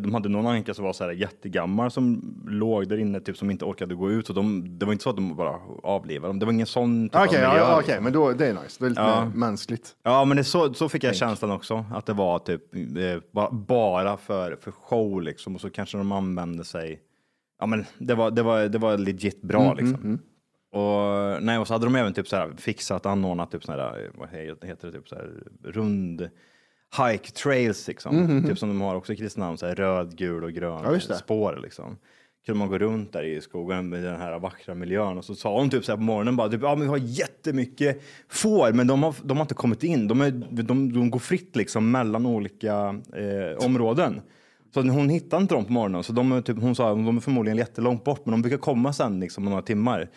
de 0.00 0.14
hade 0.14 0.28
någon 0.28 0.46
anka 0.46 0.74
som 0.74 0.84
var 0.84 0.92
så 0.92 1.04
här 1.04 1.10
jättegammal 1.10 1.90
som 1.90 2.34
låg 2.48 2.88
där 2.88 2.96
inne, 2.96 3.20
typ 3.20 3.36
som 3.36 3.50
inte 3.50 3.64
orkade 3.64 3.94
gå 3.94 4.10
ut. 4.10 4.28
Och 4.28 4.34
de, 4.34 4.64
det 4.78 4.86
var 4.86 4.92
inte 4.92 5.02
så 5.02 5.10
att 5.10 5.16
de 5.16 5.36
bara 5.36 5.58
avlivade 5.82 6.28
dem. 6.28 6.38
Det 6.38 6.46
var 6.46 6.52
ingen 6.52 6.66
sån 6.66 7.08
typ 7.08 7.20
Okej, 7.20 7.44
av 7.44 7.56
ja, 7.56 7.78
okej, 7.82 8.00
men 8.00 8.12
då, 8.12 8.32
det 8.32 8.46
är 8.46 8.52
nice. 8.54 8.76
Det 8.78 8.84
är 8.86 8.88
lite 8.88 9.00
Ja. 9.02 9.24
mer 9.24 9.34
mänskligt. 9.36 9.96
Ja, 10.02 10.24
men 10.24 10.36
det, 10.36 10.44
så, 10.44 10.74
så 10.74 10.88
fick 10.88 11.04
jag 11.04 11.16
känslan 11.16 11.50
också. 11.50 11.84
Att 11.94 12.06
det 12.06 12.12
var 12.12 12.38
typ 12.38 12.74
eh, 12.74 13.22
ba- 13.32 13.50
bara 13.50 14.16
för, 14.16 14.56
för 14.60 14.70
show 14.70 15.22
liksom. 15.22 15.54
Och 15.54 15.60
så 15.60 15.70
kanske 15.70 15.98
de 15.98 16.12
använde 16.12 16.64
sig. 16.64 17.00
Ja, 17.60 17.66
men 17.66 17.84
det 17.98 18.14
var, 18.14 18.30
det 18.30 18.42
var, 18.42 18.62
det 18.68 18.78
var 18.78 18.98
legit 18.98 19.42
bra 19.42 19.74
liksom. 19.74 20.18
Och, 20.72 21.42
nej, 21.42 21.58
och 21.58 21.66
så 21.66 21.74
hade 21.74 21.86
de 21.86 21.94
även 21.96 22.12
typ 22.12 22.28
så 22.28 22.36
här 22.36 22.52
fixat, 22.58 23.06
anordnat 23.06 23.50
typ 23.50 23.64
så 23.64 23.72
här, 23.72 24.10
vad 24.14 24.28
he- 24.28 24.66
heter 24.66 24.86
det, 24.86 24.92
typ 24.92 25.08
så 25.08 25.14
här 25.14 25.30
rund 25.64 26.28
hike 26.98 27.30
trails 27.30 27.88
liksom. 27.88 28.44
Typ 28.48 28.58
som 28.58 28.68
de 28.68 28.80
har 28.80 28.94
också 28.94 29.12
i 29.12 29.16
Kristinehamn, 29.16 29.58
så 29.58 29.66
här 29.66 29.74
röd, 29.74 30.16
gul 30.16 30.44
och 30.44 30.52
grön 30.52 31.00
Ja, 31.08 31.16
spår 31.16 31.60
liksom. 31.62 31.96
Kunde 32.46 32.58
man 32.58 32.68
gå 32.68 32.78
runt 32.78 33.12
där 33.12 33.22
i 33.22 33.40
skogen 33.40 33.88
med 33.88 34.02
den 34.04 34.20
här 34.20 34.38
vackra 34.38 34.74
miljön 34.74 35.18
och 35.18 35.24
så 35.24 35.34
sa 35.34 35.58
hon 35.58 35.70
typ 35.70 35.84
så 35.84 35.92
här 35.92 35.96
på 35.96 36.02
morgonen 36.02 36.36
bara, 36.36 36.48
typ, 36.48 36.62
ja 36.62 36.74
men 36.74 36.80
vi 36.80 36.88
har 36.88 36.96
jättemycket 36.96 38.02
får, 38.28 38.72
men 38.72 38.86
de 38.86 39.02
har, 39.02 39.14
de 39.22 39.36
har 39.36 39.44
inte 39.44 39.54
kommit 39.54 39.82
in. 39.82 40.08
De, 40.08 40.20
är, 40.20 40.30
de, 40.62 40.92
de 40.92 41.10
går 41.10 41.18
fritt 41.18 41.56
liksom 41.56 41.90
mellan 41.90 42.26
olika 42.26 43.00
eh, 43.16 43.66
områden. 43.66 44.20
Så 44.74 44.80
hon 44.80 45.08
hittade 45.08 45.42
inte 45.42 45.54
dem 45.54 45.64
på 45.64 45.72
morgonen, 45.72 46.02
så 46.02 46.12
de 46.12 46.32
är 46.32 46.40
typ, 46.40 46.60
hon 46.60 46.74
sa 46.74 46.88
de 46.88 47.16
är 47.16 47.20
förmodligen 47.20 47.58
jättelångt 47.58 48.04
bort, 48.04 48.26
men 48.26 48.32
de 48.32 48.42
brukar 48.42 48.58
komma 48.58 48.92
sen 48.92 49.20
liksom 49.20 49.46
om 49.46 49.50
några 49.50 49.62
timmar. 49.62 50.10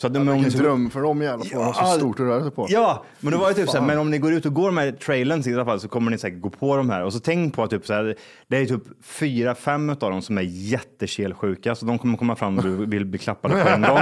Så 0.00 0.06
att 0.06 0.14
de, 0.14 0.24
ni 0.26 0.42
Vilken 0.42 0.62
dröm 0.62 0.90
för 0.90 1.02
dem 1.02 1.22
jävla 1.22 1.44
får 1.44 1.64
ha 1.64 1.74
så 1.74 1.80
Ja, 1.82 1.86
stort 1.86 2.20
att 2.20 2.26
röra 2.26 2.42
sig 2.42 2.50
på. 2.50 2.66
Ja, 2.68 3.04
men 3.20 3.32
det 3.32 3.38
var 3.38 3.48
ju 3.48 3.54
typ 3.54 3.66
så 3.68 3.72
här, 3.72 3.78
Fan. 3.78 3.86
men 3.86 3.98
om 3.98 4.10
ni 4.10 4.18
går 4.18 4.32
ut 4.32 4.46
och 4.46 4.54
går 4.54 4.70
med 4.70 5.00
trailern 5.00 5.42
i 5.48 5.54
alla 5.54 5.64
fall 5.64 5.80
så 5.80 5.88
kommer 5.88 6.10
ni 6.10 6.18
säkert 6.18 6.40
gå 6.40 6.50
på 6.50 6.76
de 6.76 6.90
här. 6.90 7.04
Och 7.04 7.12
så 7.12 7.20
tänk 7.20 7.54
på 7.54 7.62
att 7.62 7.70
typ 7.70 7.86
så 7.86 7.92
här, 7.94 8.16
det 8.48 8.56
är 8.56 8.66
typ 8.66 8.82
fyra, 9.04 9.54
fem 9.54 9.90
av 9.90 9.96
dem 9.96 10.22
som 10.22 10.38
är 10.38 10.42
jättekelsjuka, 10.42 11.74
så 11.74 11.86
de 11.86 11.98
kommer 11.98 12.18
komma 12.18 12.36
fram 12.36 12.56
och 12.58 12.64
du 12.64 12.86
vill 12.86 13.04
bli 13.06 13.18
klappade 13.18 13.62
på 13.64 13.68
en 13.68 13.82
gång. 13.82 13.98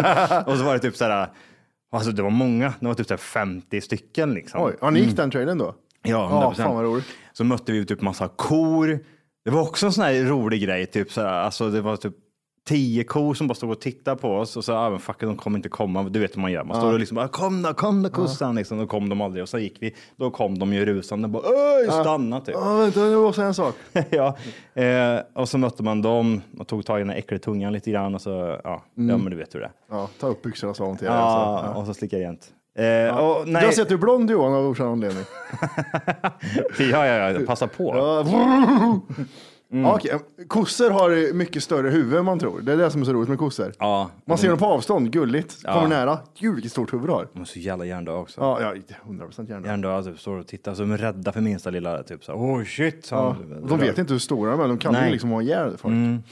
Och 0.47 0.59
så 0.59 0.65
var 0.65 0.73
det 0.73 0.79
typ 0.79 0.97
så 0.97 1.05
här, 1.05 1.29
alltså 1.93 2.11
det 2.13 2.23
var 2.23 2.31
många, 2.31 2.73
det 2.81 2.87
var 2.87 2.95
typ 2.95 3.07
så 3.07 3.15
här 3.15 3.19
50 3.19 3.81
stycken 3.81 4.35
liksom. 4.35 4.63
Oj, 4.63 4.73
ja, 4.81 4.91
ni 4.91 5.01
gick 5.01 5.17
den 5.17 5.31
trailern 5.31 5.59
då? 5.59 5.75
Ja, 6.03 6.11
Ja, 6.31 6.53
100%. 6.57 6.65
fan 6.65 6.75
vad 6.75 6.85
roligt. 6.85 7.05
Så 7.33 7.45
mötte 7.45 7.73
vi 7.73 7.87
typ 7.87 8.01
massa 8.01 8.29
kor. 8.29 8.99
Det 9.45 9.51
var 9.51 9.61
också 9.63 9.87
en 9.87 9.93
sån 9.93 10.05
här 10.05 10.15
rolig 10.25 10.63
grej, 10.63 10.87
typ 10.87 11.13
så 11.13 11.21
här, 11.21 11.29
alltså 11.29 11.71
det 11.71 11.81
var 11.81 11.97
typ 11.97 12.15
tio 12.69 13.05
kor 13.05 13.35
som 13.35 13.47
bara 13.47 13.55
stod 13.55 13.71
och 13.71 13.81
tittade 13.81 14.17
på 14.17 14.37
oss 14.37 14.57
och 14.57 14.65
sa, 14.65 14.87
ah, 14.87 14.91
men 14.91 14.99
fuck, 14.99 15.21
de 15.21 15.37
kommer 15.37 15.59
inte 15.59 15.69
komma. 15.69 16.03
Du 16.03 16.21
vet 16.21 16.37
hur 16.37 16.41
man 16.41 16.53
gör, 16.53 16.65
man 16.65 16.77
står 16.77 16.93
och 16.93 16.99
liksom, 16.99 17.19
ah, 17.19 17.29
kom 17.29 17.63
då, 17.63 17.75
kom 17.75 18.03
då 18.03 18.11
kossan, 18.11 18.55
liksom. 18.55 18.79
Då 18.79 18.87
kom 18.87 19.09
de 19.09 19.21
aldrig 19.21 19.43
och 19.43 19.49
så 19.49 19.59
gick 19.59 19.77
vi, 19.81 19.95
då 20.17 20.31
kom 20.31 20.59
de 20.59 20.73
ju 20.73 20.85
rusande, 20.85 21.29
bara, 21.29 21.43
öj, 21.43 21.87
stanna 21.87 22.41
typ. 22.41 22.55
Ja, 22.55 22.77
vänta, 22.77 23.01
det 23.01 23.17
var 23.17 23.41
en 23.41 23.55
sak. 23.55 23.75
ja, 24.11 24.37
eh, 24.75 25.21
och 25.35 25.49
så 25.49 25.59
mötte 25.59 25.83
man 25.83 26.03
dem 26.03 26.43
och 26.59 26.67
tog 26.67 26.87
tag 26.87 27.01
i 27.01 27.03
den 27.03 27.11
äckliga 27.11 27.41
tungan 27.41 27.73
lite 27.73 27.91
grann 27.91 28.15
och 28.15 28.21
så, 28.21 28.61
ja, 28.65 28.83
ja 28.95 29.17
men 29.17 29.31
du 29.31 29.37
vet 29.37 29.55
hur 29.55 29.61
det 29.61 29.67
är. 29.67 29.73
Ja, 29.91 30.09
ta 30.21 30.27
upp 30.27 30.43
byxorna 30.43 30.75
sa 30.75 30.85
hon 30.85 30.97
till 30.97 31.07
er. 31.07 31.11
Ja, 31.11 31.63
ja. 31.65 31.81
och 31.81 31.87
så 31.87 31.95
slicka 31.95 32.17
rent. 32.17 32.53
Eh, 32.79 33.19
och, 33.19 33.47
Du 33.47 33.53
nej, 33.53 33.65
har 33.65 33.73
sett 33.73 33.91
hur 33.91 33.97
blond 33.97 34.31
Johan 34.31 34.55
av 34.55 34.67
okänd 34.67 34.91
anledning. 34.91 35.25
ja, 36.79 37.07
ja, 37.07 37.31
ja, 37.31 37.41
passa 37.47 37.67
på. 37.67 37.95
Ja. 37.97 39.01
Mm. 39.73 39.85
Ja, 39.85 39.95
okej. 39.95 40.19
Kossor 40.49 40.91
har 40.91 41.33
mycket 41.33 41.63
större 41.63 41.91
huvud 41.91 42.19
än 42.19 42.25
man 42.25 42.39
tror. 42.39 42.61
Det 42.61 42.73
är 42.73 42.77
det 42.77 42.91
som 42.91 43.01
är 43.01 43.05
så 43.05 43.13
roligt 43.13 43.29
med 43.29 43.39
kossor. 43.39 43.73
Ja, 43.79 44.11
Man 44.25 44.39
ser 44.39 44.49
dem 44.49 44.59
på 44.59 44.67
avstånd, 44.67 45.11
gulligt. 45.13 45.63
Kommer 45.63 45.83
Ja. 45.83 45.89
nära, 45.89 46.19
gud 46.39 46.55
vilket 46.55 46.73
stort 46.73 46.93
huvud 46.93 47.09
du 47.09 47.13
har. 47.13 47.29
de 47.33 47.41
är 47.41 47.45
så 47.45 47.59
jävla 47.59 47.85
hjärndöda 47.85 48.19
också. 48.19 48.41
Ja, 48.41 48.61
ja 48.61 48.75
100 49.05 49.25
procent 49.27 49.49
gärna. 49.49 49.67
Hjärndöda 49.67 50.03
typ, 50.03 50.19
står 50.21 50.37
och 50.37 50.47
tittar, 50.47 50.75
så 50.75 50.83
de 50.83 50.93
är 50.93 50.99
rädda 50.99 51.33
för 51.33 51.41
minsta 51.41 51.71
lilla, 51.71 52.03
typ 52.03 52.25
så 52.25 52.33
här, 52.33 52.39
oh 52.39 52.65
shit. 52.65 53.09
Ja. 53.11 53.37
och 53.61 53.69
De 53.69 53.79
vet 53.79 53.99
inte 53.99 54.13
hur 54.13 54.21
stora 54.21 54.51
de 54.51 54.61
är, 54.61 54.69
de 54.69 54.79
kan 54.79 54.93
Nej. 54.93 55.05
ju 55.07 55.13
liksom 55.13 55.31
ha 55.31 55.43
ihjäl 55.43 55.77
folk. 55.77 55.93
Mm. 55.93 56.23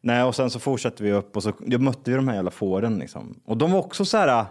Nej, 0.00 0.22
och 0.24 0.34
sen 0.34 0.50
så 0.50 0.58
fortsatte 0.60 1.02
vi 1.02 1.12
upp 1.12 1.36
och 1.36 1.42
så 1.42 1.52
mötte 1.78 2.10
vi 2.10 2.16
de 2.16 2.28
här 2.28 2.34
jävla 2.34 2.50
fåren 2.50 2.98
liksom. 2.98 3.40
Och 3.44 3.56
de 3.56 3.72
var 3.72 3.78
också 3.78 4.04
så 4.04 4.16
här, 4.16 4.44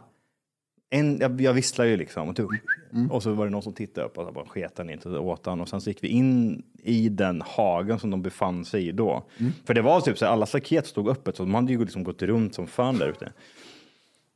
en, 0.89 1.19
jag, 1.19 1.41
jag 1.41 1.53
visslar 1.53 1.85
ju 1.85 1.97
liksom. 1.97 2.29
Och, 2.29 2.35
typ, 2.35 2.47
Mm. 2.93 3.11
och 3.11 3.23
så 3.23 3.33
var 3.33 3.45
det 3.45 3.51
någon 3.51 3.61
som 3.63 3.73
tittade 3.73 4.07
upp 4.07 4.17
och 4.17 4.25
så 4.25 4.31
bara 4.31 4.45
sket 4.45 4.73
han 4.77 4.89
inte 4.89 5.09
åt 5.09 5.45
han. 5.45 5.61
Och 5.61 5.69
sen 5.69 5.81
så 5.81 5.89
gick 5.89 6.03
vi 6.03 6.07
in 6.07 6.63
i 6.83 7.09
den 7.09 7.43
hagen 7.45 7.99
som 7.99 8.09
de 8.09 8.21
befann 8.21 8.65
sig 8.65 8.87
i 8.87 8.91
då. 8.91 9.23
Mm. 9.37 9.51
För 9.65 9.73
det 9.73 9.81
var 9.81 10.01
typ 10.01 10.17
så 10.17 10.25
alla 10.25 10.45
staket 10.45 10.87
stod 10.87 11.09
öppet 11.09 11.37
så 11.37 11.43
de 11.43 11.55
hade 11.55 11.71
ju 11.71 11.79
liksom 11.79 12.03
gått 12.03 12.21
runt 12.21 12.55
som 12.55 12.67
fan 12.67 12.97
där 12.97 13.07
ute. 13.07 13.31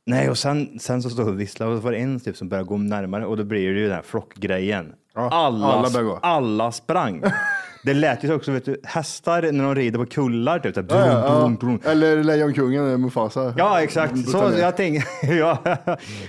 Nej, 0.06 0.30
och 0.30 0.38
sen, 0.38 0.78
sen 0.78 1.02
så 1.02 1.10
stod 1.10 1.26
vi 1.26 1.32
och 1.32 1.40
visslade 1.40 1.72
och 1.72 1.78
så 1.78 1.84
var 1.84 1.92
det 1.92 1.98
en 1.98 2.20
typ 2.20 2.36
som 2.36 2.48
började 2.48 2.68
gå 2.68 2.76
närmare 2.76 3.26
och 3.26 3.36
då 3.36 3.44
blir 3.44 3.72
det 3.74 3.80
ju 3.80 3.86
den 3.86 3.94
här 3.96 4.02
flockgrejen. 4.02 4.92
Ja, 5.14 5.30
alla, 5.30 5.66
alla 5.66 6.18
alla 6.22 6.72
sprang. 6.72 7.22
Det 7.84 7.94
lät 7.94 8.24
ju 8.24 8.34
också, 8.34 8.52
vet 8.52 8.64
du, 8.64 8.80
hästar 8.84 9.52
när 9.52 9.64
de 9.64 9.74
rider 9.74 9.98
på 9.98 10.06
kullar, 10.06 10.58
typ, 10.58 10.74
så 10.74 10.82
här, 10.96 11.06
Ja, 11.06 11.12
ja, 11.26 11.40
brum, 11.40 11.54
brum, 11.56 11.78
brum. 11.78 11.92
Eller 11.92 12.22
Lejonkungen, 12.24 13.00
Mufasa. 13.00 13.54
Ja, 13.58 13.82
exakt. 13.82 14.28
Så 14.30 14.52
jag 14.58 14.76
tänker, 14.76 15.04
ja, 15.34 15.58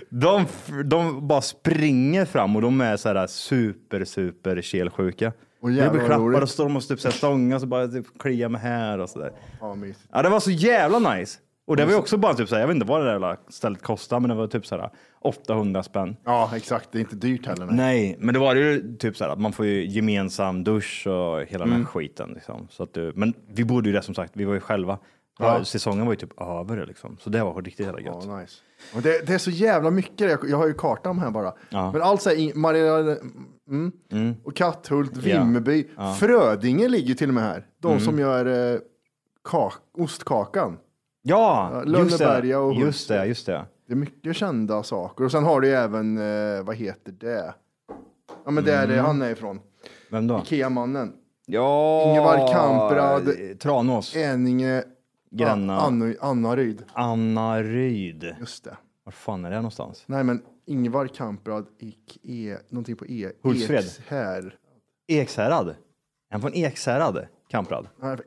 de, 0.10 0.46
de 0.86 1.28
bara 1.28 1.42
springer 1.42 2.26
fram 2.26 2.56
och 2.56 2.62
de 2.62 2.82
är 2.82 2.98
så 2.98 3.10
här 3.10 3.28
super, 3.28 4.06
super 4.06 4.62
kelsjuka. 4.62 5.32
Åh, 5.62 5.70
Det 5.70 5.76
jävlar 5.76 5.92
blir 5.92 6.00
vad 6.02 6.08
klappar 6.10 6.24
roligt. 6.24 6.42
och 6.44 6.50
står 6.50 6.64
de 6.64 6.76
och 6.76 6.88
typ 6.88 7.00
så 7.00 7.08
här 7.08 7.16
stångar 7.16 7.60
så 7.60 7.66
bara 7.66 7.88
typ, 7.88 8.06
kliar 8.20 8.50
mig 8.50 8.62
här 8.62 9.00
och 9.00 9.10
så 9.10 9.20
där. 9.20 9.32
Ja, 9.62 9.76
mysigt. 9.76 10.00
Ja, 10.14 10.22
det 10.22 10.30
var 10.30 10.40
så 10.40 10.52
jävla 10.52 11.00
nice. 11.16 11.40
Och 11.66 11.76
det 11.76 11.86
var 11.86 11.92
ju 11.92 11.98
också 11.98 12.18
bara 12.18 12.34
typ 12.34 12.50
så 12.50 12.56
här, 12.56 12.62
jag 12.62 12.68
vet 12.68 12.76
inte 12.76 12.88
vad 12.88 13.02
det 13.02 13.06
där 13.06 13.12
jävla 13.12 13.38
stället 13.50 13.82
kostade, 13.82 14.22
men 14.22 14.30
det 14.30 14.36
var 14.36 14.48
typ 14.48 14.66
så 14.66 14.76
här 14.78 14.90
800 15.22 15.84
spänn. 15.84 16.16
Ja, 16.26 16.52
exakt. 16.56 16.90
Det 16.92 16.98
är 16.98 17.00
inte 17.00 17.16
dyrt 17.16 17.46
heller. 17.46 17.66
Nej. 17.66 17.76
Nej, 17.76 18.16
men 18.20 18.34
det 18.34 18.40
var 18.40 18.56
ju 18.56 18.96
typ 18.98 19.18
så 19.18 19.24
här 19.24 19.32
att 19.32 19.40
man 19.40 19.54
får 19.54 19.66
ju 19.66 19.86
gemensam 19.88 20.64
dusch 20.64 21.08
och 21.08 21.42
hela 21.42 21.66
den 21.66 21.74
här 21.74 21.84
skiten. 21.86 22.32
Liksom. 22.34 22.68
Så 22.70 22.84
att 22.84 22.94
du, 22.94 23.14
men 23.16 23.34
vi 23.48 23.64
bodde 23.66 23.90
ju 23.90 23.94
där 23.96 24.02
som 24.02 24.16
sagt, 24.16 24.32
vi 24.36 24.46
var 24.46 24.54
ju 24.54 24.60
själva. 24.60 25.00
Ja. 25.40 25.64
Säsongen 25.66 26.06
var 26.06 26.14
ju 26.14 26.18
typ 26.20 26.42
över 26.42 26.86
liksom. 26.86 27.18
Så 27.20 27.30
det 27.30 27.44
var 27.44 27.62
riktigt 27.62 27.86
jävla 27.86 28.02
gött. 28.02 28.24
Ja, 28.28 28.40
nice. 28.40 28.54
Och 28.96 29.02
det, 29.02 29.28
det 29.28 29.34
är 29.34 29.38
så 29.38 29.52
jävla 29.52 29.92
mycket. 29.92 30.30
Jag, 30.32 30.50
jag 30.50 30.58
har 30.58 30.68
ju 30.68 30.74
kartan 30.74 31.20
här 31.20 31.32
bara. 31.32 31.54
Ja. 31.70 31.92
Men 31.92 32.02
allt 32.02 32.22
så 32.22 32.30
här, 32.30 32.58
Maria, 32.58 33.18
mm, 33.70 34.36
och 34.44 34.56
Katthult, 34.56 35.18
Vimmerby. 35.18 35.88
Frödinge 36.20 36.88
ligger 36.88 37.14
till 37.14 37.28
och 37.28 37.34
med 37.34 37.44
här. 37.44 37.66
De 37.82 37.92
Mm. 37.92 38.04
som 38.04 38.20
gör 38.20 38.74
eh, 38.74 38.80
kak, 39.44 39.74
ostkakan. 39.98 40.78
Ja, 41.24 41.72
just 41.76 41.88
Lönneberga 41.88 42.60
och 42.60 42.74
det. 42.76 42.80
Just 42.82 43.08
det, 43.08 43.26
just 43.26 43.46
det. 43.46 43.66
Det 43.88 43.94
är 43.94 43.98
mycket 43.98 44.36
kända 44.36 44.84
saker. 44.84 45.24
Och 45.26 45.32
sen 45.32 45.44
har 45.44 45.62
du 45.62 45.68
ju 45.68 45.74
även, 45.74 46.18
eh, 46.18 46.64
vad 46.64 46.76
heter 46.76 47.12
det? 47.12 47.54
Ja 48.46 48.52
men 48.52 48.64
där 48.64 48.84
Mm. 48.84 48.98
är 48.98 49.02
han 49.02 49.22
är 49.22 49.30
ifrån. 49.32 49.60
Vem 50.12 50.28
då? 50.28 50.40
Ikea-mannen. 50.40 51.14
Ja, 51.46 52.04
Ingevar 52.10 52.54
Kamprad. 52.54 53.60
Tranås. 53.60 54.16
Eninge. 54.16 54.84
Gränna. 55.32 55.80
Anna, 55.82 56.14
Annaryd. 56.22 56.84
Anna 56.94 57.64
Ryd. 57.64 58.36
Just 58.40 58.64
det. 58.64 58.78
Var 59.04 59.12
fan 59.12 59.46
är 59.46 59.50
det 59.50 59.56
någonstans? 59.56 60.04
Nej 60.06 60.24
men 60.24 60.42
Ingvar 60.66 61.08
Kamprad, 61.08 61.66
Ike, 61.80 62.60
någonting 62.70 62.96
på 62.96 63.06
E. 63.08 63.32
Hultsfred. 63.44 63.84
här. 64.08 64.56
Ekshärad. 65.08 65.68
Är 65.70 65.76
han 66.32 66.42
från 66.42 66.54
Ekshärad? 66.54 67.26
Kamprad? 67.50 67.88
Nej, 68.02 68.18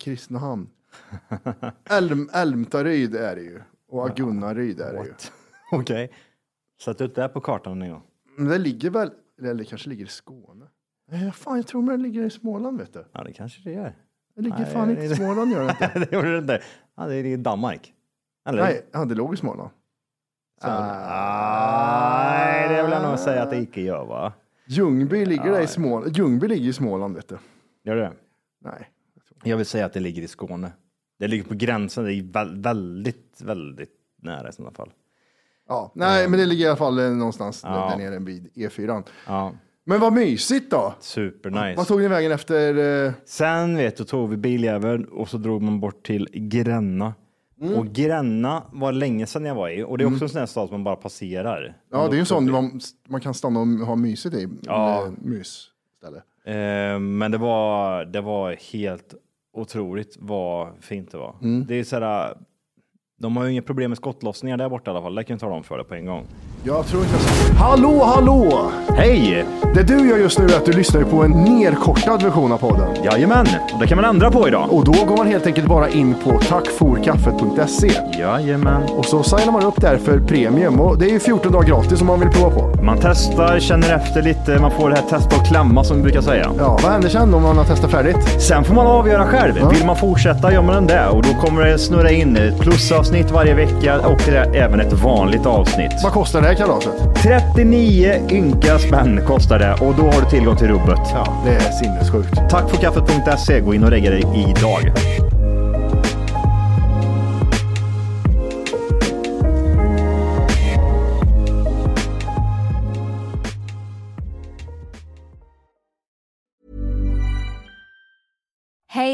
Kristinehamn. 0.00 0.68
Älm, 1.90 2.30
Älmtaryd 2.32 3.14
är 3.14 3.36
det 3.36 3.42
ju. 3.42 3.60
Och 3.88 4.06
Agunnaryd 4.06 4.80
är 4.80 4.92
det 4.92 5.04
ju. 5.04 5.12
Okej. 5.72 6.10
Sätt 6.82 7.00
ut 7.00 7.14
det 7.14 7.28
på 7.28 7.40
kartan 7.40 7.82
en 7.82 7.90
gång. 7.90 8.02
Men 8.36 8.48
det 8.48 8.58
ligger 8.58 8.90
väl, 8.90 9.10
eller 9.38 9.54
det 9.54 9.64
kanske 9.64 9.88
ligger 9.88 10.04
i 10.04 10.08
Skåne. 10.08 10.66
Nej, 11.10 11.32
fan, 11.32 11.56
jag 11.56 11.66
tror 11.66 11.90
det 11.90 11.96
ligger 11.96 12.22
i 12.22 12.30
Småland 12.30 12.78
vet 12.78 12.92
du. 12.92 13.04
Ja, 13.12 13.24
det 13.24 13.32
kanske 13.32 13.60
det 13.64 13.72
gör. 13.72 13.94
Det 14.36 14.42
ligger 14.42 14.58
Nej, 14.58 14.72
fan 14.72 14.90
inte 14.90 15.02
i 15.02 15.08
det- 15.08 15.16
Småland 15.16 15.52
gör 15.52 15.64
det 15.64 15.70
inte. 15.70 15.98
det 16.10 16.16
gjorde 16.16 16.32
det 16.32 16.38
inte. 16.38 16.62
Ja, 16.96 17.06
det 17.06 17.14
är 17.14 17.24
i 17.24 17.36
Danmark. 17.36 17.94
Eller? 18.48 18.62
Nej, 18.62 18.86
ja, 18.92 19.04
det 19.04 19.14
låg 19.14 19.34
i 19.34 19.36
Småland. 19.36 19.70
Nej, 20.62 22.68
det 22.68 22.82
vill 22.82 22.92
jag 22.92 23.02
nog 23.02 23.18
säga 23.18 23.42
att 23.42 23.50
det 23.50 23.56
icke 23.58 23.80
gör 23.80 24.04
va? 24.04 24.32
Ljungby 24.66 25.26
ligger 25.26 25.50
där 25.52 25.60
i 25.60 25.66
Småland. 25.66 26.16
Ljungby 26.16 26.48
ligger 26.48 26.68
i 26.68 26.72
Småland 26.72 27.14
vet 27.16 27.28
du. 27.28 27.38
Gör 27.84 27.96
det? 27.96 28.12
Nej. 28.60 28.90
Jag 29.44 29.56
vill 29.56 29.66
säga 29.66 29.86
att 29.86 29.92
det 29.92 30.00
ligger 30.00 30.22
i 30.22 30.28
Skåne. 30.28 30.72
Det 31.18 31.28
ligger 31.28 31.44
på 31.44 31.54
gränsen. 31.54 32.04
Det 32.04 32.12
är 32.14 32.32
väl- 32.32 32.60
väldigt, 32.62 33.40
väldigt 33.40 33.90
nära 34.22 34.48
i 34.48 34.52
sådana 34.52 34.74
fall. 34.74 34.90
Ja, 35.68 35.92
nej, 35.94 36.28
men 36.28 36.38
det 36.40 36.46
ligger 36.46 36.64
i 36.64 36.68
alla 36.68 36.76
fall 36.76 36.98
eh, 36.98 37.10
någonstans 37.10 37.60
Ja. 37.64 37.88
där 37.90 37.96
nere 38.10 38.18
vid 38.18 38.50
E4. 38.54 39.02
Ja, 39.26 39.52
Men 39.84 40.00
vad 40.00 40.12
mysigt 40.12 40.70
då. 40.70 40.94
supernice. 41.00 41.74
Vad 41.76 41.86
tog 41.86 42.00
ni 42.00 42.08
vägen 42.08 42.32
efter? 42.32 42.78
Eh, 43.06 43.12
Sen 43.24 43.76
vet 43.76 43.96
du, 43.96 44.04
tog 44.04 44.30
vi 44.30 44.36
biljäveln 44.36 45.04
och 45.04 45.28
så 45.28 45.38
drog 45.38 45.62
man 45.62 45.80
bort 45.80 46.06
till 46.06 46.28
Gränna. 46.32 47.14
Mm. 47.60 47.74
Och 47.74 47.86
Gränna 47.86 48.62
var 48.72 48.92
länge 48.92 49.26
sedan 49.26 49.44
jag 49.44 49.54
var 49.54 49.68
i 49.68 49.82
och 49.82 49.98
det 49.98 50.04
är 50.04 50.12
också 50.12 50.24
en 50.24 50.28
sån 50.28 50.38
här 50.38 50.46
stad 50.46 50.68
som 50.68 50.74
man 50.74 50.84
bara 50.84 50.96
passerar. 50.96 51.76
ja, 51.90 51.98
det 52.02 52.10
är 52.10 52.14
ju 52.14 52.20
en 52.20 52.26
sån 52.26 52.50
man, 52.50 52.80
man 53.08 53.20
kan 53.20 53.34
stanna 53.34 53.60
och 53.60 53.66
ha 53.66 53.96
mysigt 53.96 54.34
i. 54.34 54.48
Ja. 54.62 55.04
Eh, 55.06 55.12
Mys. 55.22 55.66
Eh, 56.44 56.98
men 56.98 57.30
det 57.30 57.38
var, 57.38 58.04
det 58.04 58.20
var 58.20 58.72
helt 58.72 59.14
otroligt 59.52 60.16
vad 60.20 60.72
fint 60.80 61.10
det 61.10 61.18
var. 61.18 61.36
Mm. 61.42 61.66
Det 61.66 61.74
är 61.74 61.84
så 61.84 62.00
här, 62.00 62.36
de 63.22 63.36
har 63.36 63.44
ju 63.44 63.52
inga 63.52 63.62
problem 63.62 63.90
med 63.90 63.98
skottlossningar 63.98 64.56
där 64.56 64.68
borta 64.68 64.90
i 64.90 64.94
alla 64.94 65.02
fall. 65.02 65.14
Det 65.14 65.24
kan 65.24 65.34
jag 65.34 65.40
tala 65.40 65.54
om 65.54 65.62
för 65.62 65.76
dig 65.76 65.86
på 65.86 65.94
en 65.94 66.06
gång. 66.06 66.24
Jag 66.64 66.86
tror 66.86 67.02
inte 67.02 67.16
jag. 67.48 67.54
Hallå, 67.54 68.04
hallå! 68.04 68.70
Hej! 68.88 69.44
Det 69.74 69.82
du 69.82 70.08
gör 70.08 70.16
just 70.16 70.38
nu 70.38 70.44
är 70.44 70.56
att 70.56 70.64
du 70.64 70.72
lyssnar 70.72 71.02
på 71.02 71.22
en 71.22 71.30
nerkortad 71.30 72.22
version 72.22 72.52
av 72.52 72.58
podden. 72.58 73.04
Jajamän, 73.04 73.46
det 73.80 73.86
kan 73.86 73.96
man 73.96 74.04
ändra 74.04 74.30
på 74.30 74.48
idag. 74.48 74.72
Och 74.72 74.84
då 74.84 75.04
går 75.04 75.16
man 75.16 75.26
helt 75.26 75.46
enkelt 75.46 75.66
bara 75.66 75.88
in 75.88 76.14
på 76.24 76.38
tackforkaffet.se 76.38 77.90
Jajamän. 78.18 78.82
och 78.82 79.04
så 79.04 79.22
signar 79.22 79.52
man 79.52 79.64
upp 79.64 79.80
där 79.80 79.96
för 79.96 80.20
premium 80.20 80.80
och 80.80 80.98
det 80.98 81.04
är 81.04 81.10
ju 81.10 81.20
14 81.20 81.52
dagar 81.52 81.68
gratis 81.68 82.00
om 82.00 82.06
man 82.06 82.20
vill 82.20 82.28
prova 82.28 82.50
på. 82.50 82.82
Man 82.82 82.98
testar, 83.02 83.58
känner 83.60 83.94
efter 83.94 84.22
lite, 84.22 84.58
man 84.60 84.70
får 84.70 84.90
det 84.90 84.96
här 84.96 85.02
testa 85.02 85.36
och 85.36 85.46
klämma 85.46 85.84
som 85.84 85.96
vi 85.96 86.02
brukar 86.02 86.20
säga. 86.20 86.52
Ja, 86.58 86.78
vad 86.82 86.92
händer 86.92 87.08
sen 87.08 87.34
om 87.34 87.42
man 87.42 87.58
har 87.58 87.64
testat 87.64 87.90
färdigt? 87.90 88.42
Sen 88.42 88.64
får 88.64 88.74
man 88.74 88.86
avgöra 88.86 89.26
själv. 89.26 89.54
Vill 89.70 89.86
man 89.86 89.96
fortsätta 89.96 90.52
gör 90.52 90.62
man 90.62 90.86
det 90.86 91.08
och 91.08 91.22
då 91.22 91.28
kommer 91.28 91.64
det 91.64 91.78
snurra 91.78 92.10
in 92.10 92.36
ett 92.36 92.60
plusavsnitt 92.60 93.09
varje 93.32 93.54
vecka 93.54 93.98
och 93.98 94.18
det 94.26 94.36
är 94.36 94.54
även 94.54 94.80
ett 94.80 94.92
vanligt 94.92 95.46
avsnitt. 95.46 95.92
Vad 96.02 96.12
kostar 96.12 96.40
det 96.40 96.46
här 96.46 96.54
kalaset? 96.54 96.92
39 97.22 98.26
ynka 98.30 98.78
spänn 98.78 99.20
kostar 99.26 99.58
det 99.58 99.72
och 99.72 99.94
då 99.94 100.02
har 100.02 100.20
du 100.20 100.30
tillgång 100.30 100.56
till 100.56 100.68
rubbet. 100.68 101.00
Ja, 101.12 101.42
det 101.44 101.50
är 101.50 101.60
sinnessjukt. 101.60 102.50
Tack 102.50 102.70
för 102.70 102.76
kaffet.se. 102.76 103.60
Gå 103.60 103.74
in 103.74 103.84
och 103.84 103.90
lägg 103.90 104.02
dig 104.02 104.22
idag. 104.48 104.92